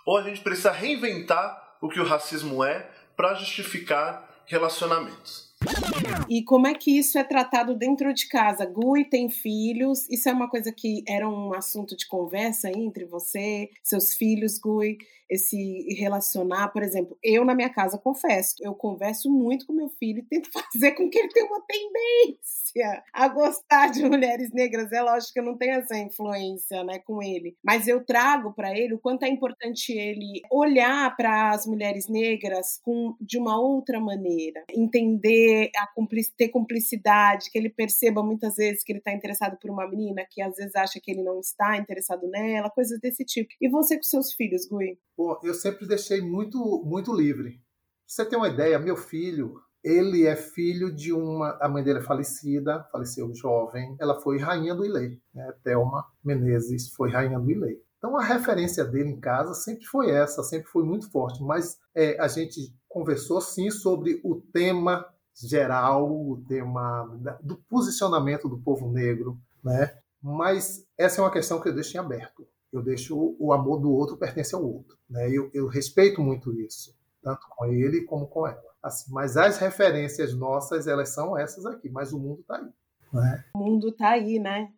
Ou 0.06 0.18
a 0.18 0.24
gente 0.24 0.42
precisa 0.42 0.72
reinventar 0.72 1.78
o 1.80 1.88
que 1.88 2.00
o 2.00 2.06
racismo 2.06 2.64
é 2.64 2.90
para 3.16 3.36
justificar 3.36 4.44
relacionamentos. 4.46 5.45
E 6.30 6.44
como 6.44 6.68
é 6.68 6.74
que 6.74 6.98
isso 6.98 7.18
é 7.18 7.24
tratado 7.24 7.76
dentro 7.76 8.14
de 8.14 8.28
casa? 8.28 8.66
Gui 8.66 9.06
tem 9.06 9.30
filhos, 9.30 10.10
isso 10.10 10.28
é 10.30 10.34
uma 10.34 10.50
coisa 10.50 10.72
que 10.72 11.04
era 11.08 11.28
um 11.28 11.54
assunto 11.54 11.96
de 11.96 12.08
conversa 12.08 12.70
entre 12.70 13.06
você, 13.06 13.70
seus 13.84 14.14
filhos, 14.14 14.60
Gui 14.60 14.98
esse 15.30 15.96
relacionar, 15.98 16.70
por 16.70 16.84
exemplo, 16.84 17.18
eu 17.24 17.44
na 17.46 17.56
minha 17.56 17.70
casa 17.70 17.98
confesso, 17.98 18.56
eu 18.62 18.74
converso 18.74 19.30
muito 19.30 19.66
com 19.66 19.74
meu 19.74 19.90
filho 19.90 20.20
e 20.20 20.24
tento 20.24 20.50
fazer 20.54 20.92
com 20.94 21.10
que 21.10 21.18
ele 21.18 21.30
tenha 21.30 21.46
uma 21.46 21.62
tendência 21.62 23.04
a 23.14 23.28
gostar 23.28 23.88
de 23.88 24.04
mulheres 24.04 24.52
negras. 24.52 24.92
É 24.92 25.02
lógico 25.02 25.34
que 25.34 25.40
eu 25.40 25.44
não 25.44 25.58
tenho 25.58 25.76
essa 25.76 25.98
influência, 25.98 26.84
né, 26.84 27.00
com 27.00 27.22
ele, 27.22 27.56
mas 27.64 27.88
eu 27.88 28.04
trago 28.04 28.54
para 28.54 28.78
ele 28.78 28.94
o 28.94 29.00
quanto 29.00 29.24
é 29.24 29.30
importante 29.30 29.92
ele 29.94 30.42
olhar 30.52 31.16
para 31.16 31.52
as 31.52 31.66
mulheres 31.66 32.08
negras 32.08 32.80
com 32.84 33.16
de 33.20 33.38
uma 33.38 33.60
outra 33.60 34.00
maneira, 34.00 34.64
entender 34.74 35.70
a 35.78 35.88
ter 36.38 36.50
cumplicidade, 36.50 37.50
que 37.52 37.58
ele 37.58 37.70
perceba 37.70 38.22
muitas 38.22 38.56
vezes 38.56 38.84
que 38.84 38.92
ele 38.92 39.00
está 39.00 39.14
interessado 39.14 39.58
por 39.58 39.70
uma 39.70 39.88
menina 39.88 40.26
que 40.30 40.42
às 40.42 40.56
vezes 40.56 40.76
acha 40.76 41.00
que 41.02 41.12
ele 41.12 41.24
não 41.24 41.40
está 41.40 41.78
interessado 41.78 42.28
nela, 42.28 42.70
coisas 42.70 43.00
desse 43.00 43.24
tipo. 43.24 43.50
E 43.60 43.70
você 43.70 43.96
com 43.96 44.04
seus 44.04 44.34
filhos, 44.34 44.68
Gui? 44.68 44.98
Pô, 45.16 45.40
eu 45.44 45.54
sempre 45.54 45.88
deixei 45.88 46.22
muito, 46.22 46.84
muito 46.86 47.14
livre. 47.14 47.62
Você 48.06 48.26
ter 48.26 48.36
uma 48.36 48.50
ideia, 48.50 48.78
meu 48.78 48.98
filho, 48.98 49.62
ele 49.84 50.26
é 50.26 50.36
filho 50.36 50.94
de 50.94 51.14
uma. 51.14 51.58
A 51.62 51.70
mãe 51.70 51.84
dele 51.84 52.00
é 52.00 52.04
falecida, 52.04 52.84
faleceu 52.92 53.34
jovem. 53.34 53.96
Ela 54.00 54.20
foi 54.20 54.38
rainha 54.38 54.76
do 54.76 54.86
Ilê. 54.86 55.20
Né? 55.34 55.54
Thelma 55.64 56.06
Menezes 56.24 56.90
foi 56.90 57.12
rainha 57.12 57.40
do 57.40 57.50
Ilê. 57.50 57.80
Então 57.98 58.18
a 58.18 58.24
referência 58.24 58.84
dele 58.84 59.10
em 59.10 59.20
casa 59.20 59.54
sempre 59.54 59.86
foi 59.86 60.12
essa, 60.12 60.44
sempre 60.44 60.68
foi 60.68 60.84
muito 60.84 61.10
forte. 61.10 61.42
Mas 61.42 61.80
é, 61.96 62.20
a 62.20 62.28
gente 62.28 62.76
conversou 62.90 63.40
sim 63.40 63.72
sobre 63.72 64.20
o 64.24 64.42
tema 64.54 65.08
geral, 65.34 66.10
o 66.10 66.44
tema 66.48 67.06
do 67.42 67.58
posicionamento 67.70 68.48
do 68.48 68.58
povo 68.58 68.92
negro, 68.92 69.38
né? 69.64 69.98
Mas 70.22 70.86
essa 70.98 71.22
é 71.22 71.24
uma 71.24 71.32
questão 71.32 71.60
que 71.60 71.70
eu 71.70 71.74
deixo 71.74 71.96
em 71.98 72.00
aberto 72.00 72.48
eu 72.78 72.84
deixo 72.84 73.36
o 73.40 73.54
amor 73.54 73.80
do 73.80 73.92
outro 73.92 74.18
pertence 74.18 74.54
ao 74.54 74.64
outro. 74.64 74.98
Né? 75.10 75.30
Eu, 75.30 75.50
eu 75.54 75.68
respeito 75.68 76.22
muito 76.22 76.54
isso, 76.54 76.96
tanto 77.22 77.48
com 77.50 77.66
ele 77.66 78.02
como 78.02 78.28
com 78.28 78.48
ela. 78.48 78.76
Assim, 78.84 79.12
mas 79.12 79.38
as 79.38 79.58
referências 79.58 80.34
nossas, 80.34 80.88
elas 80.88 81.10
são 81.10 81.38
essas 81.38 81.66
aqui, 81.66 81.90
mas 81.90 82.14
o 82.14 82.20
mundo 82.20 82.42
está 82.42 82.58
aí. 82.58 82.70
Né? 83.14 83.46
O 83.56 83.60
mundo 83.60 83.90
está 83.90 84.10
aí, 84.10 84.40
né? 84.40 84.72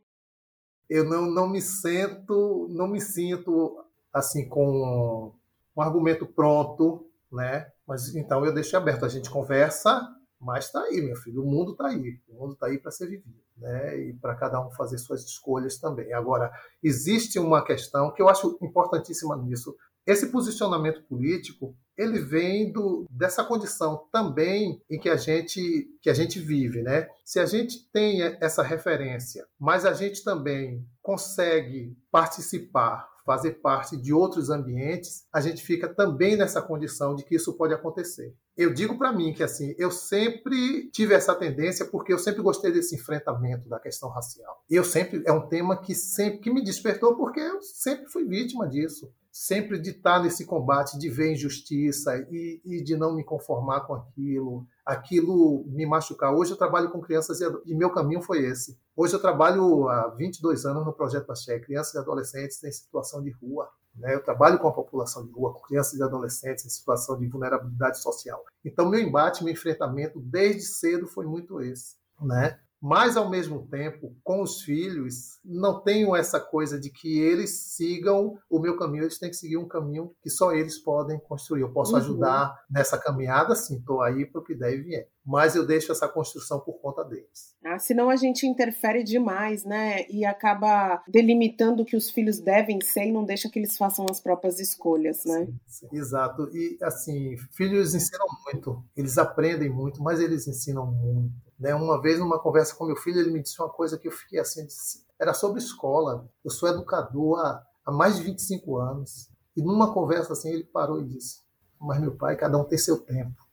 Eu 0.90 1.04
não, 1.04 1.26
não 1.30 1.50
me 1.50 1.62
sinto, 1.62 2.68
não 2.70 2.88
me 2.88 3.02
sinto 3.02 3.84
assim 4.14 4.48
com 4.48 5.34
um 5.76 5.82
argumento 5.82 6.26
pronto, 6.26 7.10
né? 7.32 7.70
Mas 7.86 8.16
então 8.16 8.46
eu 8.46 8.54
deixo 8.54 8.78
aberto. 8.78 9.06
A 9.06 9.10
gente 9.10 9.30
conversa, 9.30 10.08
Mas 10.40 10.66
está 10.66 10.82
aí, 10.82 11.02
meu 11.02 11.16
filho, 11.16 11.44
o 11.44 11.46
mundo 11.46 11.72
está 11.72 11.88
aí. 11.88 12.20
O 12.28 12.40
mundo 12.40 12.54
está 12.54 12.68
aí 12.68 12.78
para 12.78 12.92
ser 12.92 13.08
vivido, 13.08 13.42
né? 13.58 13.98
E 13.98 14.14
para 14.14 14.36
cada 14.36 14.66
um 14.66 14.72
fazer 14.72 14.98
suas 14.98 15.24
escolhas 15.24 15.78
também. 15.80 16.14
Agora, 16.14 16.52
existe 16.84 17.40
uma 17.40 17.64
questão 17.64 18.14
que 18.14 18.22
eu 18.22 18.30
acho 18.30 18.58
importantíssima 18.62 19.36
nisso. 19.36 19.76
Esse 20.06 20.32
posicionamento 20.32 21.04
político, 21.04 21.76
ele 21.98 22.20
vem 22.20 22.72
do, 22.72 23.06
dessa 23.10 23.44
condição 23.44 24.08
também 24.10 24.82
em 24.90 24.98
que 24.98 25.10
a 25.10 25.18
gente 25.18 25.86
que 26.02 26.10
a 26.10 26.14
gente 26.14 26.40
vive, 26.40 26.82
né? 26.82 27.10
Se 27.26 27.40
a 27.42 27.46
gente 27.46 27.90
tem 27.92 28.22
essa 28.40 28.64
referência, 28.64 29.46
mas 29.60 29.86
a 29.86 29.94
gente 29.94 30.24
também 30.24 30.88
consegue 31.02 31.98
participar, 32.10 33.10
fazer 33.28 33.56
parte 33.56 33.98
de 33.98 34.14
outros 34.14 34.50
ambientes, 34.50 35.28
a 35.34 35.42
gente 35.42 35.62
fica 35.62 35.94
também 35.94 36.38
nessa 36.38 36.62
condição 36.62 37.14
de 37.14 37.26
que 37.26 37.36
isso 37.36 37.58
pode 37.58 37.74
acontecer. 37.74 38.34
Eu 38.56 38.74
digo 38.74 38.98
para 38.98 39.12
mim 39.12 39.34
que 39.34 39.44
assim, 39.44 39.76
eu 39.78 39.92
sempre 39.92 40.90
tive 40.92 41.14
essa 41.14 41.36
tendência 41.36 41.86
porque 41.86 42.14
eu 42.14 42.18
sempre 42.18 42.42
gostei 42.42 42.72
desse 42.72 42.96
enfrentamento 42.96 43.68
da 43.68 43.82
questão 43.82 44.08
racial. 44.10 44.64
Eu 44.70 44.86
sempre 44.86 45.22
é 45.26 45.32
um 45.34 45.46
tema 45.46 45.76
que 45.76 45.94
sempre 45.94 46.40
que 46.40 46.54
me 46.54 46.64
despertou 46.64 47.18
porque 47.18 47.42
eu 47.42 47.62
sempre 47.62 48.08
fui 48.10 48.24
vítima 48.24 48.66
disso 48.66 49.12
sempre 49.30 49.78
de 49.80 49.92
estar 49.92 50.20
nesse 50.24 50.46
combate, 50.46 50.98
de 50.98 51.10
ver 51.10 51.34
injustiça 51.34 52.18
e, 52.32 52.60
e, 52.66 52.84
de 52.84 52.98
não 52.98 53.16
me 53.16 53.24
conformar 53.24 53.82
com 53.82 53.94
aquilo, 53.94 54.66
aquilo 54.88 55.66
me 55.68 55.86
machucar. 55.86 56.34
Hoje 56.34 56.52
eu 56.52 56.58
trabalho 56.58 56.90
com 56.90 57.02
crianças 57.02 57.42
e, 57.42 57.76
meu 57.76 57.90
caminho 57.90 58.22
foi 58.22 58.46
esse. 58.46 58.80
Hoje 58.96 59.14
eu 59.14 59.20
trabalho 59.20 59.90
há 59.90 60.08
22 60.08 60.66
anos 60.66 60.86
no 60.86 60.94
Projeto 60.94 61.30
Axé, 61.30 61.60
crianças 61.60 61.96
e 61.96 61.98
adolescentes 61.98 62.64
em 62.64 62.72
situação 62.72 63.22
de 63.22 63.30
rua. 63.32 63.70
Né? 63.94 64.16
Eu 64.16 64.24
trabalho 64.24 64.58
com 64.58 64.68
a 64.70 64.72
população 64.72 65.26
de 65.26 65.32
rua, 65.34 65.54
com 65.54 65.60
crianças 65.60 66.00
e 66.00 66.04
adolescentes 66.04 66.66
em 66.66 66.70
situação 66.70 67.20
de 67.20 67.28
vulnerabilidade 67.28 68.00
social. 68.02 68.42
Então 68.64 68.90
meu 68.90 69.02
embate, 69.02 69.44
meu 69.44 69.52
enfrentamento 69.52 70.22
desde 70.22 70.62
cedo 70.62 71.06
foi 71.06 71.26
muito 71.26 71.60
esse. 71.60 71.98
Né? 72.22 72.58
Mas 72.82 73.18
ao 73.18 73.30
mesmo 73.30 73.68
tempo, 73.68 74.16
com 74.24 74.42
os 74.42 74.62
filhos, 74.62 75.40
não 75.44 75.82
tenho 75.82 76.16
essa 76.16 76.40
coisa 76.40 76.80
de 76.80 76.90
que 76.90 77.20
eles 77.20 77.76
sigam 77.76 78.38
o 78.50 78.60
meu 78.60 78.78
caminho, 78.78 79.04
eles 79.04 79.18
têm 79.18 79.30
que 79.30 79.36
seguir 79.36 79.58
um 79.58 79.68
caminho 79.68 80.14
que 80.22 80.30
só 80.30 80.54
eles 80.54 80.78
podem 80.78 81.20
construir. 81.20 81.62
Eu 81.62 81.72
posso 81.72 81.94
uhum. 81.94 81.98
ajudar 81.98 82.56
nessa 82.70 82.98
caminhada, 82.98 83.56
sim, 83.56 83.78
estou 83.78 84.02
aí 84.02 84.26
para 84.26 84.42
o 84.42 84.44
que 84.44 84.56
der 84.56 84.74
e 84.74 84.82
vier. 84.82 85.10
Mas 85.28 85.56
eu 85.56 85.68
deixo 85.68 85.92
essa 85.92 86.08
construção 86.08 86.60
por 86.60 86.80
conta 86.80 87.04
deles. 87.04 87.54
Ah, 87.66 87.78
senão 87.78 88.10
a 88.10 88.16
gente 88.16 88.48
interfere 88.48 89.04
demais, 89.04 89.66
né? 89.66 90.08
E 90.10 90.24
acaba 90.24 91.04
delimitando 91.08 91.84
o 91.84 91.86
que 91.86 91.98
os 91.98 92.10
filhos 92.10 92.40
devem 92.40 92.80
ser 92.82 93.08
e 93.08 93.12
não 93.12 93.26
deixa 93.26 93.50
que 93.50 93.60
eles 93.60 93.78
façam 93.78 94.06
as 94.10 94.22
próprias 94.22 94.60
escolhas, 94.60 95.26
né? 95.26 95.46
Sim, 95.46 95.60
sim. 95.68 95.88
Exato. 95.92 96.50
E, 96.56 96.78
assim, 96.82 97.36
filhos 97.52 97.94
ensinam 97.94 98.28
muito, 98.46 98.82
eles 98.96 99.18
aprendem 99.18 99.70
muito, 99.70 100.02
mas 100.02 100.22
eles 100.22 100.48
ensinam 100.48 100.86
muito 100.86 101.48
né? 101.60 101.74
Uma 101.74 102.00
vez, 102.02 102.20
numa 102.20 102.40
conversa 102.40 102.76
com 102.76 102.86
meu 102.86 102.96
filho, 102.96 103.20
ele 103.20 103.32
me 103.32 103.42
disse 103.42 103.60
uma 103.60 103.70
coisa 103.70 103.98
que 103.98 104.08
eu 104.08 104.12
fiquei 104.12 104.40
assim: 104.40 104.66
disse, 104.66 105.04
era 105.20 105.34
sobre 105.34 105.60
escola. 105.60 106.28
Eu 106.44 106.52
sou 106.52 106.70
educador 106.70 107.40
há, 107.40 107.64
há 107.86 107.92
mais 107.92 108.18
de 108.18 108.24
25 108.24 108.78
anos. 108.78 109.30
E 109.56 109.62
numa 109.62 109.94
conversa 109.94 110.34
assim, 110.34 110.52
ele 110.52 110.64
parou 110.64 111.02
e 111.02 111.06
disse: 111.06 111.42
Mas 111.80 112.00
meu 112.00 112.16
pai, 112.16 112.36
cada 112.36 112.58
um 112.58 112.64
tem 112.64 112.78
seu 112.78 113.00
tempo. 113.00 113.47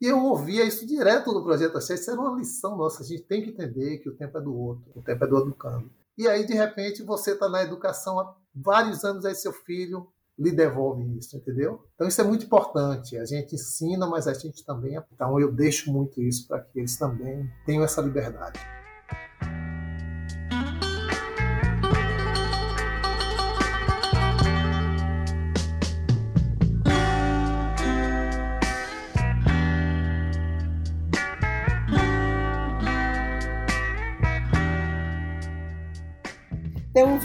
E 0.00 0.06
eu 0.06 0.22
ouvia 0.22 0.64
isso 0.64 0.86
direto 0.86 1.32
do 1.32 1.42
Projeto 1.42 1.78
Axé. 1.78 1.94
Isso 1.94 2.10
era 2.10 2.20
uma 2.20 2.36
lição 2.36 2.76
nossa. 2.76 3.02
A 3.02 3.06
gente 3.06 3.22
tem 3.22 3.42
que 3.42 3.50
entender 3.50 3.98
que 3.98 4.08
o 4.08 4.16
tempo 4.16 4.36
é 4.36 4.40
do 4.40 4.54
outro, 4.54 4.84
o 4.94 5.02
tempo 5.02 5.24
é 5.24 5.26
do 5.26 5.38
educando. 5.38 5.90
E 6.18 6.28
aí, 6.28 6.46
de 6.46 6.54
repente, 6.54 7.02
você 7.02 7.32
está 7.32 7.48
na 7.48 7.62
educação 7.62 8.18
há 8.18 8.34
vários 8.54 9.04
anos, 9.04 9.24
aí 9.24 9.34
seu 9.34 9.52
filho 9.52 10.08
lhe 10.38 10.52
devolve 10.52 11.18
isso, 11.18 11.36
entendeu? 11.36 11.82
Então 11.94 12.06
isso 12.06 12.20
é 12.20 12.24
muito 12.24 12.44
importante. 12.44 13.16
A 13.16 13.24
gente 13.24 13.54
ensina, 13.54 14.06
mas 14.06 14.26
a 14.26 14.34
gente 14.34 14.64
também. 14.64 15.00
Então 15.12 15.40
eu 15.40 15.50
deixo 15.50 15.90
muito 15.90 16.20
isso 16.22 16.46
para 16.46 16.60
que 16.60 16.78
eles 16.78 16.96
também 16.98 17.50
tenham 17.64 17.82
essa 17.82 18.02
liberdade. 18.02 18.60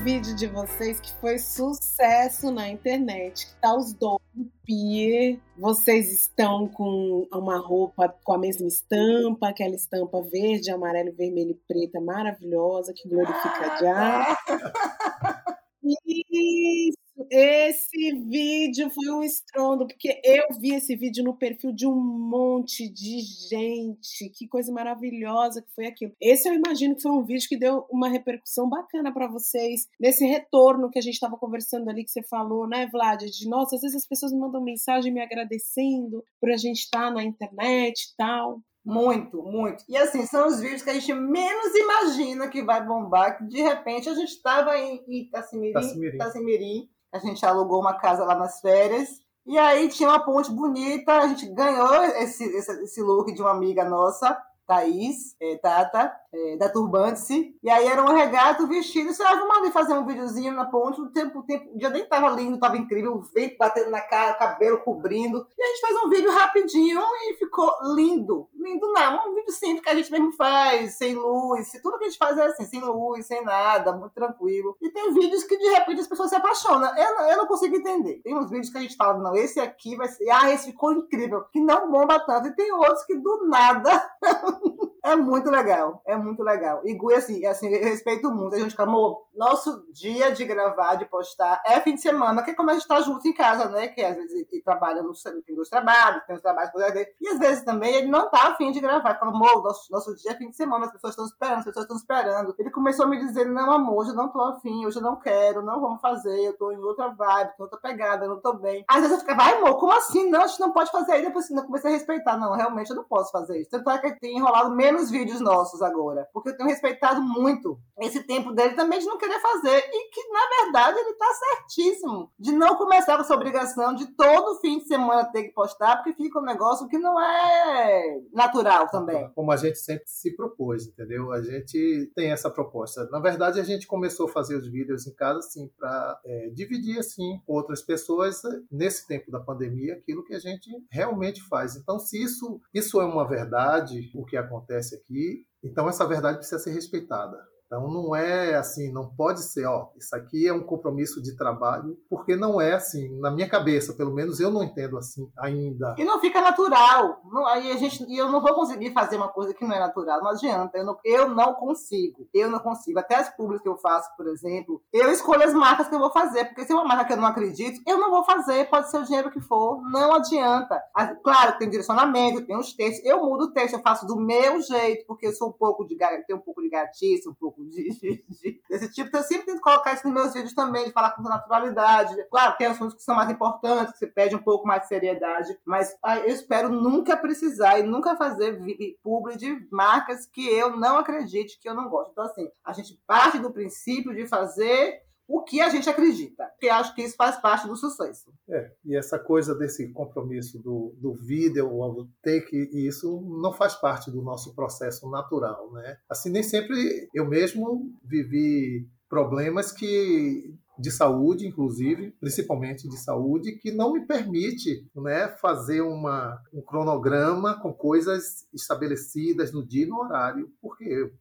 Vídeo 0.04 0.36
de 0.36 0.48
vocês 0.48 1.00
que 1.00 1.14
foi 1.22 1.38
sucesso 1.38 2.50
na 2.50 2.68
internet, 2.68 3.46
que 3.46 3.54
tá 3.62 3.76
os 3.76 3.94
dois 3.94 4.20
pier. 4.66 5.38
Vocês 5.56 6.12
estão 6.12 6.68
com 6.68 7.28
uma 7.32 7.60
roupa 7.60 8.10
com 8.24 8.34
a 8.34 8.38
mesma 8.38 8.68
estampa, 8.68 9.50
aquela 9.50 9.76
estampa 9.76 10.20
verde, 10.24 10.72
amarelo, 10.72 11.14
vermelho 11.14 11.52
e 11.52 11.62
preta 11.68 12.02
maravilhosa 12.02 12.94
que 12.96 13.08
glorifica 13.08 13.78
já. 13.80 14.38
Isso, 15.84 16.98
esse 17.30 18.12
vídeo 18.28 18.90
foi 18.90 19.10
um 19.10 19.24
estrondo, 19.24 19.88
porque 19.88 20.20
eu 20.24 20.48
vi 20.60 20.74
esse 20.74 20.96
vídeo 20.96 21.24
no 21.24 21.38
perfil 21.38 21.72
de 21.72 21.88
um 21.88 21.96
monte 21.96 22.90
de 22.90 23.20
gente. 23.50 24.30
Que 24.30 24.48
coisa 24.48 24.72
maravilhosa 24.72 25.62
que 25.62 25.74
foi 25.74 25.86
aquilo. 25.88 26.14
Esse 26.20 26.50
eu 26.50 26.54
imagino 26.54 26.96
que 26.96 27.02
foi 27.02 27.12
um 27.12 27.24
vídeo 27.24 27.48
que 27.48 27.58
deu 27.58 27.86
uma 27.90 28.10
repercussão 28.10 28.70
bacana 28.70 29.14
para 29.14 29.28
vocês, 29.28 29.88
nesse 30.00 30.26
retorno 30.26 30.90
que 30.90 31.00
a 31.00 31.02
gente 31.02 31.16
estava 31.16 31.38
conversando 31.38 31.90
ali, 31.90 32.04
que 32.04 32.12
você 32.12 32.24
falou, 32.24 32.68
né, 32.68 32.88
Vlad? 32.92 33.22
De 33.24 33.50
nossa, 33.50 33.76
às 33.76 33.82
vezes 33.82 33.98
as 33.98 34.08
pessoas 34.08 34.32
me 34.32 34.40
mandam 34.40 34.64
mensagem 34.64 35.12
me 35.12 35.22
agradecendo 35.22 36.24
por 36.40 36.52
a 36.52 36.58
gente 36.58 36.80
estar 36.80 37.08
tá 37.08 37.12
na 37.12 37.24
internet 37.24 38.02
e 38.02 38.16
tal. 38.18 38.62
Muito, 38.84 39.44
muito. 39.44 39.84
E 39.88 39.96
assim, 39.96 40.26
são 40.26 40.48
os 40.48 40.60
vídeos 40.60 40.82
que 40.82 40.90
a 40.90 40.94
gente 40.94 41.14
menos 41.14 41.76
imagina 41.76 42.50
que 42.50 42.64
vai 42.64 42.84
bombar, 42.86 43.38
que 43.38 43.46
de 43.46 43.62
repente 43.62 44.10
a 44.10 44.16
gente 44.16 44.32
estava 44.32 44.76
em 44.78 45.04
Itacimirim, 45.08 46.16
Itacimirim, 46.16 46.90
a 47.12 47.20
gente 47.20 47.46
alugou 47.46 47.80
uma 47.80 47.94
casa 47.94 48.24
lá 48.24 48.36
nas 48.36 48.62
férias, 48.62 49.10
e 49.46 49.58
aí 49.58 49.90
tinha 49.90 50.10
uma 50.10 50.24
ponte 50.24 50.52
bonita, 50.52 51.14
a 51.14 51.28
gente 51.28 51.48
ganhou 51.48 51.94
esse, 52.04 52.44
esse, 52.44 52.72
esse 52.84 53.02
look 53.02 53.34
de 53.34 53.42
uma 53.42 53.52
amiga 53.52 53.84
nossa, 53.84 54.38
Thaís, 54.72 55.36
é, 55.42 55.58
Tata, 55.58 56.16
é, 56.34 56.56
da 56.56 56.70
Turbante-se. 56.70 57.54
E 57.62 57.70
aí 57.70 57.88
era 57.88 58.02
um 58.02 58.16
regata, 58.16 58.64
o 58.64 58.68
vestido. 58.68 59.14
Você 59.14 59.22
ah, 59.22 59.36
vamos 59.36 59.74
fazer 59.74 59.94
um 59.94 60.06
videozinho 60.06 60.54
na 60.54 60.64
ponte. 60.64 61.02
O 61.02 61.12
tempo, 61.12 61.40
o 61.40 61.44
tempo, 61.44 61.76
o 61.76 61.78
dia 61.78 61.90
nem 61.90 62.06
tava 62.06 62.30
lindo, 62.30 62.58
tava 62.58 62.78
incrível. 62.78 63.18
O 63.18 63.22
vento 63.22 63.58
batendo 63.60 63.90
na 63.90 64.00
cara, 64.00 64.34
cabelo 64.36 64.80
cobrindo. 64.80 65.46
E 65.58 65.62
a 65.62 65.68
gente 65.68 65.82
fez 65.82 66.06
um 66.06 66.10
vídeo 66.10 66.32
rapidinho 66.32 67.02
e 67.02 67.34
ficou 67.34 67.70
lindo. 67.94 68.48
Lindo 68.56 68.94
não. 68.94 69.30
Um 69.30 69.36
vídeo 69.36 69.52
simples 69.52 69.82
que 69.82 69.90
a 69.90 69.96
gente 69.96 70.10
mesmo 70.10 70.32
faz, 70.32 70.94
sem 70.94 71.16
luz. 71.16 71.70
Tudo 71.84 71.98
que 71.98 72.06
a 72.06 72.08
gente 72.08 72.18
faz 72.18 72.38
é 72.38 72.46
assim, 72.46 72.64
sem 72.64 72.80
luz, 72.80 73.26
sem 73.26 73.44
nada, 73.44 73.92
muito 73.92 74.14
tranquilo. 74.14 74.78
E 74.82 74.90
tem 74.90 75.14
vídeos 75.14 75.44
que 75.44 75.58
de 75.58 75.68
repente 75.68 76.00
as 76.00 76.08
pessoas 76.08 76.30
se 76.30 76.36
apaixonam. 76.38 76.98
Eu, 76.98 77.26
eu 77.28 77.38
não 77.40 77.46
consigo 77.46 77.76
entender. 77.76 78.22
Tem 78.24 78.38
uns 78.38 78.50
vídeos 78.50 78.70
que 78.70 78.78
a 78.78 78.82
gente 78.82 78.96
fala, 78.96 79.18
não, 79.18 79.36
esse 79.36 79.60
aqui 79.60 79.98
vai 79.98 80.08
ser. 80.08 80.30
Ah, 80.30 80.50
esse 80.50 80.68
ficou 80.68 80.94
incrível. 80.94 81.44
Que 81.52 81.60
não 81.60 81.92
bomba 81.92 82.22
tanto. 82.22 82.48
E 82.48 82.56
tem 82.56 82.72
outros 82.72 83.04
que 83.04 83.18
do 83.18 83.48
nada. 83.48 84.10
é 85.04 85.16
muito 85.16 85.50
legal. 85.50 86.02
É 86.06 86.16
muito 86.16 86.44
legal. 86.44 86.82
E 86.86 86.94
Gui, 86.94 87.14
assim, 87.14 87.46
assim, 87.46 87.68
eu 87.68 87.84
respeito 87.84 88.32
muito. 88.32 88.56
A 88.56 88.60
gente 88.60 88.80
amor, 88.82 89.26
nosso 89.36 89.86
dia 89.92 90.32
de 90.32 90.46
gravar, 90.46 90.96
de 90.96 91.06
postar, 91.06 91.62
é 91.66 91.80
fim 91.80 91.96
de 91.96 92.02
semana, 92.02 92.44
que 92.44 92.52
é 92.52 92.54
como 92.54 92.70
a 92.70 92.74
gente 92.74 92.88
tá 92.88 93.00
junto 93.02 93.28
em 93.28 93.34
casa, 93.34 93.70
né? 93.70 93.88
Que 93.88 94.04
às 94.04 94.16
vezes 94.16 94.48
ele 94.52 94.62
trabalha 94.62 95.02
no 95.02 95.12
tem 95.46 95.56
dois 95.56 95.70
trabalhos, 95.70 96.24
tem 96.26 96.36
os 96.36 96.42
trabalhos 96.42 96.72
por 96.72 96.82
dele. 96.92 97.08
E 97.20 97.28
às 97.30 97.40
vezes 97.40 97.64
também 97.64 97.96
ele 97.96 98.08
não 98.08 98.30
tá 98.30 98.50
afim 98.50 98.72
de 98.72 98.80
gravar. 98.80 99.18
Fala, 99.18 99.32
amor, 99.32 99.64
nosso, 99.64 99.92
nosso 99.92 100.16
dia 100.16 100.32
é 100.32 100.36
fim 100.36 100.50
de 100.50 100.56
semana, 100.56 100.86
as 100.86 100.92
pessoas 100.92 101.14
estão 101.14 101.26
esperando, 101.26 101.60
as 101.60 101.66
pessoas 101.66 101.86
estão 101.86 101.98
esperando. 101.98 102.56
Ele 102.58 102.72
começou 102.72 103.06
a 103.06 103.10
me 103.10 103.18
dizer, 103.18 103.46
não, 103.46 103.72
amor, 103.72 104.02
hoje 104.02 104.12
eu 104.12 104.16
não 104.16 104.30
tô 104.30 104.42
afim, 104.42 104.86
hoje 104.86 104.98
eu 104.98 105.04
não 105.04 105.18
quero, 105.18 105.62
não 105.62 105.80
vamos 105.80 106.02
fazer, 106.02 106.40
eu 106.46 106.58
tô 106.58 106.72
em 106.72 106.78
outra 106.78 107.10
vibe, 107.10 107.58
tô 107.58 107.64
outra 107.64 107.80
pegada, 107.80 108.26
eu 108.26 108.30
não 108.30 108.42
tô 108.42 108.54
bem. 108.54 108.84
Às 108.88 109.02
vezes 109.02 109.12
eu 109.12 109.20
ficava, 109.20 109.44
vai, 109.44 109.58
amor, 109.58 109.78
como 109.80 109.94
assim? 109.94 110.30
Não, 110.30 110.44
a 110.44 110.48
gente 110.48 110.60
não 110.60 110.72
pode 110.72 110.92
fazer. 110.92 111.14
Aí 111.14 111.22
depois 111.22 111.46
assim, 111.46 111.58
eu 111.58 111.64
comecei 111.64 111.90
a 111.92 111.94
respeitar. 111.94 112.38
Não, 112.38 112.54
realmente 112.54 112.90
eu 112.90 112.96
não 112.96 113.04
posso 113.04 113.32
fazer 113.32 113.60
isso. 113.60 113.70
Tanto 113.70 113.90
é 113.90 114.00
que 114.00 114.20
tem 114.20 114.41
enrolado 114.42 114.76
menos 114.76 115.10
vídeos 115.10 115.40
nossos 115.40 115.82
agora. 115.82 116.28
Porque 116.34 116.50
eu 116.50 116.58
tenho 116.58 116.70
respeitado 116.70 117.22
muito 117.22 117.80
esse 118.00 118.24
tempo 118.24 118.52
dele 118.52 118.76
também 118.76 119.00
de 119.00 119.06
não 119.06 119.18
querer 119.18 119.40
fazer. 119.40 119.78
E 119.78 120.10
que, 120.10 120.28
na 120.30 120.64
verdade, 120.64 121.00
ele 121.00 121.14
tá 121.14 121.28
certíssimo. 121.34 122.32
De 122.38 122.52
não 122.52 122.76
começar 122.76 123.16
com 123.16 123.22
essa 123.22 123.36
obrigação 123.36 123.94
de 123.94 124.08
todo 124.16 124.60
fim 124.60 124.80
de 124.80 124.88
semana 124.88 125.32
ter 125.32 125.44
que 125.44 125.54
postar, 125.54 125.98
porque 125.98 126.14
fica 126.14 126.40
um 126.40 126.46
negócio 126.46 126.88
que 126.88 126.98
não 126.98 127.20
é 127.20 128.20
natural 128.34 128.88
também. 128.88 129.30
Como 129.34 129.52
a 129.52 129.58
gente 129.58 129.78
sempre 129.78 130.06
se 130.08 130.36
propôs, 130.36 130.88
entendeu? 130.88 131.32
A 131.32 131.42
gente 131.42 132.12
tem 132.16 132.32
essa 132.32 132.50
proposta. 132.50 133.08
Na 133.12 133.20
verdade, 133.20 133.60
a 133.60 133.64
gente 133.64 133.88
começou 133.88 134.28
a 134.28 134.32
fazer 134.32 134.56
os 134.56 134.68
vídeos 134.68 135.08
em 135.08 135.14
casa, 135.14 135.40
assim, 135.40 135.70
para 135.78 136.20
é, 136.26 136.50
dividir, 136.50 137.00
assim, 137.00 137.40
com 137.46 137.54
outras 137.54 137.82
pessoas, 137.82 138.42
nesse 138.72 139.08
tempo 139.08 139.32
da 139.32 139.40
pandemia, 139.40 139.94
aquilo 139.94 140.24
que 140.24 140.34
a 140.34 140.40
gente 140.40 140.70
realmente 140.90 141.42
faz. 141.48 141.76
Então, 141.76 142.00
se 142.00 142.22
isso, 142.22 142.60
isso 142.74 143.00
é 143.00 143.06
uma 143.06 143.28
verdade, 143.28 144.12
o 144.16 144.26
que 144.32 144.38
acontece 144.38 144.96
aqui, 144.96 145.46
então 145.62 145.90
essa 145.90 146.08
verdade 146.08 146.38
precisa 146.38 146.58
ser 146.58 146.72
respeitada. 146.72 147.38
Então 147.72 147.88
não 147.88 148.14
é 148.14 148.56
assim, 148.56 148.92
não 148.92 149.08
pode 149.16 149.42
ser, 149.44 149.66
ó, 149.66 149.88
isso 149.96 150.14
aqui 150.14 150.46
é 150.46 150.52
um 150.52 150.62
compromisso 150.62 151.24
de 151.24 151.38
trabalho, 151.38 151.98
porque 152.10 152.36
não 152.36 152.60
é 152.60 152.74
assim, 152.74 153.18
na 153.22 153.32
minha 153.32 153.48
cabeça, 153.48 153.94
pelo 153.94 154.14
menos 154.14 154.42
eu 154.42 154.52
não 154.52 154.62
entendo 154.62 154.98
assim 154.98 155.32
ainda. 155.38 155.96
E 155.98 156.04
não 156.04 156.20
fica 156.20 156.42
natural. 156.42 157.22
Não, 157.32 157.48
aí 157.48 157.72
a 157.72 157.78
gente, 157.78 158.04
e 158.10 158.18
eu 158.18 158.30
não 158.30 158.42
vou 158.42 158.54
conseguir 158.54 158.92
fazer 158.92 159.16
uma 159.16 159.30
coisa 159.30 159.54
que 159.54 159.66
não 159.66 159.74
é 159.74 159.80
natural, 159.80 160.20
não 160.20 160.32
adianta. 160.32 160.78
Eu 160.78 160.86
não, 160.86 160.98
eu 161.06 161.30
não 161.30 161.54
consigo. 161.54 162.28
Eu 162.34 162.50
não 162.50 162.60
consigo. 162.60 163.00
Até 163.00 163.16
as 163.16 163.30
públicas 163.30 163.64
que 163.64 163.70
eu 163.70 163.78
faço, 163.78 164.10
por 164.18 164.28
exemplo, 164.28 164.84
eu 164.92 165.10
escolho 165.10 165.44
as 165.44 165.54
marcas 165.54 165.88
que 165.88 165.96
eu 165.96 166.00
vou 166.00 166.12
fazer, 166.12 166.44
porque 166.48 166.66
se 166.66 166.74
é 166.74 166.76
uma 166.76 166.84
marca 166.84 167.06
que 167.06 167.14
eu 167.14 167.18
não 167.18 167.26
acredito, 167.26 167.82
eu 167.88 167.98
não 167.98 168.12
vou 168.12 168.26
fazer, 168.26 168.70
pode 168.70 168.92
ser 168.92 168.98
o 168.98 169.06
dinheiro 169.06 169.32
que 169.32 169.40
for, 169.40 169.82
não 169.90 170.14
adianta. 170.14 170.78
Claro, 171.24 171.58
tem 171.58 171.70
direcionamento, 171.70 172.46
tem 172.46 172.58
os 172.58 172.74
textos, 172.74 173.06
eu 173.06 173.24
mudo 173.24 173.46
o 173.46 173.54
texto, 173.54 173.76
eu 173.76 173.82
faço 173.82 174.06
do 174.06 174.18
meu 174.18 174.60
jeito, 174.60 175.06
porque 175.08 175.28
eu 175.28 175.32
sou 175.32 175.48
um 175.48 175.54
pouco 175.54 175.86
de 175.88 175.96
tenho 176.28 176.40
um 176.40 176.42
pouco 176.42 176.62
de 176.62 176.70
gatice, 176.70 177.30
um 177.30 177.34
pouco 177.34 177.61
de, 177.70 177.90
de, 177.90 178.26
de, 178.28 178.62
desse 178.70 178.92
tipo. 178.92 179.10
Então, 179.10 179.20
eu 179.20 179.26
sempre 179.26 179.46
tento 179.46 179.62
colocar 179.62 179.94
isso 179.94 180.08
nos 180.08 180.14
meus 180.14 180.34
vídeos 180.34 180.54
também, 180.54 180.86
de 180.86 180.92
falar 180.92 181.12
com 181.12 181.22
naturalidade. 181.24 182.16
Claro, 182.30 182.58
tem 182.58 182.68
assuntos 182.68 182.96
que 182.96 183.04
são 183.04 183.16
mais 183.16 183.30
importantes, 183.30 183.94
que 183.94 184.00
você 184.00 184.08
pede 184.08 184.36
um 184.36 184.42
pouco 184.42 184.68
mais 184.68 184.84
de 184.84 184.88
seriedade, 184.88 185.58
mas 185.66 185.96
ah, 186.04 186.20
eu 186.20 186.34
espero 186.34 186.70
nunca 186.70 187.18
precisar 187.18 187.80
e 187.80 187.84
nunca 187.84 188.16
fazer 188.16 188.60
publi 189.04 189.38
de 189.38 189.68
marcas 189.72 190.26
que 190.26 190.48
eu 190.48 190.78
não 190.78 190.98
acredite, 190.98 191.60
que 191.60 191.70
eu 191.70 191.74
não 191.74 191.90
gosto. 191.90 192.12
Então, 192.12 192.26
assim, 192.26 192.50
a 192.64 192.74
gente 192.74 193.00
parte 193.06 193.40
do 193.40 193.52
princípio 193.52 194.14
de 194.14 194.28
fazer 194.28 195.02
o 195.32 195.44
que 195.44 195.62
a 195.62 195.70
gente 195.70 195.90
acredita. 195.90 196.52
E 196.62 196.70
acho 196.70 196.94
que 196.94 197.02
isso 197.02 197.16
faz 197.16 197.40
parte 197.40 197.68
do 197.68 197.76
sucesso. 197.76 198.34
É, 198.50 198.72
e 198.86 198.98
essa 198.98 199.18
coisa 199.18 199.56
desse 199.56 199.92
compromisso 199.94 200.60
do, 200.60 200.94
do 200.98 201.14
vídeo, 201.14 201.68
o 201.72 202.08
take, 202.22 202.70
isso 202.74 203.22
não 203.42 203.54
faz 203.54 203.76
parte 203.76 204.12
do 204.12 204.22
nosso 204.22 204.54
processo 204.54 205.10
natural, 205.10 205.72
né? 205.72 205.98
Assim, 206.10 206.30
nem 206.30 206.44
sempre 206.44 207.08
eu 207.14 207.28
mesmo 207.28 207.92
vivi 208.04 208.88
problemas 209.10 209.72
que 209.72 210.54
de 210.82 210.92
saúde, 210.92 211.48
inclusive, 211.48 212.12
principalmente 212.20 212.90
de 212.90 212.98
saúde, 212.98 213.54
que 213.54 213.72
não 213.72 213.94
me 213.94 214.06
permite 214.06 214.86
né, 214.96 215.28
fazer 215.40 215.82
uma, 215.82 216.42
um 216.52 216.62
cronograma 216.62 217.60
com 217.62 217.72
coisas 217.72 218.48
estabelecidas 218.54 219.52
no 219.52 219.66
dia 219.66 219.84
e 219.84 219.88
no 219.88 220.00
horário, 220.00 220.52
porque 220.62 221.12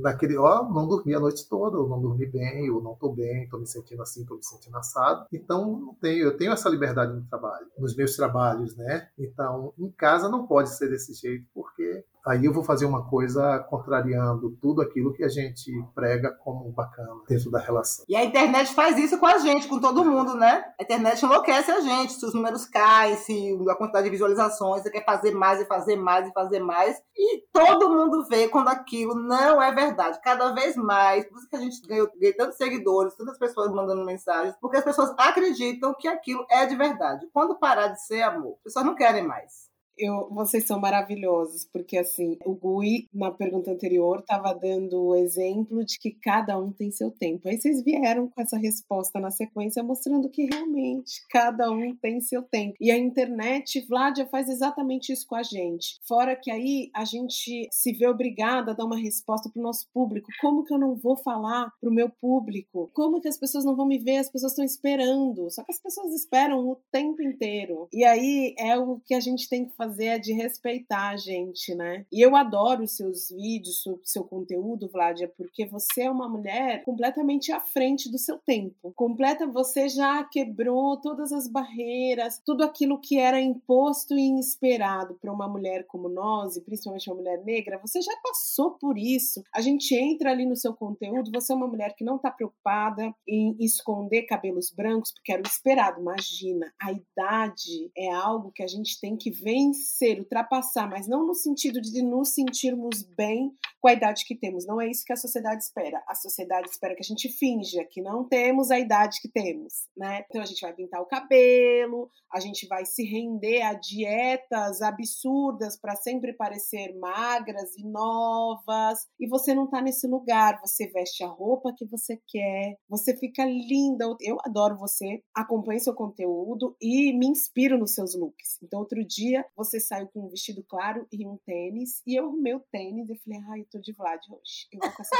naquele, 0.00 0.36
ó, 0.38 0.64
não 0.64 0.88
dormi 0.88 1.14
a 1.14 1.20
noite 1.20 1.48
toda, 1.48 1.78
ou 1.78 1.88
não 1.88 2.00
dormi 2.00 2.26
bem, 2.26 2.70
ou 2.70 2.82
não 2.82 2.94
estou 2.94 3.14
bem, 3.14 3.44
estou 3.44 3.60
me 3.60 3.66
sentindo 3.66 4.02
assim, 4.02 4.22
estou 4.22 4.38
me 4.38 4.44
sentindo 4.44 4.76
assado. 4.76 5.26
Então, 5.32 5.78
não 5.78 5.94
tenho, 5.94 6.24
eu 6.24 6.36
tenho 6.36 6.52
essa 6.52 6.68
liberdade 6.68 7.12
no 7.12 7.24
trabalho, 7.26 7.66
nos 7.78 7.94
meus 7.94 8.16
trabalhos, 8.16 8.74
né? 8.76 9.08
Então, 9.18 9.74
em 9.78 9.90
casa 9.90 10.28
não 10.28 10.46
pode 10.46 10.70
ser 10.70 10.88
desse 10.88 11.12
jeito, 11.12 11.44
porque 11.54 12.04
aí 12.26 12.44
eu 12.44 12.52
vou 12.52 12.62
fazer 12.62 12.84
uma 12.84 13.08
coisa 13.08 13.58
contrariando 13.68 14.50
tudo 14.60 14.82
aquilo 14.82 15.12
que 15.12 15.24
a 15.24 15.28
gente 15.28 15.72
prega 15.94 16.30
como 16.42 16.70
bacana 16.70 17.10
dentro 17.28 17.50
da 17.50 17.58
relação. 17.58 18.04
E 18.08 18.16
a 18.16 18.24
internet 18.24 18.74
faz 18.74 18.98
isso 18.98 19.18
com 19.18 19.26
a 19.26 19.38
gente, 19.38 19.68
com 19.68 19.80
todo 19.80 20.04
mundo, 20.04 20.34
né? 20.34 20.64
A 20.78 20.82
internet 20.82 21.24
enlouquece 21.24 21.70
a 21.70 21.80
gente, 21.80 22.12
se 22.12 22.24
os 22.24 22.34
números 22.34 22.64
caem, 22.66 23.16
se 23.16 23.58
a 23.68 23.74
quantidade 23.74 24.04
de 24.04 24.10
visualizações, 24.10 24.82
você 24.82 24.90
quer 24.90 25.04
fazer 25.04 25.32
mais 25.32 25.60
e 25.60 25.66
fazer 25.66 25.96
mais 25.96 26.28
e 26.28 26.32
fazer 26.32 26.60
mais, 26.60 27.00
e 27.16 27.42
todo 27.52 27.90
mundo 27.90 28.26
vê 28.28 28.48
quando 28.48 28.68
aquilo 28.68 29.14
não 29.14 29.62
é 29.62 29.72
verdade, 29.72 30.20
cada 30.22 30.52
vez 30.52 30.76
mais. 30.76 31.26
Por 31.28 31.38
isso 31.38 31.48
que 31.48 31.56
a 31.56 31.60
gente 31.60 31.80
ganhou, 31.86 32.08
ganhou 32.18 32.36
tantos 32.36 32.56
seguidores, 32.56 33.16
tantas 33.16 33.38
pessoas 33.38 33.70
mandando 33.72 34.04
mensagens, 34.04 34.54
porque 34.60 34.76
as 34.76 34.84
pessoas 34.84 35.14
acreditam 35.18 35.94
que 35.98 36.08
aquilo 36.08 36.44
é 36.50 36.66
de 36.66 36.76
verdade. 36.76 37.26
Quando 37.32 37.58
parar 37.58 37.88
de 37.88 38.02
ser 38.04 38.22
amor, 38.22 38.54
as 38.58 38.64
pessoas 38.64 38.84
não 38.84 38.94
querem 38.94 39.26
mais 39.26 39.69
eu, 40.00 40.28
vocês 40.30 40.64
são 40.64 40.80
maravilhosos, 40.80 41.66
porque 41.70 41.98
assim, 41.98 42.38
o 42.44 42.54
Gui, 42.54 43.06
na 43.12 43.30
pergunta 43.30 43.70
anterior, 43.70 44.20
estava 44.20 44.54
dando 44.54 45.00
o 45.00 45.14
exemplo 45.14 45.84
de 45.84 45.98
que 45.98 46.10
cada 46.10 46.58
um 46.58 46.72
tem 46.72 46.90
seu 46.90 47.10
tempo. 47.10 47.48
Aí 47.48 47.60
vocês 47.60 47.82
vieram 47.84 48.28
com 48.28 48.40
essa 48.40 48.56
resposta 48.56 49.20
na 49.20 49.30
sequência, 49.30 49.82
mostrando 49.82 50.30
que 50.30 50.46
realmente 50.46 51.22
cada 51.28 51.70
um 51.70 51.94
tem 51.96 52.20
seu 52.20 52.42
tempo. 52.42 52.74
E 52.80 52.90
a 52.90 52.96
internet, 52.96 53.84
Vladia, 53.86 54.26
faz 54.26 54.48
exatamente 54.48 55.12
isso 55.12 55.26
com 55.26 55.36
a 55.36 55.42
gente. 55.42 56.00
Fora 56.06 56.34
que 56.34 56.50
aí 56.50 56.90
a 56.94 57.04
gente 57.04 57.68
se 57.70 57.92
vê 57.92 58.06
obrigada 58.06 58.72
a 58.72 58.74
dar 58.74 58.86
uma 58.86 58.98
resposta 58.98 59.50
para 59.50 59.60
o 59.60 59.62
nosso 59.62 59.86
público. 59.92 60.28
Como 60.40 60.64
que 60.64 60.72
eu 60.72 60.78
não 60.78 60.96
vou 60.96 61.16
falar 61.16 61.70
para 61.80 61.90
o 61.90 61.94
meu 61.94 62.08
público? 62.08 62.90
Como 62.94 63.20
que 63.20 63.28
as 63.28 63.38
pessoas 63.38 63.64
não 63.64 63.76
vão 63.76 63.86
me 63.86 63.98
ver? 63.98 64.16
As 64.16 64.30
pessoas 64.30 64.52
estão 64.52 64.64
esperando. 64.64 65.50
Só 65.50 65.62
que 65.62 65.72
as 65.72 65.80
pessoas 65.80 66.14
esperam 66.14 66.68
o 66.68 66.76
tempo 66.90 67.22
inteiro. 67.22 67.88
E 67.92 68.04
aí 68.04 68.54
é 68.58 68.78
o 68.78 69.00
que 69.04 69.14
a 69.14 69.20
gente 69.20 69.48
tem 69.48 69.66
que 69.66 69.76
fazer 69.76 69.89
fazer 69.90 70.06
é 70.06 70.18
de 70.18 70.32
respeitar 70.32 71.10
a 71.10 71.16
gente, 71.16 71.74
né? 71.74 72.06
E 72.12 72.24
eu 72.24 72.36
adoro 72.36 72.86
seus 72.86 73.28
vídeos, 73.28 73.84
o 73.86 74.00
seu 74.04 74.24
conteúdo, 74.24 74.88
Vladia, 74.88 75.28
porque 75.36 75.66
você 75.66 76.02
é 76.02 76.10
uma 76.10 76.28
mulher 76.28 76.84
completamente 76.84 77.52
à 77.52 77.60
frente 77.60 78.10
do 78.10 78.18
seu 78.18 78.38
tempo. 78.38 78.92
Completa, 78.94 79.46
você 79.46 79.88
já 79.88 80.22
quebrou 80.24 80.96
todas 80.96 81.32
as 81.32 81.48
barreiras, 81.48 82.40
tudo 82.44 82.62
aquilo 82.62 83.00
que 83.00 83.18
era 83.18 83.40
imposto 83.40 84.14
e 84.14 84.38
esperado 84.38 85.14
para 85.20 85.32
uma 85.32 85.48
mulher 85.48 85.84
como 85.86 86.08
nós, 86.08 86.56
e 86.56 86.60
principalmente 86.60 87.10
uma 87.10 87.16
mulher 87.16 87.42
negra, 87.44 87.78
você 87.78 88.00
já 88.00 88.16
passou 88.22 88.72
por 88.72 88.96
isso. 88.96 89.42
A 89.54 89.60
gente 89.60 89.94
entra 89.94 90.30
ali 90.30 90.46
no 90.46 90.56
seu 90.56 90.72
conteúdo, 90.72 91.30
você 91.32 91.52
é 91.52 91.56
uma 91.56 91.66
mulher 91.66 91.94
que 91.96 92.04
não 92.04 92.16
está 92.16 92.30
preocupada 92.30 93.12
em 93.28 93.56
esconder 93.58 94.22
cabelos 94.22 94.70
brancos, 94.70 95.12
porque 95.12 95.32
era 95.32 95.42
o 95.42 95.46
esperado. 95.46 96.00
Imagina, 96.00 96.72
a 96.80 96.92
idade 96.92 97.90
é 97.96 98.10
algo 98.10 98.52
que 98.52 98.62
a 98.62 98.66
gente 98.66 99.00
tem 99.00 99.16
que 99.16 99.30
vencer 99.30 99.79
vencer, 99.80 100.18
ultrapassar, 100.18 100.88
mas 100.88 101.08
não 101.08 101.26
no 101.26 101.34
sentido 101.34 101.80
de 101.80 102.02
nos 102.02 102.34
sentirmos 102.34 103.02
bem 103.02 103.52
com 103.80 103.88
a 103.88 103.92
idade 103.92 104.24
que 104.26 104.34
temos. 104.34 104.66
Não 104.66 104.80
é 104.80 104.88
isso 104.88 105.04
que 105.04 105.12
a 105.12 105.16
sociedade 105.16 105.62
espera. 105.62 106.02
A 106.06 106.14
sociedade 106.14 106.68
espera 106.68 106.94
que 106.94 107.02
a 107.02 107.04
gente 107.04 107.28
finja 107.30 107.84
que 107.84 108.02
não 108.02 108.28
temos 108.28 108.70
a 108.70 108.78
idade 108.78 109.20
que 109.22 109.28
temos, 109.28 109.88
né? 109.96 110.24
Então 110.28 110.42
a 110.42 110.44
gente 110.44 110.60
vai 110.60 110.72
pintar 110.74 111.00
o 111.00 111.06
cabelo, 111.06 112.10
a 112.32 112.38
gente 112.38 112.66
vai 112.66 112.84
se 112.84 113.02
render 113.04 113.62
a 113.62 113.72
dietas 113.72 114.82
absurdas 114.82 115.78
para 115.80 115.96
sempre 115.96 116.34
parecer 116.34 116.94
magras 116.98 117.74
e 117.76 117.84
novas. 117.84 119.06
E 119.18 119.26
você 119.26 119.54
não 119.54 119.66
tá 119.66 119.80
nesse 119.80 120.06
lugar, 120.06 120.60
você 120.60 120.86
veste 120.88 121.24
a 121.24 121.28
roupa 121.28 121.74
que 121.76 121.86
você 121.86 122.20
quer, 122.28 122.76
você 122.88 123.16
fica 123.16 123.44
linda. 123.44 124.04
Eu 124.20 124.36
adoro 124.44 124.76
você, 124.76 125.22
acompanho 125.34 125.80
seu 125.80 125.94
conteúdo 125.94 126.76
e 126.80 127.12
me 127.16 127.26
inspiro 127.26 127.78
nos 127.78 127.94
seus 127.94 128.14
looks. 128.14 128.58
Então 128.62 128.80
outro 128.80 129.02
dia 129.04 129.44
você 129.64 129.78
saiu 129.78 130.08
com 130.08 130.24
um 130.24 130.28
vestido 130.28 130.64
claro 130.66 131.06
e 131.12 131.26
um 131.26 131.36
tênis. 131.44 132.02
E 132.06 132.18
eu 132.18 132.26
arrumei 132.26 132.54
o 132.54 132.64
tênis 132.72 133.10
e 133.10 133.18
falei, 133.18 133.40
ai, 133.50 133.60
eu 133.60 133.66
tô 133.70 133.78
de 133.78 133.92
Vlad 133.92 134.20
hoje. 134.30 134.66
Eu 134.72 134.80
vou 134.80 134.90
com 134.90 135.02
essa 135.02 135.16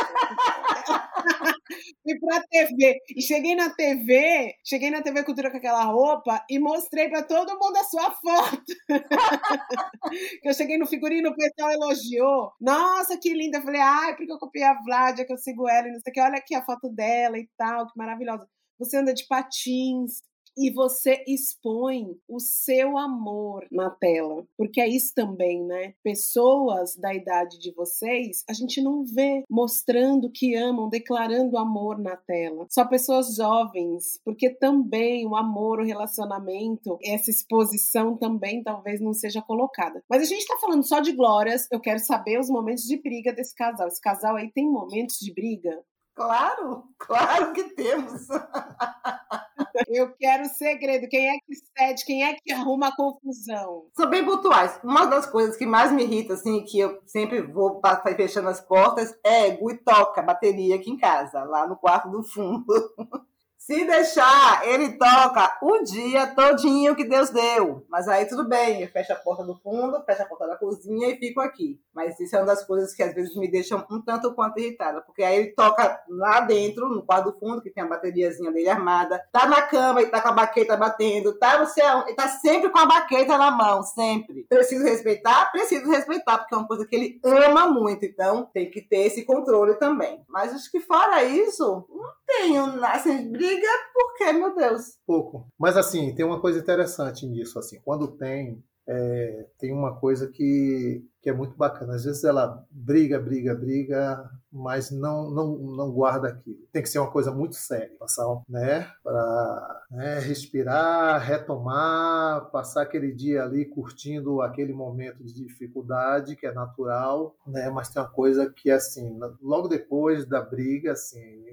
Fui 2.02 2.18
pra 2.20 2.42
TV. 2.50 2.98
E 3.14 3.22
cheguei 3.22 3.54
na 3.54 3.68
TV, 3.70 4.54
cheguei 4.64 4.90
na 4.90 5.02
TV 5.02 5.22
Cultura 5.24 5.50
com 5.50 5.58
aquela 5.58 5.84
roupa 5.84 6.42
e 6.48 6.58
mostrei 6.58 7.10
pra 7.10 7.22
todo 7.22 7.58
mundo 7.58 7.76
a 7.76 7.84
sua 7.84 8.10
foto. 8.12 8.64
eu 10.42 10.54
cheguei 10.54 10.78
no 10.78 10.86
figurino, 10.86 11.30
o 11.30 11.36
pessoal 11.36 11.70
elogiou. 11.70 12.52
Nossa, 12.60 13.18
que 13.18 13.34
linda. 13.34 13.58
Eu 13.58 13.62
falei, 13.62 13.80
ai, 13.82 14.16
porque 14.16 14.32
eu 14.32 14.38
copiei 14.38 14.64
a 14.64 14.80
Vlad, 14.82 15.20
que 15.20 15.32
eu 15.32 15.38
sigo 15.38 15.68
ela 15.68 15.88
e 15.88 15.92
não 15.92 16.00
sei 16.00 16.10
o 16.10 16.14
que. 16.14 16.20
Olha 16.20 16.38
aqui 16.38 16.54
a 16.54 16.64
foto 16.64 16.88
dela 16.88 17.38
e 17.38 17.46
tal, 17.58 17.86
que 17.86 17.98
maravilhosa. 17.98 18.48
Você 18.78 18.96
anda 18.96 19.12
de 19.12 19.26
patins, 19.26 20.22
e 20.56 20.70
você 20.70 21.22
expõe 21.26 22.16
o 22.28 22.38
seu 22.38 22.96
amor 22.98 23.66
na 23.70 23.90
tela. 23.90 24.46
Porque 24.56 24.80
é 24.80 24.88
isso 24.88 25.12
também, 25.14 25.64
né? 25.64 25.94
Pessoas 26.02 26.96
da 26.96 27.14
idade 27.14 27.58
de 27.58 27.72
vocês, 27.72 28.44
a 28.48 28.52
gente 28.52 28.82
não 28.82 29.04
vê 29.04 29.44
mostrando 29.48 30.30
que 30.30 30.54
amam, 30.54 30.88
declarando 30.88 31.58
amor 31.58 31.98
na 31.98 32.16
tela. 32.16 32.66
Só 32.70 32.84
pessoas 32.84 33.34
jovens, 33.34 34.20
porque 34.24 34.50
também 34.50 35.26
o 35.26 35.36
amor, 35.36 35.80
o 35.80 35.84
relacionamento, 35.84 36.98
essa 37.02 37.30
exposição 37.30 38.16
também 38.16 38.62
talvez 38.62 39.00
não 39.00 39.12
seja 39.12 39.42
colocada. 39.42 40.02
Mas 40.08 40.22
a 40.22 40.26
gente 40.26 40.46
tá 40.46 40.56
falando 40.60 40.86
só 40.86 41.00
de 41.00 41.12
glórias, 41.12 41.66
eu 41.70 41.80
quero 41.80 41.98
saber 41.98 42.38
os 42.38 42.48
momentos 42.48 42.84
de 42.84 43.00
briga 43.00 43.32
desse 43.32 43.54
casal. 43.54 43.88
Esse 43.88 44.00
casal 44.00 44.36
aí 44.36 44.50
tem 44.52 44.70
momentos 44.70 45.16
de 45.18 45.32
briga? 45.32 45.82
Claro, 46.14 46.84
claro 46.98 47.52
que 47.52 47.64
temos. 47.74 48.26
Eu 49.88 50.12
quero 50.18 50.44
segredo. 50.46 51.08
Quem 51.08 51.28
é 51.28 51.38
que 51.46 51.54
cede? 51.54 52.04
Quem 52.04 52.24
é 52.24 52.34
que 52.34 52.52
arruma 52.52 52.88
a 52.88 52.96
confusão? 52.96 53.86
São 53.94 54.08
bem 54.08 54.24
pontuais. 54.24 54.78
Uma 54.84 55.06
das 55.06 55.26
coisas 55.26 55.56
que 55.56 55.66
mais 55.66 55.92
me 55.92 56.02
irrita, 56.02 56.34
assim, 56.34 56.64
que 56.64 56.78
eu 56.78 57.00
sempre 57.06 57.40
vou 57.40 57.80
fechando 58.16 58.48
as 58.48 58.60
portas, 58.60 59.16
é 59.24 59.50
Gui 59.50 59.78
toca 59.78 60.22
bateria 60.22 60.76
aqui 60.76 60.90
em 60.90 60.98
casa, 60.98 61.42
lá 61.44 61.66
no 61.66 61.76
quarto 61.76 62.10
do 62.10 62.22
fundo. 62.22 62.66
Se 63.60 63.84
deixar, 63.84 64.66
ele 64.66 64.96
toca 64.96 65.58
o 65.60 65.82
dia 65.84 66.26
todinho 66.28 66.96
que 66.96 67.04
Deus 67.04 67.28
deu. 67.28 67.84
Mas 67.90 68.08
aí 68.08 68.24
tudo 68.24 68.48
bem, 68.48 68.80
eu 68.80 68.88
fecho 68.88 69.12
a 69.12 69.16
porta 69.16 69.44
do 69.44 69.54
fundo, 69.54 70.02
fecho 70.02 70.22
a 70.22 70.24
porta 70.24 70.46
da 70.46 70.56
cozinha 70.56 71.10
e 71.10 71.18
fico 71.18 71.42
aqui. 71.42 71.78
Mas 71.94 72.18
isso 72.18 72.34
é 72.34 72.38
uma 72.38 72.46
das 72.46 72.64
coisas 72.64 72.94
que 72.94 73.02
às 73.02 73.14
vezes 73.14 73.36
me 73.36 73.50
deixam 73.50 73.84
um 73.90 74.00
tanto 74.00 74.34
quanto 74.34 74.58
irritada, 74.58 75.02
porque 75.02 75.22
aí 75.22 75.36
ele 75.36 75.52
toca 75.52 76.02
lá 76.08 76.40
dentro, 76.40 76.88
no 76.88 77.04
quarto 77.04 77.32
do 77.32 77.38
fundo, 77.38 77.60
que 77.60 77.68
tem 77.70 77.84
a 77.84 77.86
bateriazinha 77.86 78.50
dele 78.50 78.70
armada, 78.70 79.22
tá 79.30 79.46
na 79.46 79.60
cama 79.60 80.00
e 80.00 80.06
tá 80.06 80.22
com 80.22 80.28
a 80.28 80.32
baqueta 80.32 80.76
batendo, 80.78 81.38
tá 81.38 81.58
no 81.58 81.66
céu, 81.66 82.04
ele 82.06 82.16
tá 82.16 82.28
sempre 82.28 82.70
com 82.70 82.78
a 82.78 82.86
baqueta 82.86 83.36
na 83.36 83.50
mão, 83.50 83.82
sempre. 83.82 84.46
Preciso 84.48 84.84
respeitar? 84.84 85.52
Preciso 85.52 85.86
respeitar, 85.90 86.38
porque 86.38 86.54
é 86.54 86.58
uma 86.58 86.66
coisa 86.66 86.86
que 86.86 86.96
ele 86.96 87.20
ama 87.22 87.66
muito, 87.66 88.06
então 88.06 88.48
tem 88.54 88.70
que 88.70 88.80
ter 88.80 89.06
esse 89.06 89.22
controle 89.22 89.74
também. 89.74 90.24
Mas 90.26 90.54
acho 90.54 90.70
que 90.70 90.80
fora 90.80 91.22
isso, 91.22 91.86
não 91.90 92.10
tenho, 92.26 92.84
assim, 92.86 93.30
briga 93.30 93.59
porque, 93.92 94.32
meu 94.32 94.54
Deus. 94.54 94.98
Pouco. 95.06 95.46
Mas 95.58 95.76
assim, 95.76 96.14
tem 96.14 96.24
uma 96.24 96.40
coisa 96.40 96.58
interessante 96.58 97.26
nisso, 97.26 97.58
assim, 97.58 97.80
quando 97.84 98.08
tem, 98.08 98.62
é, 98.86 99.46
tem 99.58 99.72
uma 99.72 99.96
coisa 99.98 100.28
que, 100.28 101.04
que 101.22 101.30
é 101.30 101.32
muito 101.32 101.56
bacana. 101.56 101.94
Às 101.94 102.04
vezes 102.04 102.24
ela 102.24 102.66
briga, 102.70 103.20
briga, 103.20 103.54
briga, 103.54 104.28
mas 104.52 104.90
não, 104.90 105.30
não, 105.30 105.56
não 105.56 105.92
guarda 105.92 106.28
aquilo. 106.28 106.66
Tem 106.72 106.82
que 106.82 106.88
ser 106.88 106.98
uma 106.98 107.10
coisa 107.10 107.30
muito 107.30 107.54
séria, 107.54 107.94
passar, 107.98 108.26
né, 108.48 108.90
para 109.02 109.82
né, 109.90 110.18
respirar, 110.18 111.20
retomar, 111.22 112.50
passar 112.50 112.82
aquele 112.82 113.12
dia 113.12 113.44
ali 113.44 113.64
curtindo 113.64 114.40
aquele 114.42 114.72
momento 114.72 115.22
de 115.24 115.32
dificuldade 115.32 116.36
que 116.36 116.46
é 116.46 116.52
natural, 116.52 117.36
né, 117.46 117.70
mas 117.70 117.90
tem 117.90 118.02
uma 118.02 118.10
coisa 118.10 118.50
que 118.50 118.70
assim, 118.70 119.18
logo 119.40 119.68
depois 119.68 120.26
da 120.26 120.40
briga, 120.42 120.92
assim, 120.92 121.44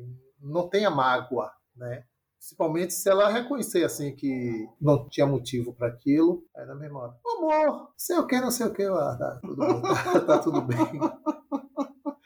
não 0.41 0.67
tenha 0.67 0.89
mágoa, 0.89 1.51
né? 1.77 2.03
Principalmente 2.37 2.93
se 2.93 3.09
ela 3.09 3.29
reconhecer 3.29 3.83
assim 3.83 4.15
que 4.15 4.67
não 4.79 5.09
tinha 5.09 5.25
motivo 5.25 5.73
para 5.73 5.87
aquilo, 5.87 6.43
aí 6.55 6.65
na 6.65 6.75
memória, 6.75 7.15
amor, 7.37 7.89
sei 7.97 8.17
o 8.17 8.27
que, 8.27 8.39
não 8.39 8.51
sei 8.51 8.67
o 8.67 8.73
que, 8.73 8.83
ah, 8.83 9.17
tá 9.19 9.39
tudo 9.41 9.55
bem, 9.57 9.81
tá, 9.81 10.19
tá 10.21 10.39
tudo 10.39 10.61
bem. 10.61 10.77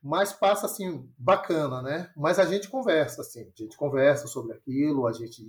Mas 0.04 0.34
passa 0.34 0.66
assim, 0.66 1.10
bacana, 1.18 1.82
né? 1.82 2.12
Mas 2.18 2.40
a 2.40 2.46
gente 2.46 2.70
conversa, 2.70 3.22
assim, 3.22 3.42
a 3.42 3.64
gente 3.64 3.78
conversa 3.78 4.28
sobre 4.28 4.54
aquilo, 4.54 5.08
a 5.08 5.14
gente 5.14 5.42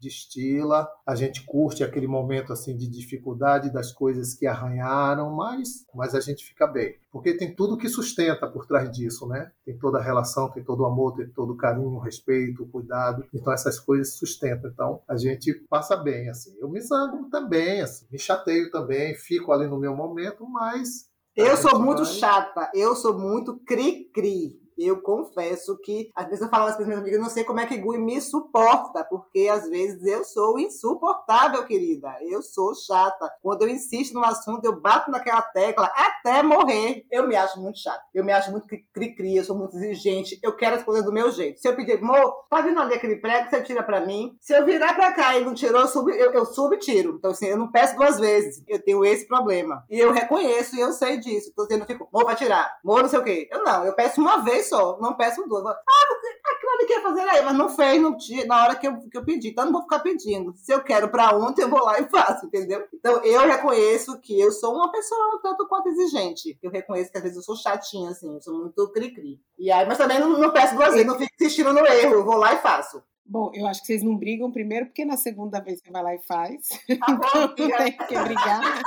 destila, 0.00 0.88
a 1.06 1.14
gente 1.14 1.44
curte 1.44 1.82
aquele 1.82 2.06
momento 2.06 2.52
assim 2.52 2.76
de 2.76 2.88
dificuldade 2.88 3.72
das 3.72 3.92
coisas 3.92 4.34
que 4.34 4.46
arranharam, 4.46 5.34
mas, 5.34 5.86
mas 5.94 6.14
a 6.14 6.20
gente 6.20 6.44
fica 6.44 6.66
bem. 6.66 6.96
Porque 7.10 7.36
tem 7.36 7.54
tudo 7.54 7.78
que 7.78 7.88
sustenta 7.88 8.46
por 8.46 8.66
trás 8.66 8.90
disso, 8.90 9.26
né? 9.26 9.50
Tem 9.64 9.78
toda 9.78 9.98
a 9.98 10.02
relação, 10.02 10.50
tem 10.50 10.62
todo 10.62 10.80
o 10.80 10.86
amor, 10.86 11.16
tem 11.16 11.28
todo 11.28 11.52
o 11.52 11.56
carinho, 11.56 11.88
o 11.88 11.98
respeito, 11.98 12.62
o 12.62 12.68
cuidado. 12.68 13.24
Então 13.34 13.52
essas 13.52 13.80
coisas 13.80 14.16
sustentam. 14.18 14.70
Então 14.70 15.02
a 15.08 15.16
gente 15.16 15.52
passa 15.68 15.96
bem, 15.96 16.28
assim. 16.28 16.54
Eu 16.58 16.68
me 16.68 16.80
zango 16.80 17.28
também, 17.30 17.80
assim, 17.80 18.06
me 18.10 18.18
chateio 18.18 18.70
também, 18.70 19.14
fico 19.14 19.52
ali 19.52 19.66
no 19.66 19.78
meu 19.78 19.96
momento, 19.96 20.46
mas... 20.48 21.06
Eu 21.34 21.56
sou 21.56 21.78
muito 21.78 22.02
vai... 22.02 22.12
chata, 22.12 22.70
eu 22.74 22.96
sou 22.96 23.18
muito 23.18 23.58
cri-cri. 23.66 24.65
Eu 24.78 25.00
confesso 25.00 25.78
que, 25.78 26.10
às 26.14 26.26
vezes 26.26 26.42
eu 26.42 26.48
falo 26.48 26.64
para 26.64 26.74
as 26.74 26.86
minhas 26.86 27.00
amigas, 27.00 27.20
não 27.20 27.30
sei 27.30 27.44
como 27.44 27.60
é 27.60 27.66
que 27.66 27.76
Gui 27.76 27.98
me 27.98 28.20
suporta, 28.20 29.04
porque 29.04 29.48
às 29.50 29.68
vezes 29.68 30.04
eu 30.04 30.24
sou 30.24 30.58
insuportável, 30.58 31.64
querida. 31.64 32.16
Eu 32.22 32.42
sou 32.42 32.74
chata. 32.74 33.30
Quando 33.42 33.62
eu 33.62 33.68
insisto 33.68 34.14
no 34.14 34.24
assunto, 34.24 34.64
eu 34.64 34.80
bato 34.80 35.10
naquela 35.10 35.42
tecla 35.42 35.90
até 35.94 36.42
morrer. 36.42 37.06
Eu 37.10 37.26
me 37.26 37.36
acho 37.36 37.60
muito 37.60 37.78
chata. 37.78 38.02
Eu 38.14 38.24
me 38.24 38.32
acho 38.32 38.50
muito 38.50 38.66
cri-cri, 38.92 39.36
eu 39.36 39.44
sou 39.44 39.56
muito 39.56 39.76
exigente. 39.76 40.38
Eu 40.42 40.54
quero 40.56 40.76
as 40.76 40.82
coisas 40.82 41.04
do 41.04 41.12
meu 41.12 41.30
jeito. 41.30 41.60
Se 41.60 41.68
eu 41.68 41.76
pedir, 41.76 41.98
amor, 41.98 42.46
tá 42.50 42.60
vindo 42.60 42.80
ali 42.80 42.94
aquele 42.94 43.16
prego, 43.16 43.48
você 43.48 43.62
tira 43.62 43.82
para 43.82 44.00
mim. 44.00 44.36
Se 44.40 44.54
eu 44.54 44.64
virar 44.64 44.94
para 44.94 45.12
cá 45.12 45.38
e 45.38 45.44
não 45.44 45.54
tirou, 45.54 45.80
eu 45.80 45.88
subo, 45.88 46.10
eu, 46.10 46.32
eu 46.32 46.78
tiro. 46.78 47.16
Então, 47.18 47.30
assim, 47.30 47.46
eu 47.46 47.56
não 47.56 47.70
peço 47.70 47.96
duas 47.96 48.18
vezes. 48.18 48.62
Eu 48.68 48.82
tenho 48.82 49.04
esse 49.04 49.26
problema. 49.26 49.84
E 49.88 49.98
eu 49.98 50.12
reconheço 50.12 50.76
e 50.76 50.80
eu 50.80 50.92
sei 50.92 51.18
disso. 51.18 51.52
Assim, 51.58 51.74
eu 51.74 51.78
não 51.78 51.86
fico, 51.86 52.08
amor, 52.12 52.26
vai 52.26 52.36
tirar. 52.36 52.78
Amor, 52.84 53.02
não 53.02 53.08
sei 53.08 53.18
o 53.18 53.24
quê. 53.24 53.48
Eu 53.50 53.62
não, 53.62 53.84
eu 53.84 53.94
peço 53.94 54.20
uma 54.20 54.38
vez 54.38 54.65
só, 54.68 54.98
não 55.00 55.14
peço 55.14 55.46
duas. 55.48 55.64
Ah, 55.66 56.52
aquilo 56.54 56.72
ali 56.72 56.86
quer 56.86 57.02
fazer 57.02 57.20
aí, 57.20 57.44
mas 57.44 57.54
não 57.54 57.68
fez 57.68 58.00
no 58.00 58.16
dia, 58.16 58.46
na 58.46 58.62
hora 58.62 58.76
que 58.76 58.86
eu, 58.86 58.96
que 59.08 59.16
eu 59.16 59.24
pedi. 59.24 59.48
Então 59.48 59.64
eu 59.64 59.66
não 59.66 59.72
vou 59.72 59.82
ficar 59.82 60.00
pedindo. 60.00 60.54
Se 60.56 60.72
eu 60.72 60.82
quero 60.82 61.08
para 61.08 61.36
ontem, 61.36 61.62
eu 61.62 61.68
vou 61.68 61.82
lá 61.82 62.00
e 62.00 62.08
faço, 62.08 62.46
entendeu? 62.46 62.84
Então 62.92 63.22
eu 63.24 63.40
reconheço 63.42 64.20
que 64.20 64.38
eu 64.38 64.50
sou 64.50 64.74
uma 64.74 64.90
pessoa 64.90 65.36
um 65.36 65.40
tanto 65.40 65.66
quanto 65.68 65.88
exigente. 65.88 66.58
Eu 66.62 66.70
reconheço 66.70 67.10
que 67.10 67.16
às 67.16 67.22
vezes 67.22 67.38
eu 67.38 67.42
sou 67.42 67.56
chatinha, 67.56 68.10
assim, 68.10 68.34
eu 68.34 68.42
sou 68.42 68.54
muito 68.54 68.92
cri-cri. 68.92 69.40
E 69.58 69.70
aí, 69.70 69.86
mas 69.86 69.98
também 69.98 70.18
não, 70.18 70.38
não 70.38 70.52
peço 70.52 70.74
duas 70.74 70.92
vezes, 70.92 71.06
não 71.06 71.18
fico 71.18 71.34
insistindo 71.34 71.72
no 71.72 71.86
erro, 71.86 72.14
eu 72.14 72.24
vou 72.24 72.36
lá 72.36 72.54
e 72.54 72.58
faço. 72.58 73.02
Bom, 73.28 73.50
eu 73.52 73.66
acho 73.66 73.80
que 73.80 73.88
vocês 73.88 74.04
não 74.04 74.16
brigam 74.16 74.52
primeiro, 74.52 74.86
porque 74.86 75.04
na 75.04 75.16
segunda 75.16 75.60
vez 75.60 75.80
você 75.80 75.90
vai 75.90 76.02
lá 76.02 76.14
e 76.14 76.18
faz. 76.20 76.68
Tá 76.68 76.76
então 77.10 77.40
não 77.40 77.54
tem 77.54 77.96
que 77.96 78.18
brigar. 78.18 78.82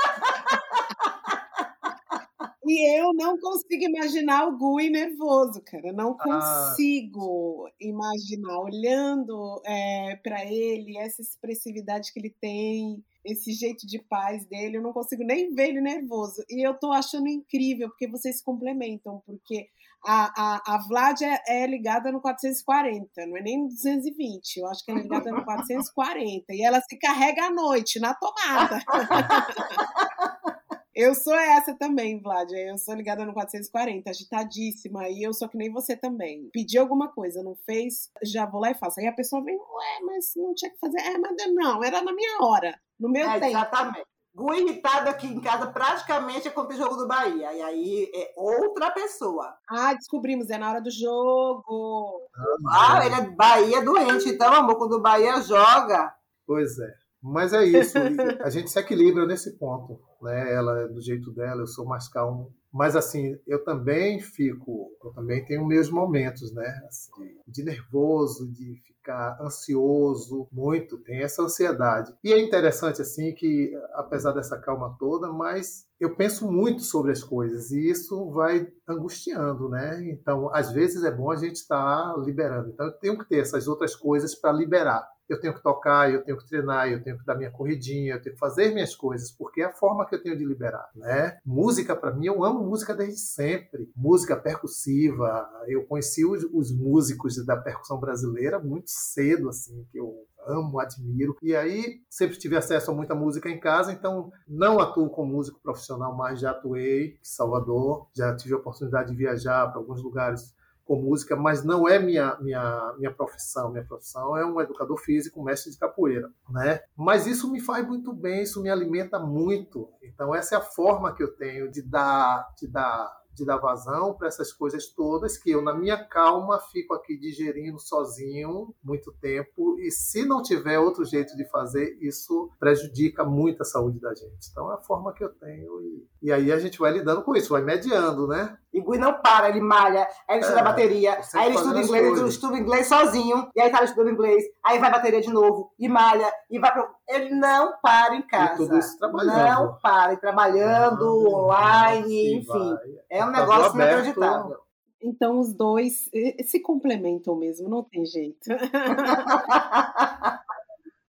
E 2.70 2.99
eu 2.99 3.11
não 3.15 3.36
consigo 3.39 3.84
imaginar 3.84 4.45
o 4.45 4.55
Gui 4.55 4.91
nervoso, 4.91 5.59
cara. 5.65 5.91
Não 5.91 6.15
ah. 6.20 6.24
consigo 6.24 7.65
ah. 7.65 7.72
imaginar, 7.82 8.59
olhando 8.59 9.59
é, 9.65 10.15
para 10.17 10.45
ele, 10.45 10.95
essa 10.99 11.20
expressividade 11.20 12.13
que 12.13 12.20
ele 12.20 12.30
tem, 12.30 13.03
esse 13.26 13.53
jeito 13.53 13.88
de 13.88 13.97
paz 13.97 14.45
dele, 14.45 14.78
eu 14.78 14.84
não 14.84 14.93
consigo 14.93 15.24
nem 15.24 15.51
ver 15.51 15.70
ele 15.70 15.82
nervoso. 15.82 16.43
E 16.47 16.63
eu 16.63 16.76
tô 16.76 16.91
achando 16.91 17.28
incrível, 17.28 17.89
porque 17.89 18.07
vocês 18.07 18.38
se 18.38 18.43
complementam, 18.43 19.24
porque 19.26 19.67
a, 20.05 20.32
a, 20.38 20.76
a 20.76 20.78
Vlad 20.88 21.24
é, 21.24 21.41
é, 21.47 21.65
ligada 21.65 22.11
no 22.11 22.22
440, 22.22 23.26
não 23.26 23.36
é 23.36 23.41
nem 23.41 23.63
no 23.63 23.67
220, 23.67 24.57
eu 24.57 24.67
acho 24.67 24.86
que 24.86 24.91
ela 24.91 24.99
é 24.99 25.03
ligada 25.03 25.32
no 25.32 25.43
440, 25.43 26.53
e 26.53 26.61
ela 26.61 26.80
se 26.82 26.95
carrega 26.99 27.45
à 27.45 27.49
noite, 27.49 27.99
na 27.99 28.13
tomada. 28.13 28.80
Eu 31.00 31.16
sou 31.16 31.34
essa 31.34 31.74
também, 31.74 32.22
Vlad. 32.22 32.52
Eu 32.52 32.78
sou 32.78 32.93
ligada 32.93 33.26
no 33.26 33.34
440, 33.34 34.10
agitadíssima. 34.10 35.08
E 35.08 35.24
eu 35.24 35.34
sou 35.34 35.47
que 35.47 35.56
nem 35.56 35.72
você 35.72 35.95
também. 35.95 36.50
Pedi 36.52 36.78
alguma 36.78 37.08
coisa, 37.08 37.41
não 37.41 37.56
fez, 37.66 38.12
já 38.22 38.45
vou 38.45 38.60
lá 38.60 38.72
e 38.72 38.76
faço. 38.76 39.00
Aí 39.00 39.08
a 39.08 39.14
pessoa 39.14 39.41
vem, 39.41 39.56
ué, 39.56 40.00
mas 40.06 40.34
não 40.36 40.54
tinha 40.54 40.70
que 40.70 40.78
fazer. 40.78 41.00
É, 41.00 41.18
mas 41.18 41.32
não, 41.54 41.82
era 41.82 42.02
na 42.02 42.12
minha 42.12 42.39
hora, 42.41 42.78
no 43.00 43.08
meu 43.08 43.26
é, 43.26 43.39
tempo. 43.39 43.45
Exatamente. 43.45 44.06
Gu 44.36 44.54
irritado 44.54 45.10
aqui 45.10 45.28
em 45.28 45.39
casa 45.39 45.68
praticamente 45.68 46.50
é 46.50 46.52
contra 46.52 46.76
o 46.76 46.78
jogo 46.78 46.97
do 46.97 47.08
Bahia. 47.08 47.54
E 47.54 47.62
aí 47.62 48.12
é 48.14 48.34
outra 48.36 48.91
pessoa. 48.91 49.56
Ah, 49.70 49.93
descobrimos, 49.93 50.50
é 50.50 50.58
na 50.58 50.70
hora 50.70 50.82
do 50.82 50.91
jogo. 50.91 52.30
Ah, 52.70 53.06
ele 53.06 53.16
é 53.16 53.22
Bahia 53.22 53.82
doente, 53.82 54.28
então, 54.28 54.54
amor, 54.54 54.78
quando 54.78 54.97
o 54.97 55.02
Bahia 55.02 55.41
joga. 55.41 56.14
Pois 56.45 56.78
é. 56.78 56.99
Mas 57.22 57.53
é 57.53 57.65
isso, 57.65 57.97
a 58.41 58.49
gente 58.49 58.70
se 58.70 58.80
equilibra 58.80 59.26
nesse 59.26 59.57
ponto, 59.57 59.99
né? 60.22 60.53
Ela 60.53 60.82
é 60.84 60.88
do 60.88 61.01
jeito 61.01 61.32
dela, 61.32 61.61
eu 61.61 61.67
sou 61.67 61.86
mais 61.86 62.07
calmo. 62.07 62.53
Mas 62.72 62.95
assim, 62.95 63.36
eu 63.47 63.63
também 63.63 64.20
fico, 64.20 64.91
eu 65.03 65.11
também 65.11 65.43
tenho 65.43 65.65
meus 65.65 65.89
momentos, 65.89 66.53
né? 66.53 66.67
Assim, 66.88 67.11
de 67.47 67.63
nervoso, 67.63 68.49
de 68.51 68.80
ficar 68.86 69.38
ansioso, 69.41 70.47
muito, 70.51 70.97
tem 70.99 71.24
essa 71.24 71.41
ansiedade. 71.41 72.13
E 72.24 72.32
é 72.32 72.39
interessante 72.39 73.01
assim 73.01 73.34
que, 73.34 73.74
apesar 73.93 74.32
dessa 74.34 74.57
calma 74.59 74.95
toda, 74.99 75.32
mas 75.34 75.88
eu 75.99 76.15
penso 76.15 76.49
muito 76.49 76.84
sobre 76.84 77.11
as 77.11 77.24
coisas 77.24 77.72
e 77.72 77.89
isso 77.89 78.30
vai 78.32 78.67
angustiando, 78.88 79.67
né? 79.67 80.07
Então, 80.11 80.53
às 80.53 80.72
vezes 80.72 81.03
é 81.03 81.11
bom 81.11 81.32
a 81.32 81.36
gente 81.36 81.55
estar 81.55 82.13
tá 82.13 82.22
liberando. 82.22 82.70
Então, 82.70 82.86
eu 82.86 82.93
tenho 82.93 83.17
que 83.17 83.28
ter 83.28 83.39
essas 83.39 83.67
outras 83.67 83.95
coisas 83.95 84.36
para 84.36 84.51
liberar 84.51 85.05
eu 85.34 85.39
tenho 85.39 85.53
que 85.53 85.61
tocar, 85.61 86.11
eu 86.11 86.23
tenho 86.23 86.38
que 86.38 86.47
treinar, 86.47 86.89
eu 86.89 87.01
tenho 87.01 87.17
que 87.17 87.25
dar 87.25 87.36
minha 87.36 87.51
corridinha, 87.51 88.15
eu 88.15 88.21
tenho 88.21 88.34
que 88.34 88.39
fazer 88.39 88.73
minhas 88.73 88.95
coisas, 88.95 89.32
porque 89.32 89.61
é 89.61 89.65
a 89.65 89.73
forma 89.73 90.05
que 90.05 90.15
eu 90.15 90.21
tenho 90.21 90.38
de 90.38 90.45
liberar, 90.45 90.89
né? 90.95 91.38
Música 91.45 91.95
para 91.95 92.13
mim, 92.13 92.27
eu 92.27 92.43
amo 92.43 92.63
música 92.63 92.93
desde 92.95 93.19
sempre. 93.19 93.91
Música 93.95 94.36
percussiva, 94.36 95.49
eu 95.67 95.86
conheci 95.86 96.25
os, 96.25 96.43
os 96.53 96.71
músicos 96.71 97.43
da 97.45 97.55
percussão 97.55 97.99
brasileira 97.99 98.59
muito 98.59 98.89
cedo, 98.89 99.49
assim, 99.49 99.86
que 99.91 99.99
eu 99.99 100.25
amo, 100.47 100.80
admiro. 100.80 101.36
E 101.41 101.55
aí 101.55 102.01
sempre 102.09 102.38
tive 102.38 102.55
acesso 102.55 102.91
a 102.91 102.93
muita 102.93 103.13
música 103.13 103.49
em 103.49 103.59
casa, 103.59 103.91
então 103.91 104.32
não 104.47 104.80
atuo 104.80 105.09
como 105.09 105.34
músico 105.34 105.59
profissional, 105.61 106.15
mas 106.15 106.39
já 106.39 106.51
atuei 106.51 107.13
em 107.13 107.17
Salvador, 107.21 108.07
já 108.15 108.36
tive 108.36 108.53
a 108.53 108.57
oportunidade 108.57 109.11
de 109.11 109.17
viajar 109.17 109.67
para 109.67 109.80
alguns 109.80 110.01
lugares 110.01 110.53
com 110.89 110.99
música, 110.99 111.35
mas 111.35 111.63
não 111.63 111.87
é 111.87 111.99
minha, 111.99 112.35
minha, 112.41 112.95
minha 112.97 113.13
profissão. 113.13 113.69
Minha 113.71 113.85
profissão 113.85 114.35
é 114.35 114.43
um 114.43 114.59
educador 114.59 114.97
físico, 114.97 115.43
mestre 115.43 115.71
de 115.71 115.77
capoeira, 115.77 116.31
né? 116.49 116.81
Mas 116.97 117.27
isso 117.27 117.51
me 117.51 117.59
faz 117.59 117.87
muito 117.87 118.11
bem, 118.11 118.41
isso 118.41 118.59
me 118.59 118.71
alimenta 118.71 119.19
muito. 119.19 119.87
Então 120.01 120.33
essa 120.33 120.55
é 120.55 120.57
a 120.57 120.61
forma 120.61 121.13
que 121.13 121.21
eu 121.21 121.31
tenho 121.35 121.71
de 121.71 121.83
dar, 121.83 122.55
de 122.57 122.67
dar 122.67 123.07
de 123.39 123.45
dar 123.45 123.57
vazão 123.57 124.13
para 124.13 124.27
essas 124.27 124.53
coisas 124.53 124.87
todas 124.87 125.37
que 125.37 125.49
eu, 125.51 125.61
na 125.61 125.73
minha 125.73 125.97
calma, 126.07 126.59
fico 126.71 126.93
aqui 126.93 127.17
digerindo 127.17 127.79
sozinho 127.79 128.73
muito 128.83 129.11
tempo. 129.13 129.77
E 129.79 129.91
se 129.91 130.25
não 130.25 130.41
tiver 130.41 130.79
outro 130.79 131.03
jeito 131.05 131.35
de 131.35 131.49
fazer, 131.49 131.97
isso 132.01 132.51
prejudica 132.59 133.23
muito 133.23 133.61
a 133.61 133.65
saúde 133.65 133.99
da 133.99 134.13
gente. 134.13 134.49
Então 134.51 134.71
é 134.71 134.75
a 134.75 134.81
forma 134.81 135.13
que 135.13 135.23
eu 135.23 135.29
tenho. 135.29 135.81
E, 135.81 136.07
e 136.23 136.31
aí 136.31 136.51
a 136.51 136.59
gente 136.59 136.77
vai 136.79 136.91
lidando 136.91 137.23
com 137.23 137.35
isso, 137.35 137.53
vai 137.53 137.61
mediando, 137.63 138.27
né? 138.27 138.57
E 138.71 138.79
Gui 138.81 138.99
não 138.99 139.19
para, 139.19 139.49
ele 139.49 139.61
malha, 139.61 140.07
aí 140.27 140.37
ele 140.37 140.41
estuda 140.41 140.59
É, 140.59 140.63
bateria, 140.63 141.19
aí 141.33 141.47
ele 141.47 141.55
estuda 141.55 141.81
inglês, 141.81 142.19
ele 142.19 142.29
estuda 142.29 142.57
inglês 142.57 142.87
sozinho, 142.87 143.49
e 143.55 143.61
aí 143.61 143.71
tá 143.71 143.83
estudando 143.83 144.11
inglês, 144.11 144.43
aí 144.63 144.77
vai 144.77 144.91
bateria 144.91 145.21
de 145.21 145.33
novo, 145.33 145.73
e 145.79 145.89
malha, 145.89 146.31
e 146.51 146.59
vai 146.59 146.71
pro... 146.71 146.87
Ele 147.07 147.33
não 147.33 147.73
para 147.81 148.15
em 148.15 148.21
casa. 148.21 148.57
tudo 148.57 148.77
isso 148.77 148.95
trabalhando. 148.99 149.65
Não 149.65 149.79
para, 149.81 150.13
e 150.13 150.17
trabalhando, 150.17 151.03
Ah, 151.03 151.37
online, 151.37 152.37
enfim. 152.37 152.45
vai. 152.45 152.77
É 153.09 153.25
um 153.25 153.28
Computador 153.32 153.55
negócio 153.55 153.82
aberto. 153.82 153.93
inacreditável. 153.93 154.57
Então 155.01 155.39
os 155.39 155.53
dois 155.53 156.09
se 156.45 156.59
complementam 156.59 157.36
mesmo, 157.36 157.69
não 157.69 157.84
tem 157.84 158.05
jeito. 158.05 158.49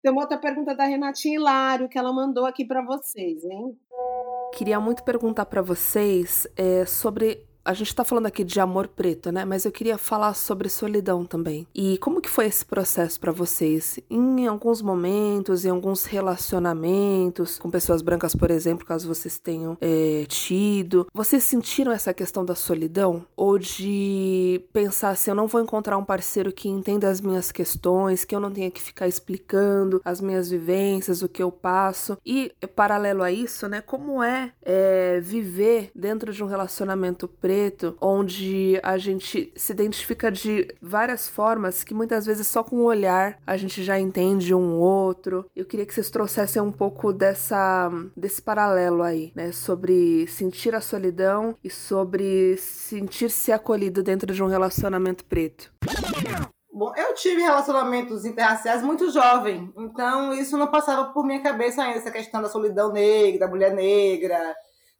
Tem 0.01 0.11
uma 0.11 0.21
outra 0.21 0.37
pergunta 0.37 0.75
da 0.75 0.85
Renatinha 0.85 1.33
Hilário 1.33 1.89
que 1.89 1.97
ela 1.97 2.13
mandou 2.13 2.45
aqui 2.45 2.63
para 2.63 2.85
vocês, 2.85 3.43
hein? 3.43 3.75
Queria 4.53 4.79
muito 4.79 5.03
perguntar 5.03 5.47
para 5.47 5.63
vocês 5.63 6.47
é, 6.55 6.85
sobre. 6.85 7.43
A 7.65 7.73
gente 7.73 7.87
está 7.87 8.03
falando 8.03 8.27
aqui 8.27 8.43
de 8.43 8.59
amor 8.59 8.87
preto, 8.87 9.31
né? 9.31 9.43
Mas 9.43 9.65
eu 9.65 9.71
queria 9.71 9.97
falar 9.97 10.35
sobre 10.35 10.69
solidão 10.69 11.25
também. 11.25 11.65
E 11.73 11.97
como 11.97 12.21
que 12.21 12.29
foi 12.29 12.45
esse 12.45 12.63
processo 12.63 13.19
para 13.19 13.31
vocês? 13.31 13.99
Em 14.07 14.45
alguns 14.45 14.83
momentos, 14.83 15.65
em 15.65 15.69
alguns 15.69 16.05
relacionamentos 16.05 17.57
com 17.57 17.71
pessoas 17.71 18.03
brancas, 18.03 18.35
por 18.35 18.51
exemplo, 18.51 18.85
caso 18.85 19.07
vocês 19.07 19.39
tenham 19.39 19.75
é, 19.81 20.25
tido, 20.27 21.07
vocês 21.11 21.43
sentiram 21.43 21.91
essa 21.91 22.13
questão 22.13 22.45
da 22.45 22.53
solidão 22.53 23.25
ou 23.35 23.57
de 23.57 24.63
pensar 24.71 25.09
assim, 25.09 25.31
eu 25.31 25.35
não 25.35 25.47
vou 25.47 25.59
encontrar 25.59 25.97
um 25.97 26.05
parceiro 26.05 26.53
que 26.53 26.69
entenda 26.69 27.09
as 27.09 27.19
minhas 27.19 27.51
questões, 27.51 28.23
que 28.23 28.35
eu 28.35 28.39
não 28.39 28.51
tenha 28.51 28.69
que 28.69 28.81
ficar 28.81 29.07
explicando 29.07 29.99
as 30.05 30.21
minhas 30.21 30.51
vivências, 30.51 31.23
o 31.23 31.27
que 31.27 31.41
eu 31.41 31.51
passo. 31.51 32.15
E 32.23 32.51
paralelo 32.75 33.23
a 33.23 33.31
isso, 33.31 33.67
né? 33.67 33.81
Como 33.81 34.21
é, 34.21 34.51
é 34.61 35.19
viver 35.19 35.89
dentro 35.95 36.31
de 36.31 36.43
um 36.43 36.47
relacionamento 36.47 37.27
preto, 37.27 37.54
onde 37.99 38.79
a 38.83 38.97
gente 38.97 39.51
se 39.55 39.71
identifica 39.71 40.31
de 40.31 40.67
várias 40.81 41.27
formas 41.27 41.83
que 41.83 41.93
muitas 41.93 42.25
vezes 42.25 42.47
só 42.47 42.63
com 42.63 42.77
o 42.77 42.85
olhar 42.85 43.37
a 43.45 43.57
gente 43.57 43.83
já 43.83 43.99
entende 43.99 44.53
um 44.53 44.79
outro. 44.79 45.45
Eu 45.55 45.65
queria 45.65 45.85
que 45.85 45.93
vocês 45.93 46.09
trouxessem 46.09 46.61
um 46.61 46.71
pouco 46.71 47.13
dessa 47.13 47.89
desse 48.15 48.41
paralelo 48.41 49.03
aí, 49.03 49.31
né, 49.35 49.51
sobre 49.51 50.27
sentir 50.27 50.75
a 50.75 50.81
solidão 50.81 51.55
e 51.63 51.69
sobre 51.69 52.57
sentir-se 52.57 53.51
acolhido 53.51 54.03
dentro 54.03 54.33
de 54.33 54.43
um 54.43 54.47
relacionamento 54.47 55.25
preto. 55.25 55.71
Bom, 56.77 56.91
eu 56.97 57.13
tive 57.15 57.41
relacionamentos 57.41 58.25
interraciais 58.25 58.83
muito 58.83 59.09
jovem, 59.09 59.71
então 59.77 60.33
isso 60.33 60.57
não 60.57 60.67
passava 60.67 61.05
por 61.13 61.25
minha 61.25 61.41
cabeça 61.41 61.81
ainda, 61.81 61.99
essa 61.99 62.11
questão 62.11 62.41
da 62.41 62.49
solidão 62.49 62.91
negra, 62.91 63.39
da 63.39 63.47
mulher 63.47 63.73
negra, 63.73 64.53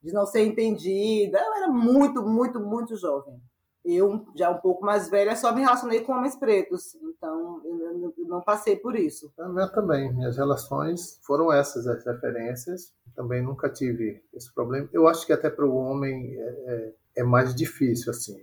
de 0.06 0.14
não 0.14 0.26
ser 0.26 0.46
entendida. 0.46 1.40
Eu 1.40 1.54
era 1.56 1.68
muito, 1.68 2.22
muito, 2.22 2.60
muito 2.60 2.96
jovem. 2.96 3.42
Eu, 3.84 4.26
já 4.36 4.50
um 4.50 4.58
pouco 4.58 4.84
mais 4.84 5.10
velha, 5.10 5.36
só 5.36 5.54
me 5.54 5.62
relacionei 5.62 6.02
com 6.02 6.12
homens 6.14 6.36
pretos, 6.36 6.96
então 6.96 7.62
eu 7.64 8.14
não 8.28 8.42
passei 8.42 8.76
por 8.76 8.96
isso. 8.96 9.32
A 9.40 9.48
minha 9.48 9.68
também. 9.68 10.12
Minhas 10.14 10.38
relações 10.38 11.20
foram 11.24 11.52
essas 11.52 11.86
as 11.86 12.04
referências. 12.04 12.92
Também 13.16 13.44
nunca 13.44 13.70
tive 13.70 14.24
esse 14.34 14.52
problema. 14.54 14.90
Eu 14.92 15.08
acho 15.08 15.26
que 15.26 15.34
até 15.34 15.50
para 15.52 15.66
o 15.66 15.76
homem 15.76 16.36
é, 16.36 16.42
é- 16.68 16.94
é 17.18 17.24
mais 17.24 17.54
difícil, 17.54 18.10
assim. 18.12 18.36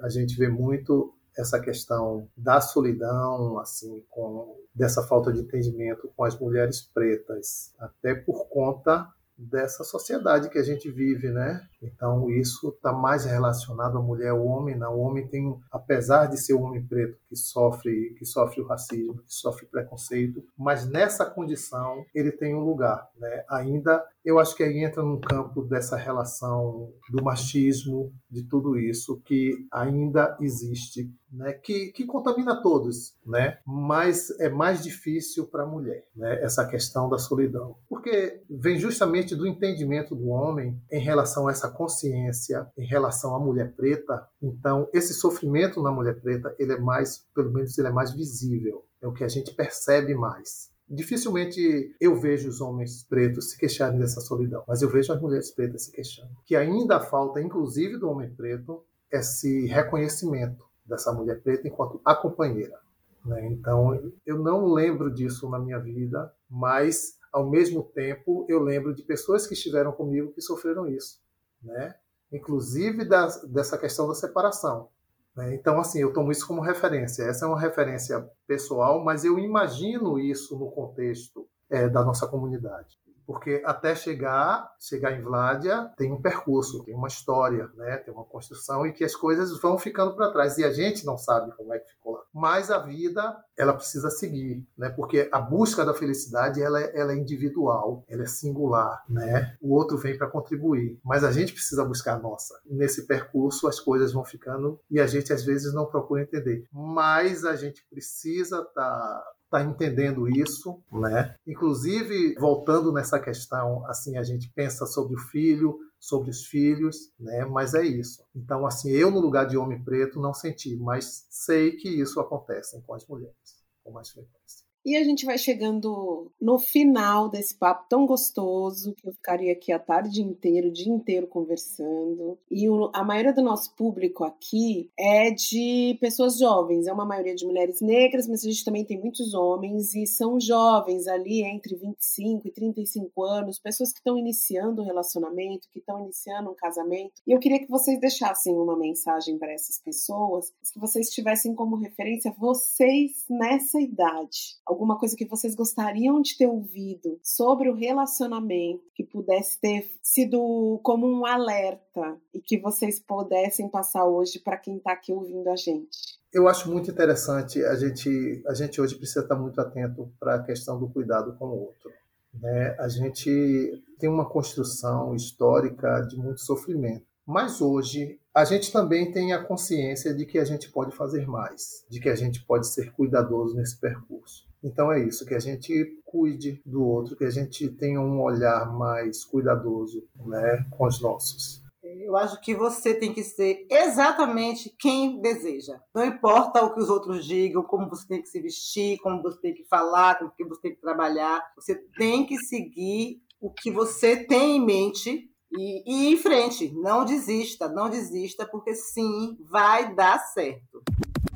A 0.00 0.08
gente 0.10 0.36
vê 0.36 0.48
muito 0.48 1.14
essa 1.36 1.58
questão 1.58 2.28
da 2.36 2.60
solidão, 2.60 3.58
assim, 3.58 4.04
com 4.10 4.54
dessa 4.74 5.02
falta 5.02 5.32
de 5.32 5.40
entendimento 5.40 6.12
com 6.14 6.24
as 6.24 6.38
mulheres 6.38 6.82
pretas, 6.82 7.74
até 7.78 8.14
por 8.14 8.48
conta 8.48 9.08
dessa 9.40 9.82
sociedade 9.82 10.50
que 10.50 10.58
a 10.58 10.62
gente 10.62 10.90
vive, 10.90 11.30
né? 11.30 11.66
Então 11.82 12.30
isso 12.30 12.68
está 12.68 12.92
mais 12.92 13.24
relacionado 13.24 13.96
à 13.96 14.02
mulher, 14.02 14.30
ao 14.30 14.44
homem 14.44 14.76
não. 14.76 14.94
O 14.94 15.00
homem 15.00 15.26
tem, 15.26 15.58
apesar 15.72 16.26
de 16.26 16.38
ser 16.38 16.54
um 16.54 16.64
homem 16.64 16.84
preto 16.84 17.16
que 17.28 17.36
sofre, 17.36 18.14
que 18.18 18.26
sofre 18.26 18.60
o 18.60 18.66
racismo, 18.66 19.22
que 19.22 19.32
sofre 19.32 19.66
preconceito, 19.66 20.44
mas 20.58 20.86
nessa 20.86 21.24
condição 21.24 22.04
ele 22.14 22.30
tem 22.30 22.54
um 22.54 22.64
lugar, 22.64 23.08
né? 23.16 23.44
Ainda 23.48 24.04
eu 24.24 24.38
acho 24.38 24.54
que 24.54 24.62
aí 24.62 24.84
entra 24.84 25.02
num 25.02 25.20
campo 25.20 25.62
dessa 25.62 25.96
relação 25.96 26.92
do 27.10 27.22
machismo, 27.22 28.12
de 28.30 28.42
tudo 28.42 28.78
isso 28.78 29.20
que 29.24 29.66
ainda 29.72 30.36
existe, 30.40 31.12
né? 31.32 31.52
Que, 31.52 31.90
que 31.92 32.04
contamina 32.04 32.60
todos, 32.62 33.14
né? 33.24 33.58
Mas 33.66 34.30
é 34.38 34.48
mais 34.48 34.82
difícil 34.82 35.46
para 35.46 35.62
a 35.62 35.66
mulher, 35.66 36.04
né? 36.14 36.42
Essa 36.42 36.66
questão 36.66 37.08
da 37.08 37.18
solidão, 37.18 37.76
porque 37.88 38.42
vem 38.48 38.78
justamente 38.78 39.34
do 39.34 39.46
entendimento 39.46 40.14
do 40.14 40.28
homem 40.28 40.80
em 40.92 41.00
relação 41.00 41.48
a 41.48 41.50
essa 41.50 41.70
consciência, 41.70 42.70
em 42.76 42.86
relação 42.86 43.34
à 43.34 43.38
mulher 43.38 43.74
preta. 43.74 44.28
Então 44.42 44.88
esse 44.92 45.14
sofrimento 45.14 45.82
na 45.82 45.90
mulher 45.90 46.20
preta 46.20 46.54
ele 46.58 46.72
é 46.72 46.78
mais, 46.78 47.26
pelo 47.34 47.52
menos 47.52 47.76
ele 47.78 47.88
é 47.88 47.92
mais 47.92 48.12
visível, 48.12 48.84
é 49.00 49.06
o 49.06 49.12
que 49.12 49.24
a 49.24 49.28
gente 49.28 49.54
percebe 49.54 50.14
mais. 50.14 50.70
Dificilmente 50.90 51.94
eu 52.00 52.16
vejo 52.16 52.48
os 52.48 52.60
homens 52.60 53.04
pretos 53.04 53.50
se 53.50 53.58
queixarem 53.58 53.98
dessa 53.98 54.20
solidão, 54.20 54.64
mas 54.66 54.82
eu 54.82 54.90
vejo 54.90 55.12
as 55.12 55.20
mulheres 55.20 55.52
pretas 55.52 55.84
se 55.84 55.92
queixando. 55.92 56.30
Que 56.44 56.56
ainda 56.56 56.98
falta, 56.98 57.40
inclusive 57.40 57.96
do 57.96 58.08
homem 58.08 58.28
preto, 58.28 58.82
esse 59.10 59.66
reconhecimento 59.66 60.64
dessa 60.84 61.12
mulher 61.12 61.40
preta 61.42 61.68
enquanto 61.68 62.00
a 62.04 62.12
companheira. 62.14 62.76
né? 63.24 63.46
Então, 63.46 64.12
eu 64.26 64.38
não 64.38 64.66
lembro 64.66 65.14
disso 65.14 65.48
na 65.48 65.60
minha 65.60 65.78
vida, 65.78 66.34
mas, 66.48 67.16
ao 67.32 67.48
mesmo 67.48 67.84
tempo, 67.84 68.44
eu 68.48 68.60
lembro 68.60 68.92
de 68.92 69.04
pessoas 69.04 69.46
que 69.46 69.54
estiveram 69.54 69.92
comigo 69.92 70.32
que 70.32 70.40
sofreram 70.40 70.88
isso. 70.88 71.20
Né? 71.62 71.94
Inclusive 72.32 73.04
das, 73.04 73.42
dessa 73.44 73.78
questão 73.78 74.08
da 74.08 74.14
separação. 74.14 74.88
Né? 75.36 75.54
Então, 75.54 75.78
assim, 75.78 76.00
eu 76.00 76.12
tomo 76.12 76.32
isso 76.32 76.46
como 76.46 76.60
referência. 76.60 77.22
Essa 77.24 77.44
é 77.44 77.48
uma 77.48 77.60
referência 77.60 78.28
pessoal, 78.46 79.02
mas 79.04 79.24
eu 79.24 79.38
imagino 79.38 80.18
isso 80.18 80.58
no 80.58 80.70
contexto 80.70 81.48
é, 81.70 81.88
da 81.88 82.04
nossa 82.04 82.26
comunidade. 82.26 82.98
Porque 83.26 83.62
até 83.64 83.94
chegar, 83.94 84.70
chegar 84.78 85.12
em 85.12 85.22
Vládia, 85.22 85.90
tem 85.96 86.12
um 86.12 86.20
percurso, 86.20 86.84
tem 86.84 86.94
uma 86.94 87.08
história, 87.08 87.68
né? 87.76 87.98
tem 87.98 88.12
uma 88.12 88.24
construção 88.24 88.86
e 88.86 88.92
que 88.92 89.04
as 89.04 89.14
coisas 89.14 89.58
vão 89.60 89.78
ficando 89.78 90.14
para 90.14 90.30
trás. 90.30 90.58
E 90.58 90.64
a 90.64 90.72
gente 90.72 91.04
não 91.06 91.16
sabe 91.16 91.54
como 91.56 91.72
é 91.72 91.78
que 91.78 91.90
ficou 91.90 92.14
lá. 92.14 92.22
Mas 92.32 92.70
a 92.70 92.78
vida, 92.78 93.36
ela 93.56 93.72
precisa 93.72 94.10
seguir, 94.10 94.66
né? 94.76 94.88
porque 94.90 95.28
a 95.32 95.40
busca 95.40 95.84
da 95.84 95.94
felicidade 95.94 96.62
ela 96.62 96.80
é, 96.80 96.98
ela 96.98 97.12
é 97.12 97.16
individual, 97.16 98.04
ela 98.08 98.22
é 98.22 98.26
singular. 98.26 99.04
Né? 99.08 99.56
O 99.60 99.74
outro 99.74 99.96
vem 99.96 100.16
para 100.16 100.28
contribuir, 100.28 100.98
mas 101.04 101.24
a 101.24 101.32
gente 101.32 101.52
precisa 101.52 101.84
buscar 101.84 102.14
a 102.14 102.18
nossa. 102.18 102.58
Nesse 102.64 103.06
percurso, 103.06 103.68
as 103.68 103.80
coisas 103.80 104.12
vão 104.12 104.24
ficando 104.24 104.80
e 104.90 105.00
a 105.00 105.06
gente 105.06 105.32
às 105.32 105.44
vezes 105.44 105.72
não 105.74 105.86
procura 105.86 106.22
entender. 106.22 106.66
Mas 106.72 107.44
a 107.44 107.56
gente 107.56 107.84
precisa 107.88 108.60
estar. 108.60 108.72
Tá 108.74 109.32
está 109.50 109.62
entendendo 109.62 110.28
isso, 110.28 110.80
né? 110.92 111.34
Inclusive 111.44 112.34
voltando 112.38 112.92
nessa 112.92 113.18
questão, 113.18 113.84
assim 113.86 114.16
a 114.16 114.22
gente 114.22 114.48
pensa 114.54 114.86
sobre 114.86 115.16
o 115.16 115.18
filho, 115.18 115.76
sobre 115.98 116.30
os 116.30 116.46
filhos, 116.46 117.12
né? 117.18 117.44
Mas 117.44 117.74
é 117.74 117.84
isso. 117.84 118.24
Então 118.34 118.64
assim 118.64 118.90
eu 118.90 119.10
no 119.10 119.20
lugar 119.20 119.46
de 119.46 119.56
homem 119.58 119.82
preto 119.82 120.20
não 120.20 120.32
senti, 120.32 120.76
mas 120.76 121.26
sei 121.28 121.72
que 121.72 121.88
isso 121.88 122.20
acontece 122.20 122.80
com 122.86 122.94
as 122.94 123.04
mulheres 123.06 123.34
com 123.82 123.90
mais 123.92 124.10
frequência. 124.10 124.69
E 124.84 124.96
a 124.96 125.04
gente 125.04 125.26
vai 125.26 125.36
chegando 125.36 126.32
no 126.40 126.58
final 126.58 127.28
desse 127.28 127.54
papo 127.54 127.86
tão 127.88 128.06
gostoso, 128.06 128.94
que 128.94 129.06
eu 129.06 129.12
ficaria 129.12 129.52
aqui 129.52 129.72
a 129.72 129.78
tarde 129.78 130.22
inteira, 130.22 130.68
o 130.68 130.72
dia 130.72 130.90
inteiro 130.90 131.26
conversando. 131.26 132.38
E 132.50 132.68
o, 132.68 132.90
a 132.94 133.04
maioria 133.04 133.32
do 133.32 133.42
nosso 133.42 133.74
público 133.76 134.24
aqui 134.24 134.90
é 134.98 135.30
de 135.30 135.98
pessoas 136.00 136.38
jovens, 136.38 136.86
é 136.86 136.92
uma 136.92 137.04
maioria 137.04 137.34
de 137.34 137.44
mulheres 137.44 137.82
negras, 137.82 138.26
mas 138.26 138.42
a 138.42 138.48
gente 138.48 138.64
também 138.64 138.84
tem 138.84 138.98
muitos 138.98 139.34
homens, 139.34 139.94
e 139.94 140.06
são 140.06 140.40
jovens 140.40 141.06
ali 141.06 141.42
entre 141.42 141.76
25 141.76 142.48
e 142.48 142.50
35 142.50 143.22
anos, 143.22 143.58
pessoas 143.58 143.92
que 143.92 143.98
estão 143.98 144.16
iniciando 144.16 144.80
um 144.80 144.86
relacionamento, 144.86 145.68
que 145.70 145.78
estão 145.78 146.00
iniciando 146.00 146.50
um 146.50 146.54
casamento. 146.54 147.20
E 147.26 147.32
eu 147.32 147.38
queria 147.38 147.58
que 147.58 147.68
vocês 147.68 148.00
deixassem 148.00 148.54
uma 148.54 148.76
mensagem 148.78 149.38
para 149.38 149.52
essas 149.52 149.78
pessoas, 149.78 150.50
que 150.72 150.80
vocês 150.80 151.10
tivessem 151.10 151.54
como 151.54 151.76
referência 151.76 152.34
vocês 152.38 153.26
nessa 153.28 153.78
idade 153.78 154.58
alguma 154.70 154.98
coisa 154.98 155.16
que 155.16 155.26
vocês 155.26 155.54
gostariam 155.54 156.22
de 156.22 156.36
ter 156.38 156.46
ouvido 156.46 157.18
sobre 157.22 157.68
o 157.68 157.74
relacionamento 157.74 158.84
que 158.94 159.02
pudesse 159.02 159.60
ter 159.60 159.90
sido 160.00 160.80
como 160.82 161.06
um 161.06 161.26
alerta 161.26 162.16
e 162.32 162.40
que 162.40 162.58
vocês 162.58 163.00
pudessem 163.00 163.68
passar 163.68 164.06
hoje 164.06 164.38
para 164.38 164.56
quem 164.56 164.76
está 164.76 164.92
aqui 164.92 165.12
ouvindo 165.12 165.48
a 165.48 165.56
gente? 165.56 166.20
Eu 166.32 166.46
acho 166.46 166.70
muito 166.70 166.90
interessante 166.90 167.64
a 167.64 167.74
gente 167.74 168.42
a 168.46 168.54
gente 168.54 168.80
hoje 168.80 168.94
precisa 168.94 169.20
estar 169.20 169.34
muito 169.34 169.60
atento 169.60 170.08
para 170.20 170.36
a 170.36 170.42
questão 170.42 170.78
do 170.78 170.88
cuidado 170.88 171.36
com 171.36 171.46
o 171.46 171.60
outro. 171.62 171.90
Né? 172.32 172.76
A 172.78 172.88
gente 172.88 173.82
tem 173.98 174.08
uma 174.08 174.28
construção 174.28 175.16
histórica 175.16 176.00
de 176.02 176.16
muito 176.16 176.40
sofrimento, 176.40 177.04
mas 177.26 177.60
hoje 177.60 178.20
a 178.32 178.44
gente 178.44 178.70
também 178.70 179.10
tem 179.10 179.32
a 179.32 179.42
consciência 179.42 180.14
de 180.14 180.24
que 180.24 180.38
a 180.38 180.44
gente 180.44 180.70
pode 180.70 180.94
fazer 180.94 181.26
mais, 181.26 181.84
de 181.90 181.98
que 181.98 182.08
a 182.08 182.14
gente 182.14 182.44
pode 182.44 182.68
ser 182.68 182.92
cuidadoso 182.92 183.56
nesse 183.56 183.80
percurso. 183.80 184.49
Então 184.62 184.92
é 184.92 185.02
isso, 185.02 185.24
que 185.24 185.34
a 185.34 185.38
gente 185.38 186.00
cuide 186.04 186.60
do 186.66 186.84
outro, 186.84 187.16
que 187.16 187.24
a 187.24 187.30
gente 187.30 187.68
tenha 187.68 188.00
um 188.00 188.20
olhar 188.20 188.70
mais 188.72 189.24
cuidadoso 189.24 190.04
né, 190.26 190.66
com 190.70 190.86
os 190.86 191.00
nossos. 191.00 191.62
Eu 191.82 192.14
acho 192.16 192.40
que 192.40 192.54
você 192.54 192.94
tem 192.94 193.12
que 193.12 193.24
ser 193.24 193.66
exatamente 193.70 194.74
quem 194.78 195.20
deseja. 195.20 195.80
Não 195.94 196.04
importa 196.04 196.62
o 196.62 196.74
que 196.74 196.80
os 196.80 196.90
outros 196.90 197.24
digam, 197.24 197.62
como 197.62 197.88
você 197.88 198.06
tem 198.06 198.20
que 198.20 198.28
se 198.28 198.40
vestir, 198.40 198.98
como 198.98 199.22
você 199.22 199.40
tem 199.40 199.54
que 199.54 199.64
falar, 199.64 200.18
como 200.18 200.30
que 200.30 200.44
você 200.44 200.60
tem 200.60 200.74
que 200.74 200.80
trabalhar. 200.80 201.42
Você 201.56 201.74
tem 201.96 202.26
que 202.26 202.36
seguir 202.38 203.22
o 203.40 203.50
que 203.50 203.70
você 203.70 204.24
tem 204.24 204.56
em 204.56 204.64
mente 204.64 205.30
e, 205.52 205.82
e 205.86 206.08
ir 206.08 206.14
em 206.14 206.16
frente. 206.16 206.70
Não 206.74 207.04
desista, 207.04 207.68
não 207.68 207.88
desista, 207.88 208.46
porque 208.46 208.74
sim, 208.74 209.38
vai 209.50 209.94
dar 209.94 210.18
certo. 210.18 210.82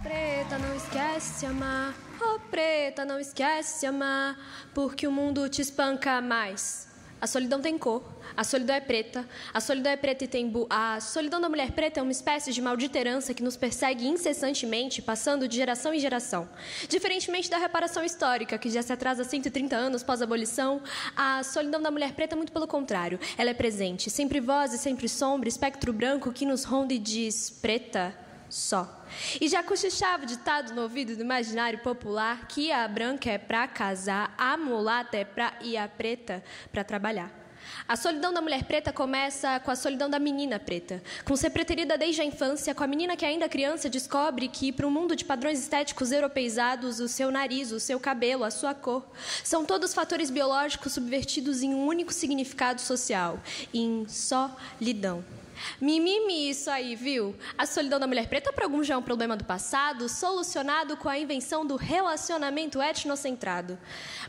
Preta, 0.05 0.59
não 0.59 0.77
esquece 0.77 1.41
de 1.41 1.47
amar. 1.47 1.95
Oh, 2.21 2.39
preta, 2.51 3.07
não 3.07 3.19
esquece 3.19 3.81
de 3.81 3.87
amar. 3.87 4.39
Porque 4.75 5.07
o 5.07 5.11
mundo 5.11 5.49
te 5.49 5.63
espanca 5.63 6.21
mais. 6.21 6.87
A 7.23 7.27
solidão 7.27 7.59
tem 7.59 7.79
cor, 7.79 8.05
a 8.37 8.45
solidão 8.45 8.77
é 8.77 8.81
preta, 8.81 9.27
a 9.55 9.59
solidão 9.59 9.91
é 9.91 9.97
preta 9.97 10.25
e 10.25 10.29
tem 10.29 10.47
bu... 10.47 10.67
A 10.69 11.01
solidão 11.01 11.41
da 11.41 11.49
mulher 11.49 11.73
preta 11.73 12.01
é 12.01 12.03
uma 12.03 12.13
espécie 12.13 12.53
de 12.53 12.61
maldita 12.61 12.99
herança 12.99 13.33
que 13.33 13.43
nos 13.43 13.57
persegue 13.57 14.07
incessantemente, 14.07 15.01
passando 15.01 15.49
de 15.49 15.57
geração 15.57 15.95
em 15.95 15.99
geração. 15.99 16.47
Diferentemente 16.87 17.49
da 17.49 17.57
reparação 17.57 18.05
histórica, 18.05 18.59
que 18.59 18.69
já 18.69 18.83
se 18.83 18.93
atrasa 18.93 19.25
130 19.25 19.75
anos 19.75 20.03
pós-abolição, 20.03 20.83
a 21.17 21.43
solidão 21.43 21.81
da 21.81 21.91
mulher 21.91 22.13
preta 22.13 22.35
é 22.35 22.37
muito 22.37 22.53
pelo 22.53 22.67
contrário. 22.67 23.19
Ela 23.39 23.49
é 23.49 23.55
presente, 23.55 24.11
sempre 24.11 24.39
voz 24.39 24.75
e 24.75 24.79
sempre 24.79 25.09
sombra, 25.09 25.49
espectro 25.49 25.95
branco 25.95 26.31
que 26.31 26.45
nos 26.45 26.65
ronda 26.65 26.93
e 26.93 26.99
diz: 26.99 27.49
preta, 27.49 28.15
só. 28.51 29.04
E 29.41 29.49
já 29.49 29.63
cochichava 29.63 30.25
o 30.25 30.27
ditado 30.27 30.75
no 30.75 30.83
ouvido 30.83 31.17
do 31.17 31.23
imaginário 31.23 31.79
popular 31.81 32.47
que 32.49 32.71
a 32.73 32.87
branca 32.87 33.31
é 33.31 33.39
para 33.39 33.67
casar, 33.69 34.35
a 34.37 34.57
mulata 34.57 35.17
é 35.17 35.25
para 35.25 35.55
e 35.61 35.77
a 35.77 35.89
preta 35.89 36.43
para 36.73 36.85
trabalhar. 36.85 37.45
A 37.87 37.97
solidão 37.97 38.33
da 38.33 38.41
mulher 38.41 38.65
preta 38.65 38.93
começa 38.93 39.59
com 39.61 39.71
a 39.71 39.77
solidão 39.77 40.09
da 40.09 40.19
menina 40.19 40.59
preta, 40.59 41.03
com 41.25 41.37
ser 41.37 41.51
preterida 41.51 41.97
desde 41.99 42.21
a 42.21 42.25
infância, 42.25 42.75
com 42.75 42.85
a 42.85 42.87
menina 42.87 43.17
que 43.17 43.25
ainda 43.25 43.49
criança 43.49 43.89
descobre 43.89 44.49
que 44.49 44.73
para 44.73 44.87
o 44.87 44.91
mundo 44.91 45.17
de 45.17 45.25
padrões 45.25 45.59
estéticos 45.59 46.13
europeizados, 46.13 47.01
o 47.01 47.09
seu 47.09 47.31
nariz, 47.31 47.73
o 47.73 47.81
seu 47.81 47.99
cabelo, 48.01 48.45
a 48.45 48.51
sua 48.51 48.75
cor, 48.75 49.07
são 49.43 49.65
todos 49.65 49.95
fatores 49.95 50.31
biológicos 50.31 50.93
subvertidos 50.93 51.63
em 51.63 51.75
um 51.75 51.87
único 51.87 52.13
significado 52.13 52.81
social, 52.81 53.41
em 53.73 54.07
solidão. 54.09 55.25
Mimimi 55.81 56.51
isso 56.51 56.71
aí, 56.71 56.95
viu? 56.95 57.35
A 57.57 57.67
solidão 57.67 58.01
da 58.01 58.07
mulher 58.07 58.29
preta 58.29 58.53
para 58.53 58.65
alguns 58.65 58.87
já 58.87 58.95
é 58.95 58.97
um 58.97 59.03
problema 59.03 59.37
do 59.37 59.45
passado, 59.45 60.09
solucionado 60.09 60.97
com 60.97 61.09
a 61.09 61.19
invenção 61.19 61.67
do 61.67 61.77
relacionamento 61.77 62.83
etnocentrado. 62.83 63.79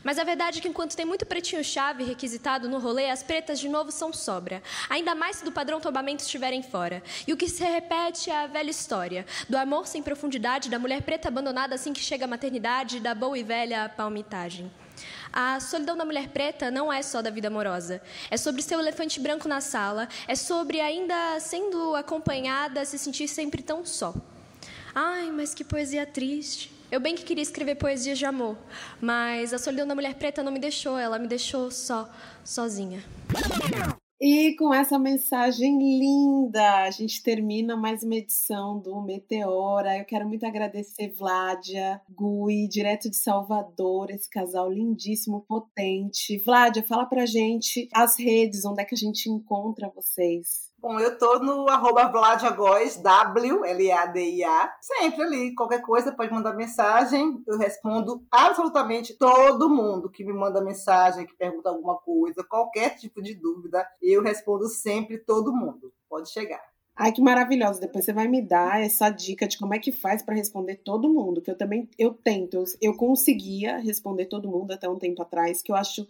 Mas 0.02 0.18
a 0.18 0.24
verdade 0.24 0.58
é 0.58 0.62
que 0.62 0.68
enquanto 0.68 0.96
tem 0.96 1.06
muito 1.06 1.26
pretinho-chave 1.26 2.04
requisitado 2.04 2.68
no 2.68 2.78
rolê, 2.78 3.10
as 3.10 3.22
pretas 3.22 3.58
de 3.58 3.68
novo 3.68 3.90
são 3.90 4.12
sobra. 4.12 4.62
Ainda 4.88 5.14
mais 5.14 5.36
se 5.36 5.44
do 5.44 5.52
padrão 5.52 5.80
tombamento 5.80 6.22
estiverem 6.22 6.62
fora. 6.62 7.02
E 7.26 7.32
o 7.32 7.36
que 7.36 7.48
se 7.48 7.64
repete 7.64 8.30
é 8.30 8.44
a 8.44 8.46
velha 8.46 8.70
história, 8.70 9.26
do 9.48 9.56
amor 9.56 9.86
sem 9.86 10.02
profundidade, 10.02 10.70
da 10.70 10.78
mulher 10.78 11.02
preta 11.02 11.28
abandonada 11.28 11.74
assim 11.74 11.92
que 11.92 12.00
chega 12.00 12.24
a 12.24 12.28
maternidade, 12.28 13.00
da 13.00 13.14
boa 13.14 13.38
e 13.38 13.42
velha 13.42 13.88
palmitagem. 13.88 14.70
A 15.38 15.60
solidão 15.60 15.94
da 15.98 16.04
mulher 16.06 16.28
preta 16.28 16.70
não 16.70 16.90
é 16.90 17.02
só 17.02 17.20
da 17.20 17.28
vida 17.28 17.48
amorosa. 17.48 18.00
É 18.30 18.38
sobre 18.38 18.62
seu 18.62 18.80
elefante 18.80 19.20
branco 19.20 19.46
na 19.46 19.60
sala, 19.60 20.08
é 20.26 20.34
sobre 20.34 20.80
ainda 20.80 21.38
sendo 21.40 21.94
acompanhada 21.94 22.82
se 22.86 22.98
sentir 22.98 23.28
sempre 23.28 23.62
tão 23.62 23.84
só. 23.84 24.14
Ai, 24.94 25.30
mas 25.30 25.52
que 25.52 25.62
poesia 25.62 26.06
triste. 26.06 26.72
Eu 26.90 27.00
bem 27.00 27.14
que 27.14 27.22
queria 27.22 27.42
escrever 27.42 27.74
poesias 27.74 28.16
de 28.16 28.24
amor, 28.24 28.56
mas 28.98 29.52
a 29.52 29.58
solidão 29.58 29.86
da 29.86 29.94
mulher 29.94 30.14
preta 30.14 30.42
não 30.42 30.50
me 30.50 30.58
deixou, 30.58 30.96
ela 30.96 31.18
me 31.18 31.28
deixou 31.28 31.70
só, 31.70 32.08
sozinha. 32.42 33.04
E 34.18 34.56
com 34.56 34.72
essa 34.72 34.98
mensagem 34.98 35.76
linda, 35.78 36.84
a 36.84 36.90
gente 36.90 37.22
termina 37.22 37.76
mais 37.76 38.02
uma 38.02 38.14
edição 38.14 38.80
do 38.80 39.02
Meteora. 39.02 39.98
Eu 39.98 40.06
quero 40.06 40.26
muito 40.26 40.46
agradecer 40.46 41.12
Vládia, 41.12 42.00
Gui, 42.08 42.66
direto 42.66 43.10
de 43.10 43.16
Salvador, 43.16 44.10
esse 44.10 44.30
casal 44.30 44.72
lindíssimo, 44.72 45.44
potente. 45.46 46.42
Vládia, 46.46 46.82
fala 46.82 47.04
pra 47.04 47.26
gente 47.26 47.90
as 47.92 48.18
redes, 48.18 48.64
onde 48.64 48.80
é 48.80 48.86
que 48.86 48.94
a 48.94 48.98
gente 48.98 49.28
encontra 49.28 49.92
vocês. 49.94 50.65
Bom, 50.78 51.00
eu 51.00 51.18
tô 51.18 51.38
no 51.38 51.68
arroba 51.70 52.06
Vladiagóis, 52.06 52.96
W-L-A-D-I-A, 53.02 54.76
sempre 54.80 55.22
ali. 55.22 55.54
Qualquer 55.54 55.80
coisa 55.80 56.12
pode 56.12 56.32
mandar 56.32 56.54
mensagem, 56.54 57.42
eu 57.46 57.56
respondo 57.56 58.22
absolutamente 58.30 59.14
todo 59.14 59.70
mundo 59.70 60.10
que 60.10 60.22
me 60.22 60.34
manda 60.34 60.62
mensagem, 60.62 61.26
que 61.26 61.34
pergunta 61.34 61.70
alguma 61.70 61.96
coisa, 61.96 62.44
qualquer 62.44 62.96
tipo 62.96 63.22
de 63.22 63.34
dúvida, 63.34 63.86
eu 64.02 64.22
respondo 64.22 64.68
sempre 64.68 65.18
todo 65.18 65.54
mundo. 65.54 65.92
Pode 66.08 66.30
chegar. 66.30 66.62
Ai, 66.94 67.10
que 67.10 67.20
maravilhosa. 67.20 67.80
Depois 67.80 68.04
você 68.04 68.12
vai 68.12 68.28
me 68.28 68.40
dar 68.40 68.80
essa 68.80 69.10
dica 69.10 69.48
de 69.48 69.58
como 69.58 69.74
é 69.74 69.78
que 69.78 69.92
faz 69.92 70.22
para 70.22 70.34
responder 70.34 70.76
todo 70.76 71.12
mundo, 71.12 71.42
que 71.42 71.50
eu 71.50 71.56
também 71.56 71.88
eu 71.98 72.12
tento. 72.12 72.62
Eu 72.80 72.96
conseguia 72.96 73.78
responder 73.78 74.26
todo 74.26 74.48
mundo 74.48 74.72
até 74.72 74.88
um 74.88 74.98
tempo 74.98 75.22
atrás, 75.22 75.60
que 75.62 75.72
eu 75.72 75.76
acho 75.76 76.06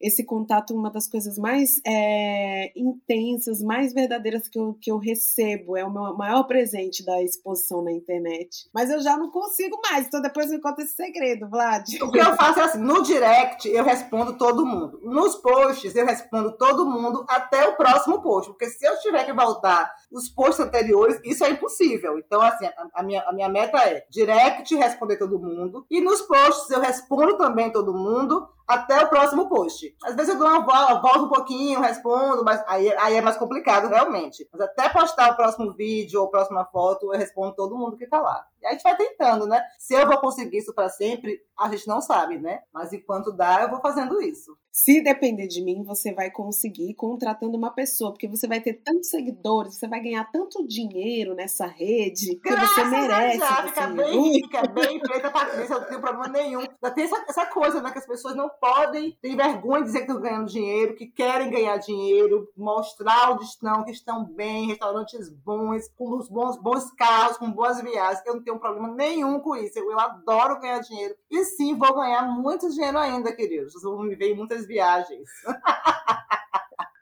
esse 0.00 0.24
contato 0.24 0.74
uma 0.74 0.90
das 0.90 1.08
coisas 1.08 1.38
mais 1.38 1.80
é, 1.86 2.72
intensas, 2.76 3.62
mais 3.62 3.92
verdadeiras 3.92 4.48
que 4.48 4.58
eu, 4.58 4.76
que 4.80 4.90
eu 4.90 4.98
recebo. 4.98 5.76
É 5.76 5.84
o 5.84 5.92
meu 5.92 6.16
maior 6.16 6.44
presente 6.44 7.04
da 7.04 7.22
exposição 7.22 7.82
na 7.82 7.92
internet. 7.92 8.68
Mas 8.72 8.90
eu 8.90 9.00
já 9.00 9.16
não 9.16 9.30
consigo 9.30 9.80
mais, 9.82 10.06
então 10.06 10.20
depois 10.20 10.50
me 10.50 10.60
conta 10.60 10.82
esse 10.82 10.94
segredo, 10.94 11.48
Vlad. 11.48 11.84
O 12.02 12.10
que 12.10 12.18
eu 12.18 12.36
faço 12.36 12.60
é 12.60 12.62
assim: 12.62 12.78
no 12.78 13.02
direct 13.02 13.68
eu 13.68 13.84
respondo 13.84 14.36
todo 14.36 14.66
mundo. 14.66 15.00
Nos 15.02 15.36
posts 15.36 15.94
eu 15.94 16.06
respondo 16.06 16.56
todo 16.56 16.86
mundo 16.86 17.24
até 17.28 17.66
o 17.66 17.76
próximo 17.76 18.20
post. 18.22 18.50
Porque 18.50 18.66
se 18.66 18.84
eu 18.84 18.98
tiver 19.00 19.24
que 19.24 19.32
voltar 19.32 19.90
os 20.10 20.28
posts 20.28 20.64
anteriores, 20.64 21.20
isso 21.24 21.44
é 21.44 21.50
impossível. 21.50 22.18
Então, 22.18 22.40
assim, 22.40 22.66
a, 22.66 22.88
a, 22.94 23.02
minha, 23.02 23.22
a 23.22 23.32
minha 23.32 23.48
meta 23.48 23.78
é 23.78 24.04
direct 24.10 24.74
responder 24.74 25.16
todo 25.16 25.38
mundo. 25.38 25.86
E 25.90 26.00
nos 26.00 26.22
posts 26.22 26.70
eu 26.70 26.80
respondo 26.80 27.36
também 27.36 27.70
todo 27.70 27.94
mundo 27.94 28.48
até 28.66 29.02
o 29.02 29.08
próximo 29.08 29.48
post. 29.48 29.94
Às 30.04 30.14
vezes 30.14 30.32
eu 30.32 30.38
dou 30.38 30.48
uma 30.48 30.64
volta, 30.64 31.00
volto 31.00 31.24
um 31.24 31.28
pouquinho, 31.28 31.80
respondo, 31.80 32.44
mas 32.44 32.62
aí, 32.66 32.92
aí 32.96 33.14
é 33.14 33.20
mais 33.20 33.36
complicado, 33.36 33.88
realmente. 33.88 34.48
Mas 34.52 34.60
até 34.60 34.88
postar 34.88 35.32
o 35.32 35.36
próximo 35.36 35.72
vídeo 35.72 36.20
ou 36.20 36.26
a 36.26 36.30
próxima 36.30 36.64
foto, 36.66 37.12
eu 37.12 37.18
respondo 37.18 37.54
todo 37.54 37.76
mundo 37.76 37.96
que 37.96 38.06
tá 38.06 38.20
lá. 38.20 38.46
E 38.62 38.66
a 38.66 38.72
gente 38.72 38.82
vai 38.82 38.96
tentando, 38.96 39.46
né? 39.46 39.62
Se 39.78 39.94
eu 39.94 40.06
vou 40.06 40.18
conseguir 40.18 40.58
isso 40.58 40.74
para 40.74 40.88
sempre, 40.88 41.40
a 41.58 41.68
gente 41.68 41.86
não 41.86 42.00
sabe, 42.00 42.38
né? 42.38 42.60
Mas 42.72 42.92
enquanto 42.92 43.32
dá, 43.32 43.62
eu 43.62 43.70
vou 43.70 43.80
fazendo 43.80 44.20
isso. 44.20 44.56
Se 44.76 45.00
depender 45.00 45.46
de 45.46 45.62
mim, 45.62 45.84
você 45.84 46.12
vai 46.12 46.32
conseguir 46.32 46.94
contratando 46.94 47.56
uma 47.56 47.70
pessoa, 47.70 48.10
porque 48.10 48.26
você 48.26 48.48
vai 48.48 48.60
ter 48.60 48.72
tantos 48.72 49.08
seguidores, 49.08 49.76
você 49.76 49.86
vai 49.86 50.00
ganhar 50.00 50.24
tanto 50.32 50.66
dinheiro 50.66 51.32
nessa 51.32 51.64
rede, 51.64 52.34
que 52.34 52.50
Graças 52.50 52.74
você 52.74 52.84
merece. 52.84 53.38
Já, 53.38 53.62
fica 53.68 53.86
bem 53.86 54.32
rica, 54.32 54.66
bem 54.66 55.00
feita 55.06 55.30
Patrícia, 55.30 55.78
não 55.78 55.86
tem 55.86 56.00
problema 56.00 56.26
nenhum. 56.26 56.62
Já 56.82 56.90
tem 56.90 57.04
essa, 57.04 57.24
essa 57.28 57.46
coisa, 57.46 57.80
né? 57.80 57.92
Que 57.92 58.00
as 58.00 58.06
pessoas 58.06 58.34
não 58.34 58.48
podem 58.48 59.16
ter 59.22 59.36
vergonha 59.36 59.82
de 59.82 59.86
dizer 59.86 59.98
que 60.00 60.06
estão 60.06 60.20
ganhando 60.20 60.48
dinheiro, 60.48 60.96
que 60.96 61.06
querem 61.06 61.50
ganhar 61.50 61.76
dinheiro, 61.76 62.50
mostrar 62.56 63.30
onde 63.30 63.44
estão, 63.44 63.84
que 63.84 63.92
estão 63.92 64.24
bem, 64.24 64.66
restaurantes 64.66 65.30
bons, 65.30 65.88
com 65.96 66.18
bons, 66.28 66.60
bons 66.60 66.90
carros, 66.96 67.36
com 67.36 67.48
boas 67.48 67.80
viagens. 67.80 68.26
Eu 68.26 68.34
não 68.34 68.42
tenho 68.42 68.58
problema 68.58 68.92
nenhum 68.92 69.38
com 69.38 69.54
isso. 69.54 69.78
Eu, 69.78 69.88
eu 69.92 70.00
adoro 70.00 70.58
ganhar 70.58 70.80
dinheiro. 70.80 71.14
E 71.34 71.44
sim, 71.46 71.74
vou 71.74 71.92
ganhar 71.96 72.22
muito 72.22 72.70
dinheiro 72.70 72.96
ainda, 72.96 73.34
queridos. 73.34 73.74
Vão 73.82 74.04
me 74.04 74.14
ver 74.14 74.30
em 74.30 74.36
muitas 74.36 74.66
viagens. 74.66 75.28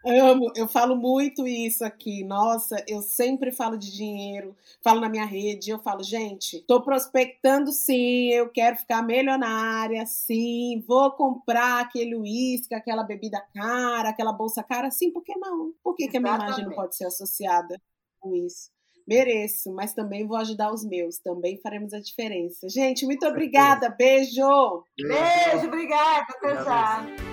Amo, 0.05 0.51
eu 0.57 0.66
falo 0.66 0.97
muito 0.97 1.47
isso 1.47 1.85
aqui. 1.85 2.24
Nossa, 2.24 2.83
eu 2.89 3.03
sempre 3.03 3.53
falo 3.53 3.76
de 3.76 3.93
dinheiro, 3.93 4.57
falo 4.83 5.01
na 5.01 5.09
minha 5.09 5.26
rede, 5.26 5.70
eu 5.70 5.78
falo, 5.78 6.03
gente, 6.03 6.61
tô 6.62 6.80
prospectando 6.83 7.70
sim, 7.70 8.30
eu 8.30 8.49
quero 8.49 8.76
ficar 8.78 9.03
milionária, 9.03 10.05
sim, 10.07 10.83
vou 10.89 11.12
comprar 11.12 11.83
aquele 11.83 12.16
uísque, 12.16 12.74
aquela 12.74 13.05
bebida 13.05 13.41
cara, 13.55 14.09
aquela 14.09 14.33
bolsa 14.33 14.62
cara, 14.64 14.91
sim, 14.91 15.12
por 15.12 15.22
que 15.22 15.37
não? 15.37 15.72
Por 15.85 15.95
que, 15.95 16.09
que 16.09 16.16
a 16.16 16.20
minha 16.20 16.35
imagem 16.35 16.64
não 16.64 16.72
pode 16.72 16.97
ser 16.97 17.05
associada 17.05 17.80
com 18.18 18.35
isso? 18.35 18.72
Mereço, 19.07 19.72
mas 19.72 19.94
também 19.94 20.26
vou 20.26 20.36
ajudar 20.36 20.72
os 20.72 20.84
meus, 20.84 21.18
também 21.18 21.61
faremos 21.61 21.92
a 21.92 22.00
diferença. 22.00 22.68
Gente, 22.68 23.05
muito 23.05 23.26
obrigada, 23.26 23.88
beijo! 23.88 24.84
Beijo, 24.96 25.66
obrigada, 25.66 26.26
até 26.30 26.64
já. 26.64 27.32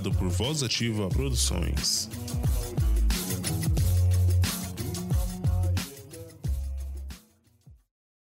Por 0.00 0.28
Voz 0.28 0.62
Ativa 0.62 1.08
Produções. 1.08 2.08